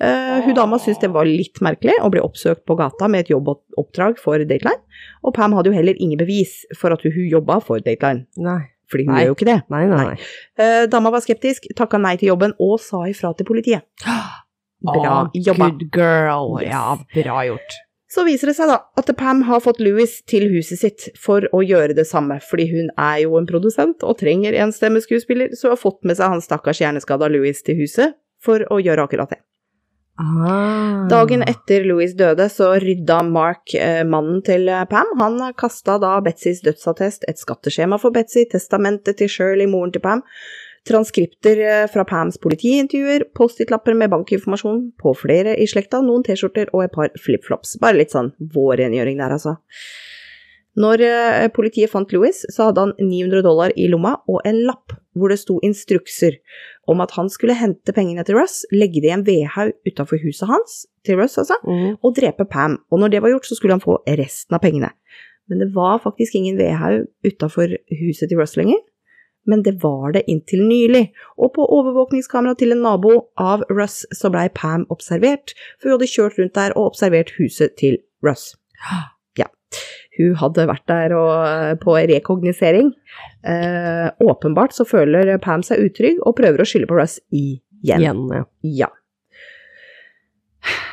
Eh, 0.00 0.40
hun 0.46 0.54
dama 0.56 0.78
syntes 0.80 1.02
det 1.02 1.10
var 1.12 1.28
litt 1.28 1.60
merkelig 1.60 1.98
å 2.00 2.08
bli 2.12 2.22
oppsøkt 2.24 2.64
på 2.68 2.76
gata 2.78 3.08
med 3.10 3.26
et 3.26 3.32
jobboppdrag 3.34 4.16
for 4.20 4.40
Dateline, 4.40 4.80
og 5.20 5.34
Pam 5.36 5.52
hadde 5.56 5.68
jo 5.68 5.76
heller 5.76 5.98
ingen 6.00 6.20
bevis 6.20 6.62
for 6.80 6.94
at 6.94 7.04
hun 7.04 7.26
jobba 7.28 7.58
for 7.64 7.84
Dateline, 7.84 8.24
Nei. 8.40 8.62
fordi 8.88 9.04
hun 9.08 9.12
Nei. 9.14 9.20
gjør 9.24 9.32
jo 9.32 9.36
ikke 9.36 9.50
det. 9.50 9.58
Nei, 9.74 9.82
nei, 9.90 10.06
nei. 10.12 10.30
Uh, 10.56 10.86
dama 10.92 11.12
var 11.12 11.24
skeptisk, 11.24 11.68
takka 11.76 12.00
nei 12.00 12.14
til 12.16 12.32
jobben 12.32 12.56
og 12.56 12.78
sa 12.80 13.04
ifra 13.10 13.34
til 13.36 13.48
politiet. 13.50 13.84
Bra 14.80 15.26
oh, 15.26 15.34
jobba. 15.36 15.68
Good 15.76 15.90
girl. 15.92 16.54
Yes. 16.62 16.70
Ja, 16.72 16.84
bra 17.12 17.42
gjort. 17.44 17.74
Så 18.10 18.24
viser 18.24 18.48
det 18.48 18.56
seg 18.56 18.70
da 18.72 18.78
at 18.98 19.10
Pam 19.20 19.44
har 19.46 19.60
fått 19.60 19.82
Louis 19.84 20.16
til 20.26 20.48
huset 20.50 20.80
sitt 20.80 21.04
for 21.20 21.44
å 21.52 21.60
gjøre 21.60 21.92
det 21.98 22.08
samme, 22.08 22.40
fordi 22.40 22.70
hun 22.72 22.88
er 22.96 23.20
jo 23.26 23.36
en 23.38 23.46
produsent 23.46 24.00
og 24.00 24.16
trenger 24.24 24.56
en 24.56 24.72
stemmeskuespiller, 24.72 25.52
så 25.52 25.68
hun 25.68 25.76
har 25.76 25.82
fått 25.84 26.00
med 26.08 26.16
seg 26.18 26.32
han 26.32 26.42
stakkars 26.42 26.80
hjerneskada 26.80 27.28
Louis 27.28 27.60
til 27.62 27.78
huset 27.84 28.16
for 28.40 28.64
å 28.72 28.80
gjøre 28.80 29.04
akkurat 29.04 29.36
det. 29.36 29.42
Ah. 30.20 31.06
Dagen 31.08 31.42
etter 31.48 31.86
Louis 31.88 32.12
døde, 32.16 32.44
så 32.52 32.74
rydda 32.82 33.22
Mark, 33.24 33.72
eh, 33.74 34.02
mannen 34.04 34.42
til 34.44 34.68
eh, 34.68 34.84
Pam, 34.90 35.14
han 35.20 35.38
kasta 35.56 35.96
da 36.02 36.18
Betsys 36.24 36.60
dødsattest, 36.66 37.24
et 37.30 37.40
skatteskjema 37.40 37.96
for 38.02 38.12
Betsy, 38.12 38.44
testamentet 38.50 39.16
til 39.20 39.30
Shirley, 39.32 39.70
moren 39.70 39.94
til 39.94 40.04
Pam, 40.04 40.24
transkripter 40.88 41.64
eh, 41.64 41.86
fra 41.92 42.04
Pams 42.08 42.36
politiintervjuer, 42.42 43.30
Post-It-lapper 43.36 43.96
med 43.96 44.12
bankinformasjon 44.12 44.86
på 45.00 45.16
flere 45.16 45.56
i 45.56 45.68
slekta, 45.70 46.02
noen 46.04 46.24
T-skjorter 46.26 46.72
og 46.74 46.84
et 46.84 46.94
par 46.94 47.12
flipflops. 47.20 47.78
Bare 47.80 48.00
litt 48.02 48.12
sånn 48.12 48.34
vårrengjøring 48.52 49.20
der, 49.20 49.36
altså. 49.38 49.56
Når 50.80 51.02
eh, 51.02 51.46
politiet 51.52 51.90
fant 51.92 52.12
Louis, 52.14 52.44
så 52.52 52.68
hadde 52.68 52.86
han 52.86 52.96
900 53.00 53.42
dollar 53.46 53.72
i 53.76 53.88
lomma 53.90 54.18
og 54.30 54.44
en 54.46 54.60
lapp 54.68 54.94
hvor 55.16 55.32
det 55.32 55.38
sto 55.40 55.58
instrukser 55.66 56.36
om 56.88 57.00
at 57.02 57.10
han 57.16 57.28
skulle 57.32 57.56
hente 57.58 57.92
pengene 57.96 58.24
til 58.24 58.36
Russ, 58.38 58.62
legge 58.72 59.00
det 59.02 59.10
i 59.10 59.14
en 59.16 59.26
vedhaug 59.26 59.72
utafor 59.88 60.20
huset 60.22 60.48
hans, 60.48 60.86
til 61.06 61.18
Russ 61.20 61.38
altså, 61.38 61.56
Mm. 61.66 61.96
og 62.02 62.14
drepe 62.16 62.44
Pam. 62.44 62.78
Og 62.90 63.00
når 63.00 63.08
det 63.10 63.22
var 63.22 63.30
gjort, 63.30 63.46
så 63.46 63.54
skulle 63.56 63.72
han 63.74 63.80
få 63.80 63.98
resten 64.06 64.54
av 64.54 64.60
pengene. 64.60 64.90
Men 65.48 65.58
det 65.58 65.74
var 65.74 65.98
faktisk 65.98 66.34
ingen 66.34 66.58
vedhaug 66.58 67.08
utafor 67.26 67.74
huset 68.00 68.28
til 68.28 68.38
Russ 68.38 68.56
lenger. 68.56 68.78
Men 69.46 69.62
det 69.64 69.82
var 69.82 70.12
det 70.12 70.22
inntil 70.28 70.60
nylig, 70.68 71.12
og 71.38 71.54
på 71.56 71.64
overvåkningskamera 71.64 72.54
til 72.58 72.72
en 72.72 72.82
nabo 72.84 73.14
av 73.38 73.62
Russ 73.70 74.04
så 74.12 74.30
blei 74.30 74.48
Pam 74.54 74.84
observert, 74.90 75.54
for 75.80 75.88
hun 75.88 75.96
hadde 75.98 76.10
kjørt 76.12 76.38
rundt 76.38 76.54
der 76.54 76.74
og 76.76 76.92
observert 76.92 77.32
huset 77.38 77.74
til 77.80 77.98
Russ. 78.22 78.54
Ja. 79.38 79.46
Hun 80.18 80.34
hadde 80.40 80.66
vært 80.68 80.86
der 80.90 81.14
og, 81.16 81.82
på 81.84 81.94
rekognosering. 82.10 82.90
Eh, 83.46 84.08
åpenbart 84.26 84.74
så 84.74 84.86
føler 84.88 85.36
Pam 85.42 85.62
seg 85.66 85.84
utrygg 85.86 86.18
og 86.26 86.36
prøver 86.40 86.62
å 86.62 86.66
skylde 86.66 86.90
på 86.90 86.98
Russ 86.98 87.20
igjen. 87.30 88.02
Igjen, 88.02 88.26
ja. 88.34 88.42
Ja. 88.66 88.90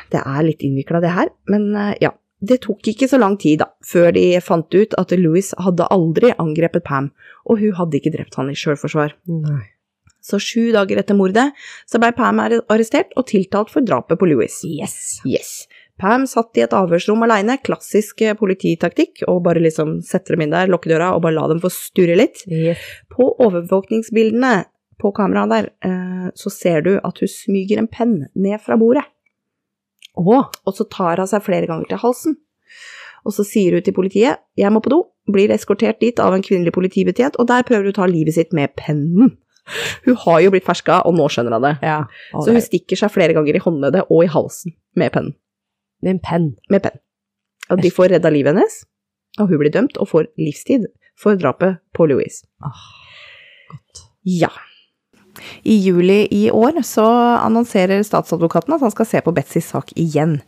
Det 0.08 0.22
er 0.22 0.46
litt 0.46 0.62
innvikla, 0.64 1.02
det 1.04 1.12
her, 1.16 1.34
men 1.50 1.70
eh, 1.76 1.94
ja. 2.08 2.14
Det 2.38 2.60
tok 2.62 2.86
ikke 2.86 3.08
så 3.10 3.18
lang 3.18 3.34
tid 3.42 3.58
da, 3.64 3.66
før 3.82 4.12
de 4.14 4.22
fant 4.38 4.70
ut 4.70 4.92
at 5.00 5.10
Louis 5.18 5.48
hadde 5.58 5.88
aldri 5.90 6.30
angrepet 6.38 6.84
Pam, 6.86 7.08
og 7.50 7.58
hun 7.58 7.74
hadde 7.74 7.98
ikke 7.98 8.12
drept 8.14 8.38
han 8.38 8.52
i 8.52 8.54
sjølforsvar. 8.54 9.16
Nei. 9.26 9.64
Så 10.22 10.38
sju 10.42 10.68
dager 10.74 11.00
etter 11.00 11.16
mordet 11.18 11.48
så 11.88 11.98
blei 11.98 12.12
Pam 12.14 12.38
arrestert 12.44 13.10
og 13.18 13.26
tiltalt 13.30 13.72
for 13.72 13.86
drapet 13.86 14.20
på 14.20 14.28
Louis. 14.30 14.54
Yes. 14.66 15.18
Yes. 15.26 15.52
Pam 15.98 16.24
satt 16.30 16.58
i 16.58 16.62
et 16.62 16.74
avhørsrom 16.76 17.24
aleine, 17.26 17.58
klassisk 17.64 18.22
eh, 18.22 18.36
polititaktikk, 18.38 19.24
og 19.30 19.42
bare 19.46 19.62
liksom 19.64 19.98
sette 20.06 20.34
dem 20.34 20.44
inn 20.46 20.54
der, 20.54 20.70
lukke 20.70 20.90
døra 20.90 21.10
og 21.16 21.24
bare 21.24 21.34
la 21.34 21.48
dem 21.50 21.62
få 21.62 21.70
sturre 21.74 22.14
litt. 22.18 22.44
yes. 22.46 22.78
På 23.10 23.32
overvåkningsbildene 23.46 24.52
på 24.98 25.12
kameraet 25.14 25.54
der, 25.54 25.70
eh, 25.86 26.28
så 26.38 26.52
ser 26.54 26.82
du 26.86 26.92
at 27.02 27.18
hun 27.18 27.30
smyger 27.30 27.82
en 27.82 27.90
penn 27.90 28.28
ned 28.34 28.62
fra 28.62 28.78
bordet. 28.78 29.06
Oh. 30.18 30.48
og 30.66 30.74
så 30.74 30.82
tar 30.90 31.20
hun 31.22 31.28
seg 31.30 31.44
flere 31.46 31.68
ganger 31.70 31.86
til 31.86 32.00
halsen. 32.02 32.38
Og 33.26 33.34
så 33.36 33.44
sier 33.46 33.76
hun 33.76 33.82
til 33.82 33.94
politiet 33.94 34.38
'jeg 34.56 34.72
må 34.72 34.82
på 34.82 34.90
do', 34.90 35.06
blir 35.30 35.50
eskortert 35.50 36.00
dit 36.00 36.18
av 36.18 36.34
en 36.34 36.42
kvinnelig 36.42 36.72
politibetjent, 36.72 37.36
og 37.38 37.46
der 37.46 37.62
prøver 37.62 37.84
hun 37.86 37.92
å 37.92 37.94
ta 37.94 38.06
livet 38.06 38.34
sitt 38.34 38.52
med 38.52 38.74
pennen. 38.74 39.36
Hun 40.04 40.16
har 40.16 40.40
jo 40.40 40.50
blitt 40.50 40.64
ferska, 40.64 41.02
og 41.04 41.14
nå 41.14 41.28
skjønner 41.28 41.52
hun 41.52 41.62
det. 41.62 41.78
ja. 41.82 42.04
Så 42.32 42.52
hun 42.52 42.60
stikker 42.60 42.96
seg 42.96 43.10
flere 43.10 43.34
ganger 43.34 43.54
i 43.54 43.62
håndleddet 43.62 44.06
og 44.08 44.24
i 44.24 44.26
halsen 44.26 44.72
med 44.96 45.12
pennen. 45.12 45.34
Med 46.02 46.16
en 46.16 46.22
penn. 46.22 46.48
Med 46.70 46.84
penn. 46.84 46.98
Og 47.72 47.82
de 47.82 47.90
får 47.92 48.14
redda 48.14 48.30
livet 48.32 48.54
hennes, 48.54 48.78
og 49.38 49.50
hun 49.50 49.60
blir 49.60 49.74
dømt 49.74 49.98
og 50.00 50.08
får 50.12 50.30
livstid 50.40 50.86
for 51.18 51.38
drapet 51.40 51.82
på 51.96 52.06
Louise. 52.08 52.46
Godt. 53.68 54.04
Ja. 54.24 54.50
I 55.62 55.76
juli 55.84 56.24
i 56.34 56.48
år 56.50 56.80
så 56.86 57.06
annonserer 57.38 58.02
statsadvokaten 58.06 58.74
at 58.74 58.82
han 58.82 58.94
skal 58.94 59.06
se 59.06 59.20
på 59.22 59.34
Betsys 59.36 59.68
sak 59.74 59.92
igjen. 59.98 60.38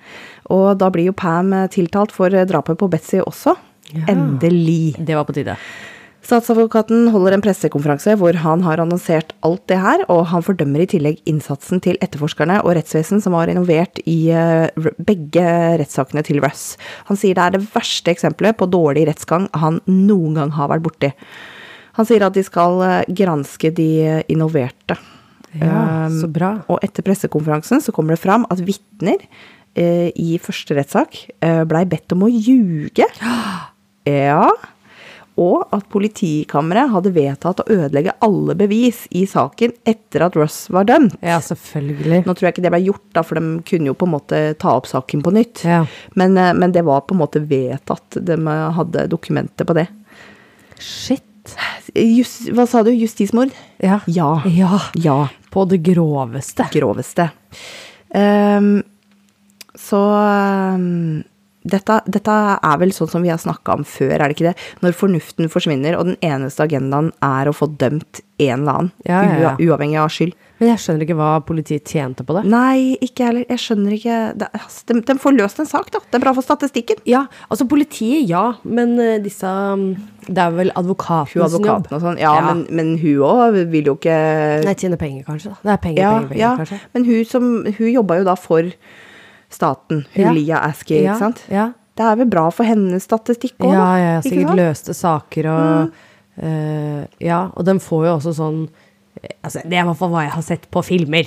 Og 0.51 0.73
da 0.81 0.91
blir 0.91 1.11
jo 1.11 1.17
Pam 1.17 1.53
tiltalt 1.71 2.15
for 2.15 2.33
drapet 2.33 2.81
på 2.81 2.89
Betsy 2.91 3.21
også. 3.23 3.55
Ja. 3.91 4.07
Endelig. 4.15 4.97
Det 4.99 5.19
var 5.19 5.27
på 5.29 5.35
tide. 5.37 5.57
Statsadvokaten 6.21 7.09
holder 7.15 7.35
en 7.35 7.43
pressekonferanse 7.45 8.15
hvor 8.21 8.37
han 8.43 8.65
har 8.67 8.83
annonsert 8.83 9.33
alt 9.47 9.63
det 9.73 9.79
her, 9.81 10.03
og 10.13 10.27
han 10.31 10.45
fordømmer 10.45 10.85
i 10.85 10.89
tillegg 10.93 11.23
innsatsen 11.31 11.81
til 11.83 11.97
etterforskerne 12.05 12.59
og 12.61 12.75
rettsvesen 12.77 13.23
som 13.25 13.35
var 13.37 13.51
involvert 13.51 14.03
i 14.05 14.19
eh, 14.35 14.91
begge 15.01 15.47
rettssakene 15.81 16.25
til 16.27 16.43
Russ. 16.45 16.75
Han 17.09 17.19
sier 17.21 17.39
det 17.39 17.47
er 17.47 17.57
det 17.57 17.65
verste 17.73 18.13
eksempelet 18.13 18.59
på 18.61 18.69
dårlig 18.71 19.07
rettsgang 19.09 19.49
han 19.57 19.81
noen 19.89 20.37
gang 20.37 20.53
har 20.59 20.71
vært 20.75 20.85
borti. 20.87 21.15
Han 21.97 22.07
sier 22.07 22.27
at 22.27 22.37
de 22.37 22.45
skal 22.47 22.85
eh, 22.87 23.09
granske 23.23 23.73
de 23.75 23.91
involverte. 24.31 25.01
Ja, 25.57 26.01
Um, 26.11 26.21
så 26.21 26.29
bra. 26.31 26.51
Og 26.71 26.83
etter 26.85 27.05
pressekonferansen 27.07 27.83
så 27.83 27.95
kommer 27.95 28.15
det 28.15 28.23
fram 28.23 28.47
at 28.53 28.63
vitner 28.65 29.19
uh, 29.21 30.09
i 30.11 30.39
første 30.43 30.77
rettssak 30.79 31.19
uh, 31.45 31.65
blei 31.69 31.85
bedt 31.91 32.17
om 32.17 32.27
å 32.29 32.33
ljuge. 32.33 33.09
Ja. 34.09 34.49
Og 35.41 35.73
at 35.73 35.87
politikammeret 35.93 36.93
hadde 36.93 37.13
vedtatt 37.15 37.63
å 37.63 37.69
ødelegge 37.73 38.17
alle 38.25 38.57
bevis 38.59 39.07
i 39.17 39.25
saken 39.29 39.73
etter 39.89 40.27
at 40.27 40.37
Russ 40.37 40.67
var 40.73 40.89
dømt. 40.91 41.17
Ja, 41.25 41.39
selvfølgelig. 41.45 42.23
Nå 42.27 42.35
tror 42.35 42.49
jeg 42.49 42.57
ikke 42.57 42.67
det 42.67 42.75
ble 42.75 42.83
gjort, 42.85 43.07
da, 43.17 43.25
for 43.25 43.41
de 43.41 43.63
kunne 43.71 43.91
jo 43.91 43.97
på 43.97 44.09
en 44.09 44.15
måte 44.19 44.43
ta 44.61 44.77
opp 44.77 44.91
saken 44.91 45.25
på 45.25 45.33
nytt. 45.35 45.65
Ja. 45.65 45.81
Men, 46.21 46.37
eh, 46.37 46.53
men 46.57 46.77
det 46.77 46.85
var 46.89 47.07
på 47.07 47.17
en 47.17 47.23
måte 47.23 47.41
vedtatt. 47.41 48.21
De 48.21 48.37
eh, 48.37 48.69
hadde 48.77 49.09
dokumenter 49.13 49.69
på 49.69 49.79
det. 49.81 49.89
Shit. 50.81 51.25
Just, 51.95 52.51
hva 52.55 52.67
sa 52.69 52.85
du? 52.85 52.93
Justismord? 52.93 53.55
Ja. 53.81 54.03
Ja. 54.07 54.43
Ja. 54.45 54.83
Ja. 54.95 55.19
På 55.51 55.65
det 55.65 55.81
groveste. 55.89 56.69
Groveste. 56.73 57.31
Um, 58.11 58.83
så 59.79 59.99
ehm, 60.19 61.23
dette, 61.63 62.01
dette 62.09 62.35
er 62.65 62.79
vel 62.81 62.93
sånn 62.97 63.11
som 63.13 63.23
vi 63.25 63.29
har 63.33 63.41
snakka 63.41 63.75
om 63.81 63.85
før, 63.85 64.15
er 64.17 64.29
det 64.31 64.37
ikke 64.39 64.49
det? 64.51 64.57
Når 64.85 64.95
fornuften 64.97 65.51
forsvinner, 65.53 65.99
og 65.99 66.07
den 66.09 66.17
eneste 66.25 66.65
agendaen 66.65 67.11
er 67.25 67.51
å 67.51 67.57
få 67.57 67.69
dømt 67.81 68.23
en 68.41 68.63
eller 68.63 68.73
annen, 68.79 68.93
Ja, 69.05 69.19
ja, 69.27 69.35
ja. 69.43 69.51
uavhengig 69.61 69.99
av 70.01 70.09
skyld. 70.15 70.33
Men 70.61 70.69
jeg 70.75 70.81
skjønner 70.83 71.05
ikke 71.07 71.17
hva 71.17 71.29
politiet 71.45 71.89
tjente 71.89 72.25
på 72.25 72.35
det. 72.37 72.43
Nei, 72.53 72.97
ikke 73.01 73.25
heller. 73.31 73.45
Jeg 73.49 73.61
skjønner 73.63 73.95
ikke 73.97 74.17
de, 74.37 74.49
de 75.09 75.15
får 75.21 75.37
løst 75.37 75.61
en 75.63 75.69
sak, 75.69 75.89
da. 75.93 76.01
Det 76.05 76.19
er 76.19 76.25
bra 76.25 76.35
for 76.37 76.45
statistikken. 76.45 77.01
Ja, 77.09 77.23
altså 77.49 77.65
politiet, 77.69 78.29
ja, 78.29 78.43
men 78.65 78.93
eh, 79.01 79.19
disse 79.25 79.49
um, 79.49 79.87
Det 80.29 80.37
er 80.41 80.53
vel 80.57 80.73
Hun 80.77 80.93
jobb. 80.93 81.33
Hun 81.33 81.47
advokaten 81.47 81.97
og 81.97 82.05
sånn. 82.05 82.21
Ja, 82.21 82.35
Men, 82.45 82.67
men 82.77 82.93
hun 83.01 83.23
òg 83.25 83.61
vil 83.73 83.89
jo 83.89 83.97
ikke 83.97 84.17
Nei, 84.65 84.75
tjene 84.77 85.01
penger, 85.01 85.25
kanskje. 85.29 85.55
da. 85.55 85.61
Det 85.65 85.73
er 85.77 85.85
penger, 85.85 86.03
ja, 86.03 86.11
penger, 86.13 86.29
penger, 86.35 86.43
ja. 86.45 86.53
kanskje. 86.61 86.81
Men 86.93 87.09
hun, 87.09 87.25
som, 87.29 87.49
hun 87.81 87.93
jobba 87.95 88.21
jo 88.21 88.29
da 88.29 88.37
for 88.41 88.73
staten. 89.51 90.05
Hun 90.15 90.25
Ja. 90.25 90.33
Lia 90.33 90.59
Askey, 90.69 91.03
ikke 91.05 91.19
sant? 91.19 91.43
Ja, 91.51 91.73
Det 91.97 92.05
er 92.07 92.17
vel 92.17 92.27
bra 92.33 92.49
for 92.55 92.65
hennes 92.65 93.05
statistikk 93.05 93.59
òg, 93.61 93.73
ja, 93.75 93.89
ja, 93.99 94.13
ikke 94.21 94.31
sikkert? 94.31 94.51
Mm. 94.55 94.57
løste 94.57 94.95
saker 94.95 95.47
og 95.51 95.91
eh, 96.43 97.07
Ja, 97.21 97.51
og 97.55 97.65
den 97.67 97.79
får 97.83 98.07
jo 98.07 98.15
også 98.19 98.33
sånn 98.39 98.69
Altså, 99.45 99.61
det 99.69 99.75
er 99.77 99.83
i 99.83 99.85
hvert 99.89 99.99
fall 99.99 100.09
hva 100.15 100.23
jeg 100.23 100.33
har 100.33 100.43
sett 100.47 100.63
på 100.73 100.81
filmer. 100.87 101.27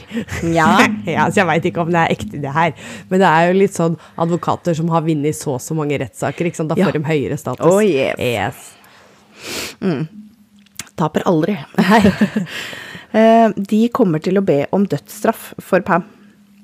Ja. 0.49 0.79
ja, 1.05 1.25
så 1.29 1.41
jeg 1.43 1.45
veit 1.45 1.65
ikke 1.67 1.81
om 1.83 1.91
det 1.91 1.99
er 1.99 2.13
ekte, 2.15 2.39
det 2.41 2.53
her. 2.55 2.71
Men 3.11 3.19
det 3.21 3.27
er 3.27 3.49
jo 3.51 3.57
litt 3.59 3.75
sånn 3.75 3.97
advokater 4.17 4.73
som 4.73 4.87
har 4.89 5.03
vunnet 5.05 5.35
så 5.37 5.51
og 5.59 5.61
så 5.61 5.75
mange 5.77 5.99
rettssaker, 6.01 6.47
ikke 6.47 6.55
sant. 6.57 6.69
Da 6.71 6.75
Ja. 6.79 6.87
får 6.87 6.93
de 6.97 7.03
høyere 7.05 7.37
status. 7.37 7.67
Oh, 7.67 7.83
yes. 7.83 8.17
yes. 8.17 8.71
Taper 10.95 11.21
aldri. 11.29 11.57
Eh, 13.13 13.51
de 13.69 13.77
kommer 13.93 14.17
til 14.25 14.39
å 14.39 14.41
be 14.41 14.63
om 14.73 14.87
dødsstraff 14.89 15.51
for 15.61 15.83
Pam. 15.85 16.01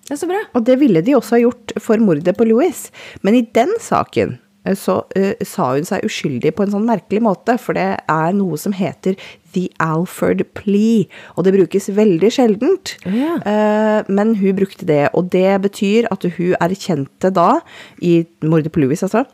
Det 0.10 0.16
er 0.16 0.22
så 0.24 0.30
bra. 0.30 0.42
Og 0.58 0.66
det 0.66 0.80
ville 0.82 1.04
de 1.06 1.14
også 1.14 1.38
ha 1.38 1.44
gjort 1.44 1.74
for 1.78 2.02
mordet 2.02 2.34
på 2.38 2.48
Louis. 2.50 2.88
Men 3.22 3.38
i 3.38 3.44
den 3.54 3.76
saken 3.78 4.40
eh, 4.66 4.74
så 4.74 5.04
uh, 5.06 5.44
sa 5.46 5.68
hun 5.76 5.86
seg 5.86 6.08
uskyldig 6.08 6.56
på 6.58 6.66
en 6.66 6.74
sånn 6.74 6.88
merkelig 6.90 7.22
måte, 7.28 7.60
for 7.62 7.78
det 7.78 7.86
er 8.02 8.34
noe 8.34 8.58
som 8.58 8.74
heter 8.74 9.20
the 9.54 9.68
Alford 9.82 10.42
plea, 10.58 11.06
og 11.38 11.46
det 11.46 11.54
brukes 11.60 11.92
veldig 11.94 12.32
sjeldent. 12.34 12.96
Oh, 13.06 13.14
yeah. 13.14 13.38
uh, 13.46 14.10
men 14.10 14.34
hun 14.42 14.58
brukte 14.58 14.90
det, 14.90 15.12
og 15.14 15.30
det 15.36 15.60
betyr 15.68 16.10
at 16.10 16.26
hun 16.26 16.58
erkjente 16.58 17.30
da, 17.34 17.60
i 18.02 18.24
mordet 18.42 18.74
på 18.74 18.82
Louis 18.82 19.06
altså, 19.06 19.28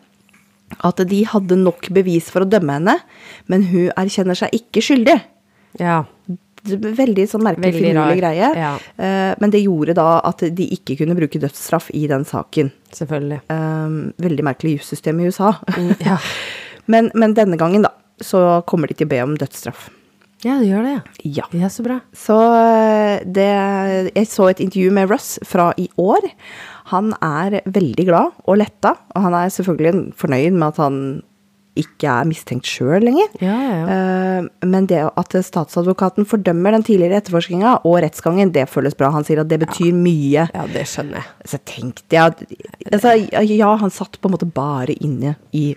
at 0.84 0.99
de 1.07 1.21
hadde 1.30 1.55
nok 1.61 1.88
bevis 1.95 2.28
for 2.34 2.43
å 2.43 2.49
dømme 2.49 2.82
henne, 2.82 2.99
men 3.47 3.67
hun 3.71 3.93
erkjenner 3.95 4.36
seg 4.36 4.59
ikke 4.59 4.84
skyldig. 4.84 5.21
Ja. 5.80 6.03
Er 6.28 6.45
Veldig 6.66 7.26
sånn 7.30 7.43
merkelig, 7.45 7.74
finurlig 7.78 8.20
greie. 8.22 8.51
ja. 8.57 8.72
Eh, 8.97 9.34
men 9.41 9.53
det 9.53 9.61
gjorde 9.63 9.95
da 9.97 10.20
at 10.26 10.41
de 10.57 10.70
ikke 10.76 10.97
kunne 11.01 11.18
bruke 11.18 11.41
dødsstraff 11.41 11.91
i 11.93 12.05
den 12.11 12.26
saken. 12.28 12.72
Selvfølgelig. 12.95 13.41
Um, 13.51 13.99
veldig 14.22 14.45
merkelig 14.47 14.80
jussystem 14.80 15.20
i 15.22 15.30
USA. 15.30 15.53
Mm, 15.76 15.91
ja. 16.05 16.18
men, 16.91 17.11
men 17.13 17.36
denne 17.38 17.59
gangen, 17.61 17.86
da, 17.86 17.93
så 18.24 18.63
kommer 18.70 18.89
de 18.89 18.97
til 18.97 19.09
å 19.09 19.13
be 19.13 19.22
om 19.26 19.38
dødsstraff. 19.39 19.89
ja, 20.45 20.57
det 20.61 20.70
gjør 20.70 20.86
det, 20.86 20.95
ja. 21.26 21.45
Ja. 21.53 21.70
så 21.70 21.86
bra. 21.86 21.99
Så 22.13 22.39
eh, 22.57 23.22
det 23.26 23.49
Jeg 24.16 24.28
så 24.32 24.49
et 24.49 24.63
intervju 24.63 24.91
med 24.93 25.09
Russ 25.11 25.36
fra 25.45 25.72
i 25.78 25.89
år. 26.01 26.30
Han 26.93 27.13
er 27.22 27.61
veldig 27.66 28.05
glad 28.05 28.36
og 28.45 28.59
letta, 28.61 28.95
og 29.16 29.26
han 29.26 29.34
er 29.34 29.53
selvfølgelig 29.53 30.13
fornøyd 30.18 30.53
med 30.53 30.68
at 30.68 30.82
han 30.84 30.99
ikke 31.76 32.07
er 32.07 32.28
mistenkt 32.30 32.67
sjøl 32.69 33.03
lenger. 33.03 33.32
Ja, 33.43 33.55
ja, 33.55 33.76
ja. 33.76 33.86
Eh, 33.95 34.67
Men 34.67 34.88
det 34.89 35.01
at 35.05 35.36
statsadvokaten 35.47 36.28
fordømmer 36.30 36.76
den 36.76 36.86
tidligere 36.88 37.19
etterforskninga 37.21 37.78
og 37.84 37.99
rettsgangen, 38.05 38.53
det 38.55 38.67
føles 38.71 38.95
bra. 38.97 39.11
Han 39.15 39.28
sier 39.28 39.43
at 39.43 39.51
det 39.51 39.59
betyr 39.65 39.91
mye. 39.95 40.47
Ja, 40.53 40.65
det 40.71 40.86
skjønner 40.91 41.21
jeg. 41.21 41.49
Så 41.51 41.59
tenkte 41.67 42.15
jeg 42.15 42.34
at 42.34 42.45
altså, 42.91 43.15
Ja, 43.45 43.76
han 43.82 43.93
satt 43.93 44.19
på 44.21 44.30
en 44.30 44.36
måte 44.38 44.47
bare 44.49 44.95
inne 45.03 45.36
i 45.55 45.73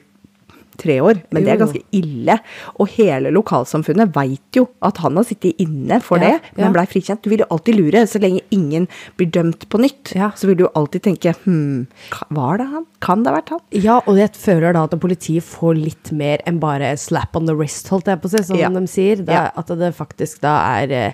tre 0.79 1.01
år, 1.03 1.21
men 1.33 1.45
det 1.45 1.51
er 1.53 1.57
Jo, 1.57 1.59
jo. 1.59 1.65
ganske 1.67 1.83
ille. 1.99 2.37
Og 2.79 2.89
hele 2.95 3.33
lokalsamfunnet 3.35 4.13
veit 4.15 4.57
jo 4.57 4.69
at 4.83 4.97
han 5.03 5.17
har 5.19 5.25
sittet 5.29 5.59
inne 5.61 6.01
for 6.05 6.19
Ja, 6.23 6.39
det, 6.39 6.53
men 6.57 6.67
ja. 6.67 6.73
blei 6.73 6.87
frikjent. 6.87 7.23
Du 7.23 7.31
vil 7.31 7.41
jo 7.43 7.49
alltid 7.51 7.75
lure. 7.79 8.05
Så 8.07 8.21
lenge 8.23 8.41
ingen 8.55 8.87
blir 9.19 9.31
dømt 9.35 9.69
på 9.69 9.81
nytt, 9.83 10.15
Ja. 10.15 10.31
så 10.37 10.47
vil 10.47 10.57
du 10.57 10.65
jo 10.65 10.71
alltid 10.75 11.03
tenke 11.03 11.35
hm, 11.45 11.87
var 12.31 12.59
det 12.59 12.67
han? 12.71 12.87
Kan 13.01 13.23
det 13.25 13.33
ha 13.33 13.41
vært 13.41 13.51
han? 13.51 13.61
Ja, 13.73 13.99
og 14.07 14.17
jeg 14.17 14.31
føler 14.39 14.73
da 14.73 14.85
at 14.85 14.95
politiet 15.01 15.43
får 15.45 15.75
litt 15.77 16.13
mer 16.13 16.39
enn 16.47 16.59
bare 16.61 16.97
slap 16.97 17.35
on 17.37 17.47
the 17.47 17.55
wrist, 17.55 17.89
holdt 17.89 18.07
jeg 18.07 18.21
på 18.23 18.29
å 18.31 18.31
si, 18.37 18.43
som 18.45 18.57
Ja. 18.57 18.69
de 18.71 18.87
sier. 18.87 19.25
Da. 19.25 19.51
At 19.57 19.67
det 19.67 19.95
faktisk 19.97 20.41
da 20.41 20.57
er 20.81 20.93
eh, 20.93 21.13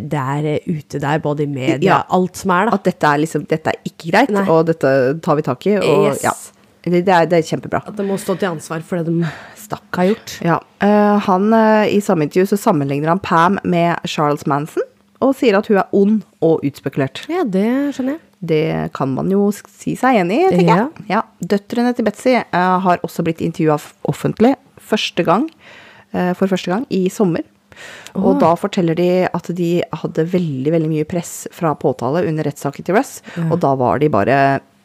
Det 0.00 0.18
er 0.18 0.44
eh, 0.56 0.58
ute 0.66 0.98
der, 0.98 1.18
både 1.20 1.44
i 1.44 1.46
media, 1.46 1.78
Ja. 1.80 2.02
alt 2.10 2.34
som 2.36 2.50
er, 2.50 2.66
da. 2.66 2.74
At 2.74 2.84
dette 2.84 3.04
er 3.06 3.18
liksom 3.18 3.46
Dette 3.46 3.68
er 3.68 3.76
ikke 3.86 4.10
greit, 4.10 4.30
Nei. 4.30 4.42
og 4.48 4.66
dette 4.66 5.20
tar 5.22 5.36
vi 5.36 5.42
tak 5.42 5.66
i. 5.66 5.76
Og 5.76 6.06
Yes. 6.08 6.22
ja. 6.24 6.32
Det, 6.82 6.90
det, 7.04 7.12
er, 7.12 7.26
det 7.28 7.38
er 7.40 7.46
kjempebra. 7.46 7.82
At 7.86 7.96
de 7.98 8.04
må 8.08 8.16
stå 8.20 8.38
til 8.40 8.48
ansvar 8.54 8.80
for 8.86 9.00
det 9.02 9.12
de 9.12 9.28
Stakk. 9.60 9.84
har 9.98 10.10
gjort. 10.14 10.36
Ja, 10.46 10.58
Uh, 10.80 11.18
han, 11.26 11.50
uh, 11.52 11.84
I 11.92 11.98
samme 12.00 12.24
intervju 12.24 12.46
så 12.48 12.56
sammenligner 12.56 13.10
han 13.12 13.18
Pam 13.20 13.58
med 13.68 13.98
Charles 14.08 14.46
Manson, 14.48 14.82
og 15.20 15.34
sier 15.36 15.58
at 15.58 15.66
hun 15.68 15.76
er 15.76 15.90
ond 15.92 16.22
og 16.40 16.62
utspekulert. 16.64 17.20
Ja, 17.28 17.42
det 17.44 17.66
skjønner 17.92 18.14
jeg. 18.16 18.22
Det 18.40 18.62
kan 18.96 19.12
man 19.12 19.28
jo 19.28 19.42
si 19.52 19.92
seg 20.00 20.16
enig 20.22 20.38
i, 20.40 20.48
tenker 20.54 20.70
Ja. 20.72 20.86
jeg. 20.88 21.04
Ja. 21.12 21.20
Døtrene 21.52 21.92
til 21.94 22.06
Betzy 22.08 22.32
uh, 22.40 22.78
har 22.80 23.04
også 23.04 23.20
blitt 23.26 23.42
intervjua 23.44 23.76
offentlig 24.08 24.54
første 24.80 25.22
gang, 25.28 25.50
for 26.10 26.48
første 26.50 26.72
gang 26.72 26.86
i 26.90 27.04
sommer. 27.12 27.44
Og 28.18 28.40
da 28.40 28.54
forteller 28.58 28.96
de 28.98 29.10
at 29.28 29.52
de 29.54 29.68
hadde 30.00 30.24
veldig 30.32 30.72
veldig 30.74 30.88
mye 30.90 31.04
press 31.06 31.44
fra 31.54 31.70
påtale 31.78 32.24
under 32.26 32.48
rettssaken 32.48 32.88
til 32.88 32.96
Russ, 32.96 33.20
og 33.50 33.60
da 33.62 33.76
var 33.78 34.00
de 34.02 34.08
bare 34.10 34.38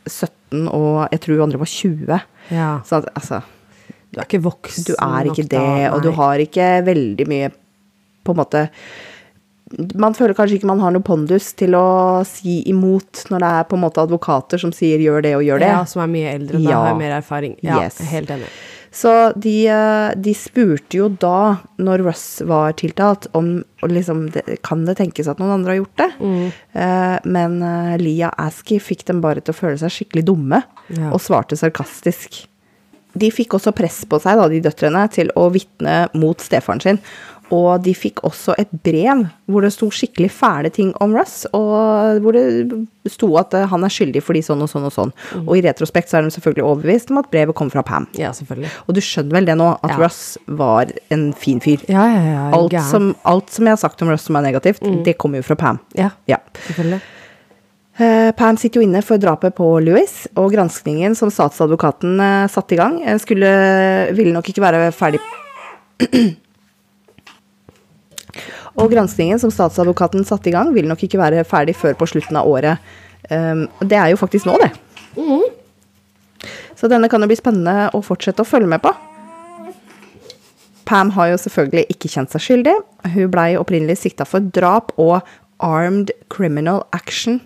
17, 0.05 0.44
og 0.71 1.07
jeg 1.13 1.21
tror 1.25 1.43
andre 1.45 1.59
var 1.61 1.71
20. 1.71 2.19
Ja. 2.51 2.69
Så 2.85 2.99
at, 3.01 3.09
altså 3.17 3.41
Du 4.13 4.19
er 4.21 4.27
ikke 4.27 4.43
voksen 4.45 4.85
du 4.87 4.93
er 4.95 5.27
ikke 5.31 5.43
nok 5.45 5.51
da, 5.51 5.63
det, 5.65 5.89
og 5.95 6.03
du 6.05 6.11
har 6.15 6.41
ikke 6.43 6.67
veldig 6.85 7.25
mye 7.27 7.49
På 8.23 8.31
en 8.35 8.37
måte 8.39 8.61
Man 9.97 10.13
føler 10.15 10.37
kanskje 10.37 10.59
ikke 10.59 10.69
man 10.69 10.79
har 10.79 10.93
noe 10.93 11.03
pondus 11.03 11.49
til 11.57 11.73
å 11.75 12.21
si 12.29 12.59
imot 12.69 13.25
når 13.33 13.41
det 13.43 13.49
er 13.57 13.63
på 13.71 13.75
en 13.79 13.81
måte 13.83 14.03
advokater 14.05 14.61
som 14.61 14.71
sier 14.71 15.01
'gjør 15.01 15.23
det' 15.25 15.33
og 15.35 15.41
'gjør 15.43 15.59
det'. 15.59 15.73
Ja, 15.73 15.83
som 15.89 16.03
er 16.05 16.07
mye 16.13 16.29
eldre, 16.35 16.61
da 16.63 16.69
Ja. 16.69 16.79
har 16.85 16.95
mer 16.95 17.17
erfaring. 17.17 17.57
Ja, 17.65 17.81
Yes. 17.83 17.97
helt 17.97 18.29
enig. 18.29 18.47
Så 18.95 19.11
de, 19.35 19.67
eh, 19.67 20.13
de 20.15 20.31
spurte 20.39 20.95
jo 20.95 21.09
da, 21.19 21.57
når 21.83 22.03
Russ 22.05 22.25
var 22.47 22.77
tiltalt, 22.79 23.27
om 23.35 23.57
liksom, 23.83 24.29
det, 24.31 24.45
kan 24.63 24.85
det 24.87 24.95
tenkes 25.01 25.27
at 25.27 25.41
noen 25.41 25.57
andre 25.57 25.73
har 25.73 25.81
gjort 25.81 25.99
det. 25.99 26.09
Mm. 26.23 26.45
Eh, 26.79 27.15
men 27.35 27.57
eh, 27.67 27.95
Lia 27.99 28.29
Askey 28.39 28.79
fikk 28.79 29.03
dem 29.09 29.19
bare 29.25 29.43
til 29.43 29.51
å 29.51 29.57
føle 29.59 29.79
seg 29.81 29.91
skikkelig 29.97 30.23
dumme, 30.31 30.63
Ja. 30.95 31.09
og 31.11 31.19
svarte 31.19 31.57
sarkastisk. 31.59 32.45
De 33.15 33.29
fikk 33.31 33.55
også 33.57 33.71
press 33.75 34.01
på 34.07 34.19
seg, 34.23 34.39
da, 34.39 34.47
de 34.51 34.61
døtrene, 34.63 35.05
til 35.11 35.29
å 35.39 35.49
vitne 35.51 36.05
mot 36.15 36.39
stefaren 36.43 36.81
sin. 36.83 36.99
Og 37.53 37.83
de 37.85 37.91
fikk 37.93 38.23
også 38.25 38.55
et 38.57 38.71
brev 38.85 39.25
hvor 39.45 39.61
det 39.61 39.69
sto 39.75 39.91
skikkelig 39.93 40.31
fæle 40.33 40.71
ting 40.73 40.93
om 41.03 41.13
Russ, 41.13 41.43
og 41.53 42.21
hvor 42.23 42.33
det 42.33 43.11
sto 43.13 43.27
at 43.37 43.53
eh, 43.53 43.67
han 43.69 43.85
er 43.85 43.93
skyldig 43.93 44.23
fordi 44.25 44.41
sånn 44.41 44.63
og 44.65 44.69
sånn 44.71 44.87
og 44.87 44.93
sånn. 44.95 45.11
Mm. 45.35 45.43
Og 45.43 45.51
i 45.59 45.61
retrospekt 45.67 46.09
så 46.09 46.17
er 46.17 46.25
de 46.25 46.33
selvfølgelig 46.33 46.65
overbevist 46.65 47.13
om 47.13 47.19
at 47.21 47.29
brevet 47.29 47.53
kom 47.57 47.69
fra 47.69 47.83
Pam. 47.85 48.07
Ja, 48.17 48.31
selvfølgelig. 48.33 48.71
Og 48.87 48.97
du 48.97 49.01
skjønner 49.05 49.37
vel 49.37 49.49
det 49.51 49.57
nå, 49.61 49.67
at 49.77 49.93
Ja. 49.93 49.99
Russ 50.01 50.37
var 50.47 50.89
en 51.13 51.27
fin 51.37 51.59
fyr. 51.61 51.83
Ja, 51.91 52.07
ja, 52.09 52.23
ja. 52.31 52.45
Alt 52.57 52.73
som, 52.89 53.11
alt 53.23 53.53
som 53.53 53.69
jeg 53.69 53.77
har 53.77 53.83
sagt 53.83 54.01
om 54.01 54.09
Russ 54.09 54.25
som 54.25 54.39
er 54.41 54.47
negativt, 54.47 54.81
det 55.05 55.17
kommer 55.21 55.37
jo 55.43 55.49
fra 55.51 55.55
Pam. 55.55 55.79
Ja, 55.93 56.09
Ja. 56.25 56.37
selvfølgelig. 56.65 57.01
Uh, 57.95 58.31
Pam 58.35 58.57
sitter 58.59 58.81
jo 58.81 58.87
inne 58.89 58.99
for 59.05 59.15
drapet 59.21 59.53
på 59.55 59.67
Louis, 59.85 60.27
og 60.35 60.49
granskningen 60.51 61.13
som 61.15 61.29
statsadvokaten 61.31 62.17
uh, 62.19 62.47
satte 62.51 62.75
i 62.75 62.79
gang, 62.81 62.97
skulle, 63.23 63.53
ville 64.17 64.33
nok 64.35 64.49
ikke 64.51 64.65
være 64.65 64.89
ferdig 64.91 65.21
Og 68.75 68.91
granskningen 68.91 69.39
som 69.39 69.53
statsadvokaten 69.53 70.25
satte 70.27 70.51
i 70.51 70.55
gang, 70.55 70.73
vil 70.75 70.87
nok 70.89 71.05
ikke 71.07 71.21
være 71.21 71.45
ferdig 71.47 71.77
før 71.79 71.95
på 71.99 72.09
slutten 72.11 72.39
av 72.39 72.49
året. 72.49 72.93
Um, 73.29 73.65
det 73.79 73.97
er 73.97 74.11
jo 74.11 74.19
faktisk 74.19 74.49
nå, 74.49 74.57
det. 74.61 74.71
Så 76.75 76.89
denne 76.91 77.09
kan 77.09 77.23
jo 77.23 77.29
bli 77.31 77.39
spennende 77.39 77.89
å 77.95 78.03
fortsette 78.03 78.43
å 78.43 78.47
følge 78.47 78.69
med 78.69 78.83
på. 78.83 78.91
Pam 80.85 81.09
har 81.15 81.31
jo 81.31 81.41
selvfølgelig 81.41 81.87
ikke 81.95 82.11
kjent 82.11 82.35
seg 82.35 82.43
skyldig. 82.45 82.75
Hun 83.15 83.31
blei 83.33 83.55
opprinnelig 83.57 84.03
sikta 84.03 84.27
for 84.27 84.43
drap 84.53 84.91
og 85.01 85.23
armed 85.63 86.11
criminal 86.29 86.83
action 86.93 87.39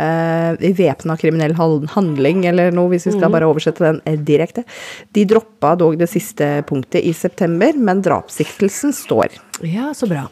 uh, 0.00 0.74
væpna 0.74 1.16
kriminell 1.20 1.54
handling 1.58 2.44
eller 2.50 2.74
noe, 2.74 2.90
hvis 2.92 3.08
vi 3.08 3.14
skal 3.16 3.32
bare 3.32 3.48
oversette 3.48 3.84
den 3.84 4.00
eh, 4.08 4.18
direkte. 4.18 4.64
De 5.14 5.26
droppa 5.28 5.74
dog 5.78 5.98
det 6.00 6.10
siste 6.10 6.56
punktet 6.68 7.04
i 7.04 7.12
september, 7.16 7.76
men 7.76 8.02
drapssiktelsen 8.04 8.94
står. 8.96 9.38
Ja, 9.62 9.92
så 9.94 10.10
bra. 10.10 10.26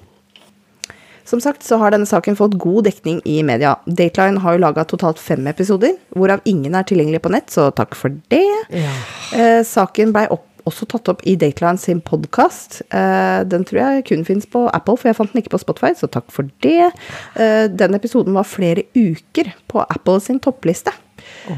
Som 1.29 1.43
sagt 1.43 1.65
så 1.67 1.79
har 1.81 1.95
denne 1.95 2.09
saken 2.09 2.39
fått 2.39 2.59
god 2.61 2.89
dekning 2.89 3.21
i 3.29 3.41
media. 3.47 3.77
Dateline 3.87 4.43
har 4.43 4.57
jo 4.57 4.65
laga 4.65 4.87
totalt 4.89 5.21
fem 5.23 5.47
episoder, 5.51 5.97
hvorav 6.17 6.43
ingen 6.49 6.75
er 6.79 6.87
tilgjengelig 6.89 7.23
på 7.25 7.33
nett, 7.35 7.53
så 7.53 7.71
takk 7.75 7.97
for 7.99 8.15
det. 8.33 8.47
Ja. 8.73 8.95
Eh, 9.37 9.61
saken 9.67 10.15
blei 10.15 10.27
også 10.69 10.87
tatt 10.91 11.11
opp 11.11 11.23
i 11.27 11.35
Dateline 11.39 11.81
sin 11.81 12.03
podkast. 12.05 12.83
Eh, 12.95 13.43
den 13.49 13.67
tror 13.69 13.81
jeg 13.83 14.07
kun 14.11 14.27
fins 14.27 14.47
på 14.51 14.65
Apple, 14.71 14.99
for 14.99 15.11
jeg 15.11 15.19
fant 15.19 15.33
den 15.33 15.43
ikke 15.43 15.55
på 15.57 15.63
Spotify, 15.63 15.93
så 15.99 16.11
takk 16.11 16.29
for 16.35 16.51
det. 16.65 16.93
Eh, 17.35 17.67
den 17.71 17.99
episoden 17.99 18.37
var 18.37 18.49
flere 18.49 18.87
uker 18.95 19.53
på 19.71 19.83
Apple 19.83 20.21
sin 20.23 20.43
toppliste. 20.43 20.95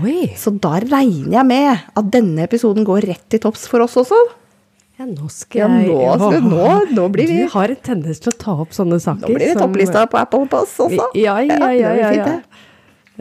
Oi. 0.01 0.35
Så 0.37 0.53
da 0.61 0.79
regner 0.83 1.39
jeg 1.39 1.49
med 1.49 1.85
at 1.97 2.09
denne 2.13 2.45
episoden 2.45 2.87
går 2.87 3.09
rett 3.09 3.29
til 3.33 3.43
topps 3.45 3.69
for 3.71 3.85
oss 3.85 3.97
også. 4.01 4.19
Ja, 4.99 5.07
nå 5.11 5.27
skal 5.33 5.59
Ja, 5.59 5.69
jeg 5.81 5.89
nå, 5.91 6.17
skal- 6.19 6.43
nå- 6.43 6.95
nå 6.95 7.09
blir 7.13 7.27
vi- 7.27 7.43
Du 7.43 7.49
har 7.51 7.69
en 7.69 7.77
tendens 7.77 8.21
til 8.21 8.33
å 8.33 8.39
ta 8.39 8.53
opp 8.63 8.71
sånne 8.71 9.01
saker. 9.03 9.27
Nå 9.27 9.35
blir 9.35 9.39
det 9.55 9.57
topplista 9.59 10.07
på 10.07 10.19
Apple 10.21 10.47
Pass 10.47 10.77
også. 10.79 11.09
Ja, 11.15 11.39
ja, 11.41 11.57
ja. 11.59 11.71
ja, 11.71 11.95
ja, 11.95 12.13
ja. 12.13 12.41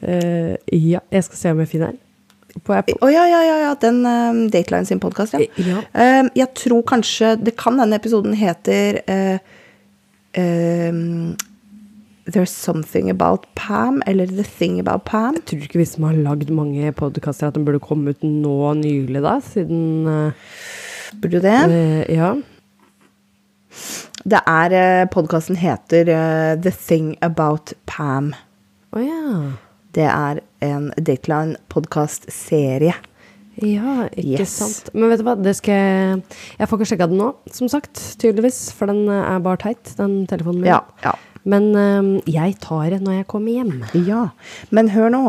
Eh, 0.01 0.55
ja, 0.71 0.99
jeg 1.11 1.23
skal 1.23 1.37
se 1.37 1.49
om 1.51 1.59
jeg 1.59 1.69
finner 1.69 1.87
den. 1.93 1.97
På 2.63 2.75
Apple. 2.77 2.93
Å 3.01 3.09
ja, 3.11 3.23
ja, 3.25 3.41
ja, 3.41 3.57
ja, 3.63 3.73
den 3.81 4.05
um, 4.05 4.49
Dateline 4.53 4.85
sin 4.85 4.99
podkast, 4.99 5.33
ja. 5.33 5.39
Ja. 5.57 5.79
Um, 6.21 6.29
jeg 6.35 6.53
tror 6.53 6.83
kanskje 6.83 7.31
Det 7.43 7.55
kan 7.57 7.77
denne 7.77 7.97
episoden 7.97 8.35
heter 8.37 8.99
uh, 9.09 9.39
um, 10.37 11.35
There's 12.29 12.53
Something 12.53 13.09
About 13.09 13.47
Pam, 13.55 14.01
eller 14.07 14.27
The 14.27 14.43
Thing 14.43 14.79
About 14.79 15.03
Pam. 15.05 15.33
Jeg 15.35 15.45
tror 15.45 15.65
ikke 15.65 15.81
vi 15.81 15.85
som 15.89 16.03
har 16.07 16.13
lagd 16.13 16.49
mange 16.55 16.93
podkaster, 16.95 17.47
at 17.49 17.57
den 17.57 17.65
burde 17.65 17.81
komme 17.83 18.13
ut 18.13 18.21
nå 18.23 18.53
nylig, 18.79 19.19
da, 19.25 19.39
siden 19.43 20.07
eh, 20.07 20.31
Burde 21.21 21.39
du 21.39 21.45
det? 21.45 21.59
eh, 21.69 22.15
Ja. 22.15 22.33
Det 24.23 24.39
er 24.47 24.73
uh, 25.03 25.09
Podkasten 25.11 25.57
heter 25.59 26.07
uh, 26.07 26.61
The 26.61 26.71
Thing 26.71 27.17
About 27.21 27.73
Pam. 27.89 28.31
Å 28.95 29.01
ja. 29.03 29.51
Det 29.93 30.05
er 30.07 30.39
en 30.63 30.91
Dateline-podkast-serie. 30.97 32.93
Ja, 33.61 34.07
ikke 34.09 34.39
Yes. 34.39 34.49
sant. 34.57 34.89
Men 34.95 35.09
vet 35.11 35.19
du 35.19 35.25
hva, 35.27 35.35
det 35.37 35.55
skal 35.59 35.73
jeg 35.75 36.23
Jeg 36.57 36.67
får 36.69 36.79
ikke 36.79 36.87
sjekka 36.93 37.07
den 37.11 37.19
nå, 37.19 37.27
som 37.53 37.67
sagt, 37.69 37.99
tydeligvis, 38.21 38.71
for 38.73 38.89
den 38.89 39.03
eh, 39.09 39.27
er 39.35 39.39
bare 39.45 39.57
teit, 39.61 39.91
den 39.99 40.23
telefonen 40.27 40.61
min. 40.63 40.71
Ja, 40.71 40.79
ja. 41.03 41.11
Men 41.45 41.75
um, 41.75 42.13
jeg 42.25 42.55
tar 42.63 42.89
det 42.89 43.01
når 43.03 43.19
jeg 43.19 43.27
kommer 43.27 43.51
hjem. 43.51 43.83
Ja, 44.07 44.29
men 44.71 44.89
hør 44.95 45.09
nå. 45.11 45.23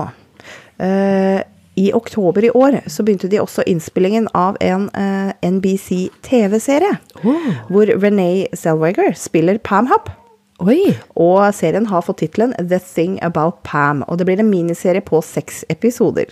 Eh, 0.78 1.42
I 1.80 1.90
oktober 1.96 2.44
i 2.46 2.50
år 2.54 2.80
så 2.90 3.02
begynte 3.02 3.30
de 3.30 3.40
også 3.42 3.64
innspillingen 3.70 4.28
av 4.36 4.58
en 4.62 4.88
uh, 4.94 5.32
NBC 5.42 6.08
TV-serie. 6.26 6.98
Oh. 7.24 7.48
Hvor 7.70 7.90
Renee 8.02 8.46
Zellweger 8.54 9.16
spiller 9.18 9.58
Pam 9.58 9.90
Hupp. 9.90 10.12
Oi! 10.62 10.94
Og 11.18 11.42
serien 11.56 11.88
har 11.90 12.04
fått 12.06 12.20
tittelen 12.22 12.54
The 12.60 12.78
Thing 12.78 13.18
About 13.26 13.64
Pam. 13.66 14.04
Og 14.06 14.20
det 14.20 14.28
blir 14.28 14.40
en 14.40 14.52
miniserie 14.52 15.02
på 15.04 15.18
seks 15.26 15.64
episoder. 15.72 16.30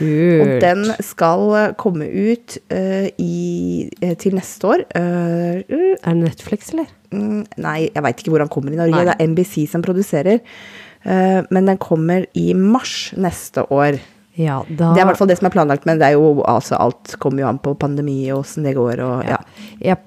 Kult. 0.00 0.42
Og 0.42 0.48
den 0.64 0.88
skal 1.06 1.44
eh, 1.54 1.72
komme 1.78 2.08
ut 2.10 2.56
uh, 2.74 3.06
i, 3.22 3.86
eh, 4.02 4.16
til 4.18 4.34
neste 4.34 4.72
år. 4.72 4.82
Uh, 4.90 5.62
Er 5.70 6.16
det 6.16 6.16
Netflix, 6.18 6.72
eller? 6.74 6.90
Mm, 7.14 7.44
Nei, 7.62 7.76
jeg 7.94 8.02
veit 8.02 8.18
ikke 8.24 8.34
hvor 8.34 8.42
han 8.42 8.50
kommer 8.50 8.74
i 8.74 8.80
Norge. 8.80 8.96
Nei. 8.96 9.06
Det 9.06 9.14
er 9.14 9.30
NBC 9.30 9.68
som 9.70 9.86
produserer. 9.86 10.42
Eh, 11.04 11.40
men 11.52 11.68
den 11.68 11.78
kommer 11.80 12.26
i 12.32 12.52
mars 12.56 13.12
neste 13.16 13.66
år. 13.72 14.00
Ja, 14.36 14.62
da 14.68 14.92
Det 14.94 15.00
er 15.02 15.04
i 15.04 15.10
hvert 15.12 15.20
fall 15.20 15.28
det 15.30 15.38
som 15.38 15.46
er 15.46 15.54
planlagt, 15.54 15.86
men 15.86 15.98
det 16.02 16.12
jo, 16.16 16.40
altså, 16.42 16.74
alt 16.80 17.14
kommer 17.22 17.44
jo 17.44 17.52
an 17.52 17.58
på 17.62 17.76
pandemi 17.78 18.18
og 18.32 18.42
åssen 18.44 18.64
det 18.66 18.74
går. 18.74 18.98
Og, 19.04 19.22
ja. 19.28 19.36
Jeg, 19.80 19.98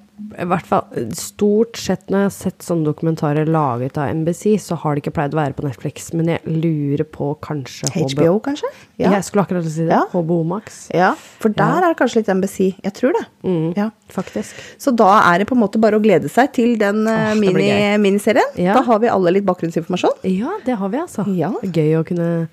I 0.42 0.46
hvert 0.50 0.66
fall 0.68 1.06
stort 1.16 1.78
sett 1.80 2.10
når 2.10 2.24
jeg 2.26 2.28
har 2.28 2.34
sett 2.36 2.66
sånne 2.66 2.88
dokumentarer 2.90 3.46
laget 3.48 3.98
av 4.02 4.10
NBC, 4.18 4.58
så 4.60 4.76
har 4.82 4.96
det 4.98 5.04
ikke 5.06 5.14
pleid 5.16 5.36
å 5.36 5.40
være 5.40 5.56
på 5.56 5.64
Netflix. 5.68 6.10
Men 6.18 6.32
jeg 6.34 6.42
lurer 6.50 7.06
på 7.08 7.30
kanskje 7.46 7.88
HBO, 7.94 8.40
kanskje? 8.44 8.68
Ja. 9.00 9.12
Jeg 9.16 9.24
skulle 9.30 9.46
akkurat 9.46 9.64
si 9.70 9.86
det. 9.86 9.94
Ja. 9.94 10.04
HBO 10.12 10.42
Max. 10.44 10.90
ja, 10.92 11.14
for 11.40 11.54
der 11.54 11.80
er 11.86 11.94
det 11.94 12.00
kanskje 12.02 12.24
litt 12.24 12.34
NBC. 12.34 12.60
Jeg 12.84 12.94
tror 13.00 13.14
det. 13.16 13.26
Mm, 13.48 13.72
Ja. 13.78 13.90
Faktisk. 14.12 14.56
Så 14.82 14.92
da 14.96 15.08
er 15.34 15.40
det 15.40 15.48
på 15.48 15.56
en 15.56 15.62
måte 15.62 15.80
bare 15.80 16.00
å 16.00 16.04
glede 16.04 16.30
seg 16.34 16.52
til 16.56 16.76
den 16.80 17.04
blir 17.06 17.54
mini, 17.54 17.98
miniserien. 18.02 18.48
Ja. 18.58 18.74
Da 18.74 18.82
har 18.88 19.00
vi 19.04 19.08
alle 19.12 19.32
litt 19.38 19.46
bakgrunnsinformasjon. 19.48 20.20
Ja, 20.24 20.58
det 20.66 20.76
har 20.82 20.90
vi, 20.90 20.98
altså. 21.06 21.28
Ja. 21.38 21.52
Gøy 21.62 22.00
å 22.02 22.06
kunne 22.08 22.48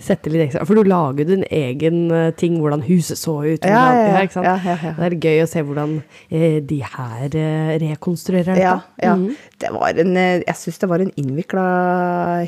sette 0.00 0.30
litt 0.32 0.46
ekstra 0.46 0.64
For 0.66 0.78
du 0.78 0.88
lager 0.88 1.26
din 1.28 1.42
egen 1.52 2.10
eh, 2.16 2.30
ting, 2.40 2.56
hvordan 2.60 2.82
huset 2.86 3.18
så 3.20 3.34
ut. 3.44 3.64
Ja, 3.68 3.82
hvordan- 3.92 4.44
ja. 4.44 4.54
Ja. 4.64 4.92
Det 4.96 5.06
er 5.10 5.16
gøy 5.20 5.42
å 5.44 5.48
se 5.50 5.62
hvordan 5.66 5.96
eh, 6.30 6.60
de 6.64 6.78
her 6.80 7.36
eh, 7.36 7.72
rekonstruerer 7.82 8.54
dette. 8.54 8.64
Ja, 8.64 8.80
ja. 9.02 9.14
Mhm. 9.16 9.36
Det 9.60 9.72
var 9.74 10.00
en, 10.00 10.16
eh, 10.16 10.42
jeg 10.46 10.56
syns 10.56 10.78
det 10.80 10.88
var 10.88 11.04
en 11.04 11.12
innvikla 11.20 11.66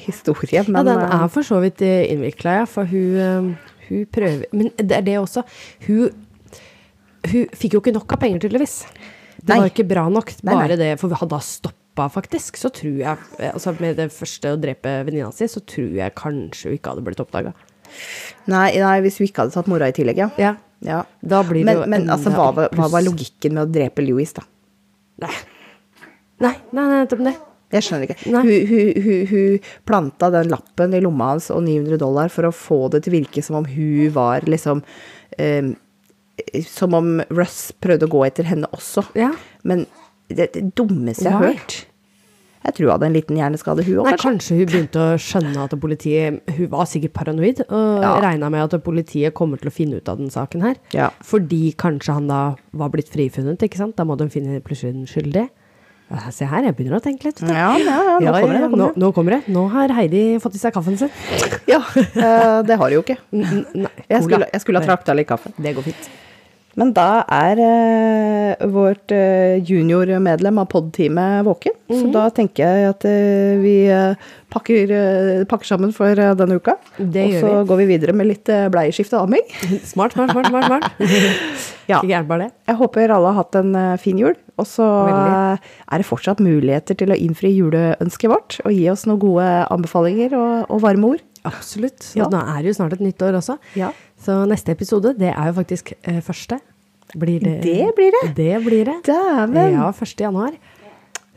historie, 0.00 0.64
men 0.68 0.86
ja, 0.86 0.94
den 0.94 1.04
eh, 1.04 1.22
er 1.22 1.28
for 1.28 1.42
så 1.46 1.60
vidt 1.62 1.82
innvikla, 1.84 2.56
ja. 2.62 2.64
For 2.66 2.84
hun, 2.88 3.56
hun 3.88 4.06
prøver 4.06 4.46
Men 4.52 4.70
det 4.78 4.96
er 5.02 5.02
det 5.02 5.18
også. 5.20 5.44
Hun, 5.86 6.10
hun 7.28 7.46
fikk 7.54 7.76
jo 7.76 7.80
ikke 7.84 7.94
nok 7.94 8.12
av 8.16 8.20
penger, 8.24 8.46
tydeligvis. 8.46 8.82
Det 9.42 9.48
Nei. 9.54 9.60
var 9.60 9.70
ikke 9.70 9.88
bra 9.88 10.08
nok. 10.08 10.32
Bare 10.46 10.68
nei. 10.72 10.76
det, 10.78 10.90
for 11.00 11.10
vi 11.12 11.18
hadde 11.18 11.38
da 11.96 12.08
stoppa, 12.08 12.08
faktisk. 12.20 12.56
Så 12.56 12.70
tror 12.72 12.98
jeg 13.00 13.16
eh, 13.38 13.52
Altså 13.52 13.74
med 13.80 13.96
det 13.96 14.10
første 14.12 14.52
å 14.54 14.58
drepe 14.60 15.04
venninna 15.04 15.32
si, 15.32 15.44
så 15.48 15.60
tror 15.60 15.92
jeg 15.98 16.14
kanskje 16.14 16.70
hun 16.70 16.78
ikke 16.78 16.90
hadde 16.94 17.04
blitt 17.04 17.20
oppdaga. 17.20 17.52
nei, 18.46 18.78
nei, 18.80 19.00
hvis 19.02 19.18
hun 19.18 19.26
ikke 19.28 19.42
hadde 19.44 19.52
tatt 19.52 19.68
mora 19.68 19.88
i 19.88 19.92
tillegg, 19.92 20.16
ja. 20.16 20.30
Ja. 20.38 20.54
ja. 20.80 21.02
Da 21.20 21.42
blir 21.42 21.64
det 21.64 21.74
Men, 21.76 21.90
men 21.90 22.10
altså, 22.10 22.30
hva, 22.32 22.50
var- 22.54 22.70
hva 22.72 22.88
var 22.90 23.02
logikken 23.04 23.52
med 23.54 23.66
å 23.66 23.72
drepe 23.72 24.02
Louis, 24.02 24.32
da? 24.32 24.42
Nei, 25.20 25.32
nei, 26.40 26.54
nei, 26.72 26.86
nettopp 27.02 27.22
det. 27.26 27.34
Jeg 27.72 27.82
skjønner 27.86 28.04
ikke. 28.10 28.16
Hun, 28.28 28.48
hun, 28.68 28.88
hun, 29.04 29.20
hun 29.30 29.58
planta 29.88 30.28
den 30.32 30.50
lappen 30.52 30.92
i 30.92 31.00
lomma 31.00 31.30
hans 31.32 31.50
og 31.54 31.62
900 31.64 31.96
dollar 32.00 32.28
for 32.32 32.44
å 32.44 32.52
få 32.52 32.88
det 32.92 33.04
til 33.04 33.12
å 33.14 33.16
virke 33.20 33.42
som 33.44 33.56
om 33.62 33.64
hun 33.68 34.10
var 34.12 34.44
liksom 34.44 34.82
eh, 35.40 35.70
Som 36.68 36.92
om 36.98 37.22
Russ 37.32 37.72
prøvde 37.80 38.04
å 38.08 38.12
gå 38.12 38.26
etter 38.26 38.44
henne 38.44 38.68
også. 38.76 39.06
Ja. 39.16 39.30
Men 39.64 39.86
det, 40.36 40.52
det 40.54 40.62
dummeste 40.78 41.24
jeg 41.28 41.32
har 41.32 41.50
hørt 41.52 41.76
Jeg 42.62 42.74
tror 42.76 42.86
hun 42.86 42.92
hadde 42.94 43.06
en 43.08 43.14
liten 43.16 43.38
hjerneskade, 43.40 43.82
hun 43.88 43.96
òg, 44.04 44.06
kanskje. 44.12 44.22
kanskje 44.28 44.56
hun 44.60 44.66
begynte 44.70 45.00
å 45.02 45.16
skjønne 45.18 45.64
at 45.64 45.72
politiet 45.82 46.52
Hun 46.56 46.68
var 46.70 46.84
sikkert 46.86 47.12
paranoid, 47.16 47.64
og 47.68 48.02
Ja. 48.04 48.12
regna 48.22 48.50
med 48.54 48.62
at 48.74 48.84
politiet 48.84 49.34
kommer 49.34 49.58
til 49.58 49.70
å 49.70 49.74
finne 49.74 49.96
ut 49.98 50.08
av 50.08 50.18
den 50.18 50.30
saken 50.30 50.62
her. 50.62 50.76
Ja. 50.94 51.08
Fordi 51.26 51.74
kanskje 51.74 52.14
han 52.14 52.28
da 52.30 52.54
var 52.72 52.88
blitt 52.94 53.10
frifunnet, 53.10 53.58
ikke 53.66 53.76
sant? 53.82 53.96
Da 53.96 54.04
må 54.06 54.16
de 54.16 54.28
finne 54.30 54.60
plutselig 54.62 54.94
den 54.94 55.06
skyldige. 55.10 55.48
Ja, 56.12 56.30
Se 56.30 56.44
her, 56.44 56.62
jeg 56.62 56.76
begynner 56.76 56.98
å 57.00 57.02
tenke 57.02 57.24
litt. 57.24 57.40
Ja, 57.40 57.72
ja, 57.80 58.18
ja, 58.20 58.30
nå 58.30 58.32
kommer 58.36 58.52
det. 58.52 58.60
Nå 58.60 58.68
kommer 58.68 58.76
nå, 58.76 58.88
det. 58.94 59.00
nå 59.02 59.12
kommer 59.16 59.30
det. 59.32 59.42
Nå 59.48 59.62
har 59.72 59.88
Heidi 59.96 60.22
fått 60.44 60.54
i 60.54 60.60
seg 60.60 60.74
kaffen 60.74 60.98
sin. 61.00 61.08
Ja, 61.66 61.78
eh, 61.96 62.62
det 62.68 62.76
har 62.76 62.90
hun 62.90 62.98
jo 62.98 63.02
ikke. 63.02 63.16
Jeg 63.32 64.22
skulle, 64.26 64.46
jeg 64.52 64.60
skulle 64.60 64.82
ha 64.82 64.86
trakta 64.86 65.14
litt 65.16 65.26
kaffe. 65.30 65.50
Det 65.56 65.72
går 65.74 65.82
fint. 65.88 66.10
Men 66.80 66.92
da 66.96 67.22
er 67.28 67.58
eh, 67.60 68.66
vårt 68.72 69.12
eh, 69.12 69.58
juniormedlem 69.68 70.58
av 70.62 70.68
pod-teamet 70.72 71.44
våken. 71.44 71.74
Så 71.90 71.98
Mhm. 72.06 72.12
da 72.14 72.22
tenker 72.30 72.64
jeg 72.64 72.88
at 72.88 73.04
eh, 73.04 73.58
vi 73.60 73.74
eh, 73.92 74.14
pakker, 74.48 74.90
eh, 74.90 75.44
pakker 75.44 75.68
sammen 75.68 75.92
for 75.92 76.08
eh, 76.16 76.32
denne 76.34 76.56
uka. 76.56 76.78
Det 76.96 77.26
og 77.26 77.34
så 77.42 77.50
vi. 77.60 77.66
går 77.68 77.76
vi 77.82 77.86
videre 77.92 78.14
med 78.16 78.26
litt 78.30 78.48
bleieskifte 78.72 79.18
og 79.20 79.28
amming. 79.28 79.44
Smart, 79.92 80.12
smart, 80.16 80.32
smart. 80.32 80.48
smart, 80.48 80.66
smart. 80.66 80.90
Ja. 81.90 81.98
Jeg 82.06 82.76
håper 82.78 83.10
alle 83.10 83.32
har 83.34 83.42
hatt 83.42 83.56
en 83.58 83.74
fin 83.98 84.16
jul. 84.16 84.36
Og 84.56 84.64
så 84.70 84.84
er 84.86 85.98
det 85.98 86.06
fortsatt 86.06 86.38
muligheter 86.40 86.94
til 86.96 87.10
å 87.12 87.16
innfri 87.18 87.50
juleønsket 87.56 88.30
vårt 88.30 88.60
og 88.64 88.72
gi 88.72 88.86
oss 88.92 89.02
noen 89.04 89.18
gode 89.20 89.48
anbefalinger 89.66 90.32
og, 90.38 90.70
og 90.72 90.80
varme 90.84 91.10
ord. 91.16 91.24
Absolutt. 91.44 92.12
Ja. 92.14 92.28
Nå 92.30 92.38
er 92.38 92.62
det 92.62 92.70
jo 92.70 92.76
snart 92.78 92.94
et 92.96 93.02
nytt 93.02 93.20
år 93.26 93.34
også. 93.40 93.58
Ja. 93.76 93.90
Så 94.22 94.36
neste 94.46 94.70
episode, 94.76 95.14
det 95.18 95.32
er 95.32 95.48
jo 95.50 95.54
faktisk 95.56 95.92
eh, 96.02 96.20
første. 96.22 96.60
Blir 97.18 97.42
det 97.42 97.56
Det 97.64 97.88
blir 97.96 98.14
det. 98.14 98.22
Det 98.38 98.60
blir 98.64 98.84
det. 98.88 98.98
Dæven! 99.08 99.74
Ja, 99.74 99.88
1. 99.92 100.14
januar. 100.20 100.52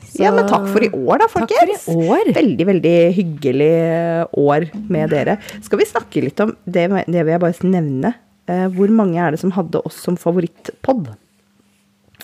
Så- 0.06 0.22
Ja, 0.22 0.30
men 0.32 0.46
takk 0.48 0.68
for 0.70 0.84
i 0.86 0.90
år, 0.94 1.18
da, 1.20 1.26
Takk 1.28 1.50
for 1.50 1.66
i 1.66 1.76
folkens. 1.76 1.88
år. 1.90 2.30
Veldig, 2.38 2.66
veldig 2.70 2.94
hyggelig 3.18 3.72
eh, 3.74 4.26
år 4.38 4.70
med 4.88 5.10
dere. 5.10 5.38
Skal 5.66 5.80
vi 5.82 5.86
snakke 5.90 6.22
litt 6.24 6.40
om 6.40 6.56
det, 6.66 6.86
det 7.10 7.26
vil 7.26 7.34
jeg 7.34 7.42
bare 7.42 7.70
nevne. 7.74 8.14
Eh, 8.48 8.68
hvor 8.70 8.88
mange 8.94 9.18
er 9.18 9.32
det 9.32 9.40
som 9.42 9.52
hadde 9.52 9.82
oss 9.84 9.96
som 10.06 10.16
favorittpod? 10.16 11.10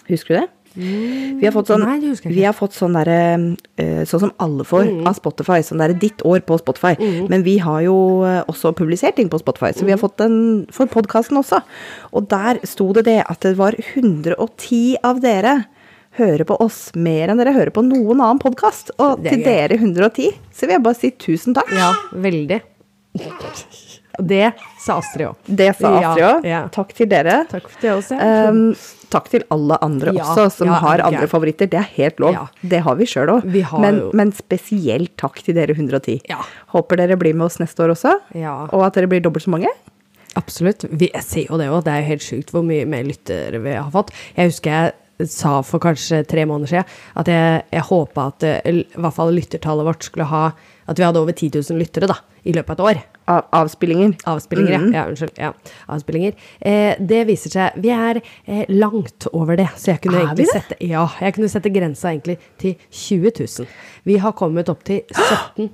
Husker 0.07 0.28
du 0.36 0.39
det? 0.41 0.49
Vi 0.76 1.44
har 1.44 1.52
fått 1.52 1.68
sånn, 1.68 1.82
Mm. 1.84 2.00
Nei, 2.02 2.32
vi 2.32 2.44
har 2.44 2.54
fått 2.54 2.72
sånn 2.72 2.94
derre 2.96 3.58
eh, 3.78 4.06
Sånn 4.06 4.20
som 4.22 4.32
alle 4.40 4.64
får 4.64 4.86
Mm. 4.88 5.08
av 5.08 5.16
Spotify. 5.16 5.60
Sånn 5.62 5.80
derre 5.80 5.98
ditt 6.00 6.22
år 6.24 6.40
på 6.48 6.58
Spotify. 6.60 6.96
Men 7.28 7.44
vi 7.44 7.58
har 7.58 7.82
jo 7.82 8.24
eh, 8.24 8.44
også 8.48 8.74
publisert 8.74 9.16
ting 9.18 9.28
på 9.30 9.40
Spotify, 9.40 9.74
så 9.74 9.84
vi 9.84 9.92
har 9.92 9.98
Mm. 9.98 10.06
fått 10.10 10.18
den 10.18 10.68
for 10.72 10.86
podkasten 10.88 11.38
også. 11.38 11.62
Og 12.14 12.30
der 12.30 12.60
sto 12.64 12.94
det 12.94 13.04
det 13.06 13.24
at 13.30 13.40
det 13.42 13.58
var 13.58 13.74
110 13.96 14.96
av 15.04 15.20
dere 15.20 15.66
hører 16.18 16.44
på 16.46 16.60
oss 16.60 16.92
mer 16.96 17.28
enn 17.30 17.38
dere 17.38 17.54
hører 17.54 17.72
på 17.72 17.84
noen 17.84 18.20
annen 18.22 18.40
podkast. 18.40 18.92
Og 19.00 19.24
til 19.24 19.44
dere 19.44 19.78
110, 19.78 20.32
så 20.54 20.62
vil 20.68 20.76
jeg 20.78 20.84
bare 20.84 20.96
si 20.96 21.12
tusen 21.12 21.54
takk. 21.54 21.70
Ja, 21.72 21.94
veldig. 22.16 22.62
Og 24.20 24.28
det 24.28 24.54
sa 24.80 24.98
Astrid 25.00 25.28
òg. 25.28 25.36
Det 25.48 25.76
sa 25.78 25.94
Astrid 26.00 26.26
òg. 26.26 26.46
ja. 26.46 26.68
Takk 26.68 26.94
til 26.94 27.08
dere. 27.08 27.46
Takk 27.50 27.68
for 27.70 27.82
det 27.82 27.92
også. 27.92 28.18
Um, 28.22 28.76
takk 29.14 29.30
til 29.32 29.45
alle 29.53 29.78
andre 29.86 30.14
Ja, 30.16 30.26
også, 30.26 30.47
som 30.62 30.72
ja, 30.72 30.80
har 30.82 31.03
andre 31.03 31.22
andre 31.22 31.30
favoritter. 31.32 31.70
Det 31.72 31.80
er 31.82 31.89
helt 31.97 32.20
lov. 32.24 32.34
Ja. 32.38 32.45
Det 32.74 32.82
har 32.88 32.97
vi 32.99 33.07
sjøl 33.09 33.34
òg. 33.36 33.47
Men, 33.84 34.01
men 34.18 34.34
spesielt 34.36 35.14
takk 35.22 35.41
til 35.45 35.57
dere 35.57 35.76
110. 35.76 36.22
Ja. 36.32 36.39
Håper 36.76 37.01
dere 37.03 37.20
blir 37.20 37.36
med 37.38 37.49
oss 37.49 37.59
neste 37.62 37.84
år 37.86 37.95
også, 37.95 38.18
Ja. 38.38 38.55
og 38.72 38.86
at 38.88 38.97
dere 38.99 39.12
blir 39.12 39.24
dobbelt 39.24 39.45
så 39.45 39.53
mange. 39.53 39.72
Absolutt. 40.39 40.86
Vi, 40.88 41.09
jeg 41.12 41.24
ser 41.28 41.49
jo 41.49 41.59
det 41.59 41.68
òg. 41.70 41.84
Det 41.86 41.93
er 41.93 42.03
jo 42.03 42.09
helt 42.14 42.26
sjukt 42.26 42.51
hvor 42.55 42.64
mye 42.64 42.88
mer 42.88 43.03
lyttere 43.07 43.59
vi 43.64 43.76
har 43.76 43.91
fått. 43.91 44.14
Jeg 44.38 44.53
husker 44.53 44.72
jeg 45.22 45.30
sa 45.30 45.59
for 45.66 45.84
kanskje 45.84 46.24
tre 46.26 46.47
måneder 46.49 46.72
siden 46.72 46.93
at 47.22 47.30
jeg, 47.30 47.64
jeg 47.76 47.88
håpa 47.91 48.28
at 48.32 48.45
eh, 48.47 48.72
i 48.72 48.86
hvert 48.97 49.14
fall 49.14 49.34
lyttertallet 49.36 49.86
vårt 49.86 50.07
skulle 50.07 50.26
ha 50.32 50.47
At 50.89 50.97
vi 50.97 51.05
hadde 51.05 51.22
over 51.22 51.32
10 51.36 51.51
000 51.70 51.78
lyttere 51.78 52.09
da, 52.09 52.16
i 52.43 52.55
løpet 52.55 52.80
av 52.82 52.88
et 52.89 52.97
år. 52.97 53.03
Av, 53.28 53.44
avspillinger. 53.54 54.16
Avspillinger, 54.28 54.78
Mhm. 54.80 54.94
ja. 54.94 55.02
ja. 55.04 55.10
Unnskyld. 55.10 55.38
Ja, 55.38 55.52
avspillinger. 55.88 56.34
Eh, 56.62 56.96
det 57.00 57.28
viser 57.28 57.50
seg 57.54 57.78
Vi 57.82 57.90
er 57.94 58.22
eh, 58.48 58.66
langt 58.70 59.28
over 59.34 59.56
det, 59.56 59.68
så 59.78 59.92
jeg 59.94 60.02
kunne 60.02 60.18
Er 60.22 60.26
egentlig 60.26 60.48
sette 60.50 60.78
Ja, 60.82 61.08
jeg 61.22 61.34
kunne 61.36 61.50
sette 61.50 61.70
grensa 61.72 62.10
egentlig 62.12 62.38
til 62.58 62.76
20 62.90 63.32
000. 63.40 63.68
Vi 64.06 64.18
har 64.18 64.32
kommet 64.34 64.70
opp 64.70 64.84
til 64.84 65.02
17 65.14 65.70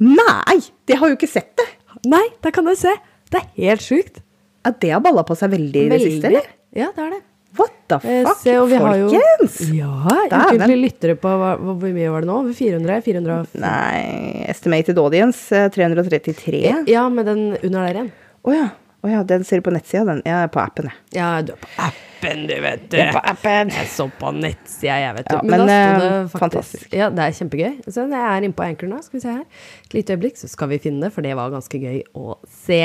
Nei! 0.00 0.60
Det 0.86 0.96
har 0.98 1.08
jo 1.08 1.16
ikke 1.16 1.28
sett 1.30 1.52
det! 1.56 1.66
Nei, 2.10 2.24
der 2.42 2.50
kan 2.50 2.64
du 2.66 2.74
se! 2.74 2.90
Det 3.30 3.40
er 3.42 3.46
helt 3.56 3.80
sjukt. 3.82 4.20
Ja, 4.64 4.70
det 4.80 4.90
har 4.90 5.00
balla 5.00 5.22
på 5.26 5.36
seg 5.36 5.50
veldig 5.52 5.84
i 5.86 5.88
det 5.92 6.00
siste, 6.02 6.26
eller? 6.30 6.46
Ja, 6.74 6.88
det 6.96 7.04
er 7.04 7.10
det. 7.14 7.20
What 7.58 7.74
the 7.88 7.94
Eh, 8.02 8.22
fuck, 8.26 8.38
se, 8.42 8.54
har 8.54 8.96
jo- 8.96 9.10
folkens? 9.10 9.60
Ja, 9.74 10.08
vi 10.50 10.58
lytter 10.58 10.76
lyttere 10.80 11.16
på 11.20 11.28
hva, 11.28 11.54
hvor 11.58 11.92
mye 11.92 12.10
var 12.10 12.24
det 12.24 12.30
nå? 12.30 12.38
400? 12.54 13.00
400 13.04 13.46
Nei, 13.62 14.44
estimated 14.48 14.98
audience 14.98 15.52
eh, 15.54 15.68
333. 15.70 16.62
Ja, 16.86 17.08
med 17.08 17.26
den 17.26 17.56
under 17.62 17.86
der 17.86 17.94
igjen. 17.94 18.12
ja. 18.46 18.68
Oh, 19.04 19.10
ja, 19.10 19.22
den 19.22 19.44
ser 19.44 19.60
du 19.60 19.66
på 19.66 19.72
nettsida, 19.74 20.04
den. 20.08 20.22
Jeg 20.24 20.32
er 20.32 20.48
på 20.48 20.62
appen, 20.62 20.86
jeg. 20.88 21.18
Ja, 21.18 21.26
du 21.44 21.50
er 21.52 21.58
på 21.60 21.68
appen, 21.84 22.46
du, 22.48 22.54
vet 22.64 22.86
du. 22.88 22.96
Jeg 22.96 23.10
er 23.10 23.12
på 23.12 23.20
appen. 23.20 23.72
Jeg 23.74 23.90
så 23.92 24.06
på 24.08 24.30
nettsida, 24.32 24.94
jeg, 25.02 25.16
vet 25.18 25.28
du. 25.28 25.34
Ja, 25.34 25.42
men, 25.42 25.50
men, 25.52 25.60
da 25.68 25.74
sto 25.74 25.98
det 26.00 26.06
eh, 26.06 26.14
faktisk 26.22 26.40
fantastisk. 26.40 26.86
Ja, 26.96 27.08
det 27.12 27.26
er 27.26 27.34
kjempegøy. 27.36 27.74
Så 27.84 28.06
jeg 28.08 28.22
er 28.30 28.46
inne 28.48 28.56
på 28.56 28.64
Anchor 28.64 28.88
nå, 28.88 29.02
skal 29.04 29.18
vi 29.18 29.22
se 29.26 29.34
her. 29.34 29.66
Et 29.84 29.98
lite 29.98 30.16
øyeblikk, 30.16 30.40
så 30.40 30.48
skal 30.48 30.72
vi 30.72 30.78
finne 30.86 31.04
det, 31.04 31.12
for 31.12 31.26
det 31.28 31.36
var 31.36 31.52
ganske 31.52 31.82
gøy 31.84 32.00
å 32.16 32.38
se. 32.64 32.80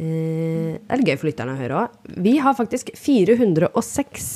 Eh, 0.00 0.78
det 0.78 0.96
er 0.96 1.04
gøy 1.04 1.18
for 1.20 1.28
lytterne 1.30 1.54
å 1.54 1.60
høre 1.60 1.84
òg. 1.84 2.00
Vi 2.24 2.36
har 2.42 2.56
faktisk 2.58 2.94
406 2.96 4.32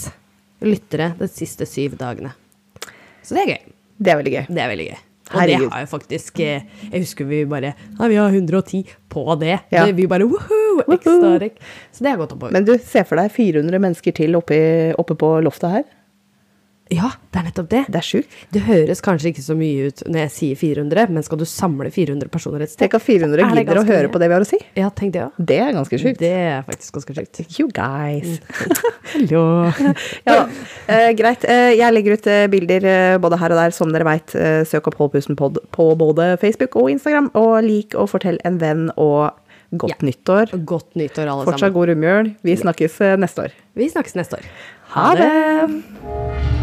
lyttere 0.67 1.13
de 1.19 1.29
siste 1.31 1.67
syv 1.69 1.97
dagene. 2.01 2.35
Så 3.25 3.37
det 3.37 3.45
er 3.45 3.53
gøy. 3.55 3.75
Det 3.97 4.13
er 4.13 4.19
veldig 4.21 4.35
gøy. 4.35 4.47
Det 4.53 4.63
er 4.63 4.73
veldig 4.73 4.89
gøy. 4.91 5.03
Og 5.27 5.41
Herregud. 5.41 5.65
det 5.65 5.73
har 5.73 5.83
jo 5.83 5.87
faktisk 5.91 6.37
eh, 6.45 6.67
Jeg 6.93 7.03
husker 7.03 7.27
vi 7.27 7.41
bare 7.51 7.73
Ja, 7.75 8.07
vi 8.07 8.19
har 8.21 8.31
110 8.31 8.85
på 9.11 9.25
det. 9.41 9.57
Ja. 9.75 9.87
Vi 9.91 10.07
bare! 10.07 10.29
Ekstra 10.87 11.33
rekk. 11.41 11.57
Så 11.91 12.05
det 12.05 12.13
har 12.13 12.21
gått 12.21 12.37
oppover. 12.37 12.53
Men 12.55 12.67
du, 12.69 12.77
se 12.79 13.03
for 13.09 13.19
deg 13.19 13.33
400 13.35 13.81
mennesker 13.83 14.15
til 14.15 14.37
oppe, 14.39 14.59
oppe 15.01 15.17
på 15.19 15.33
loftet 15.43 15.73
her. 15.73 15.87
Ja, 16.93 17.09
det 17.35 17.41
er 17.41 17.45
nettopp 17.49 17.69
det. 17.73 17.81
Det 17.91 17.99
er 17.99 18.05
sjukt. 18.07 18.35
Det 18.55 18.61
høres 18.63 19.01
kanskje 19.03 19.33
ikke 19.33 19.43
så 19.43 19.57
mye 19.59 19.89
ut 19.91 20.03
når 20.07 20.21
jeg 20.21 20.31
sier 20.37 20.59
400, 20.61 21.09
men 21.11 21.25
skal 21.27 21.41
du 21.41 21.45
samle 21.51 21.91
400 21.91 22.29
personer 22.31 22.63
et 22.63 22.71
sted 22.71 22.85
Tenk 22.85 22.95
at 22.95 23.03
400 23.03 23.43
er 23.43 23.57
gidder 23.59 23.81
å 23.81 23.85
høre 23.89 24.07
mye. 24.07 24.13
på 24.15 24.21
det 24.23 24.29
vi 24.31 24.37
har 24.37 24.45
å 24.45 24.47
si. 24.47 24.59
Ja, 24.79 24.91
tenk 24.95 25.13
det 25.17 25.25
også. 25.25 25.47
Det 25.51 25.59
er 25.65 25.73
ganske 25.75 25.99
sjukt. 25.99 26.21
Det 26.23 26.31
er 26.31 26.63
faktisk 26.69 26.95
ganske 27.01 27.17
sjukt. 27.19 27.41
You 27.59 27.67
guys. 27.75 28.39
Hallo. 29.17 29.43
Ja, 30.27 30.37
eh, 30.87 31.11
greit. 31.19 31.45
Eh, 31.51 31.73
jeg 31.79 31.93
legger 31.97 32.17
ut 32.21 32.27
eh, 32.31 32.47
bilder 32.55 32.87
eh, 32.93 33.17
både 33.19 33.41
her 33.43 33.55
og 33.57 33.61
der, 33.65 33.75
som 33.75 33.91
dere 33.95 34.07
veit. 34.07 34.37
Søk 34.71 34.87
opp 34.93 35.01
Holdpusten-pod 35.03 35.59
på 35.75 35.89
både 35.99 36.37
Facebook 36.43 36.77
og 36.79 36.91
Instagram. 36.95 37.33
Og 37.35 37.59
lik 37.67 37.99
og 37.99 38.09
fortell 38.15 38.39
en 38.47 38.61
venn, 38.63 38.87
og 38.97 39.33
godt 39.75 39.97
Ja. 39.99 40.07
nyttår. 40.07 40.55
Godt 40.65 40.95
nyttår, 40.95 41.27
alle 41.27 41.45
Fortsatt 41.51 41.67
sammen. 41.67 41.75
god 41.81 41.89
romjul. 41.91 42.35
Vi 42.47 42.55
snakkes 42.63 43.01
neste 43.19 43.49
år. 43.49 43.57
Vi 43.75 43.91
snakkes 43.91 44.15
neste 44.23 44.39
år. 44.39 44.47
Ha 44.95 45.09
det! 45.19 46.56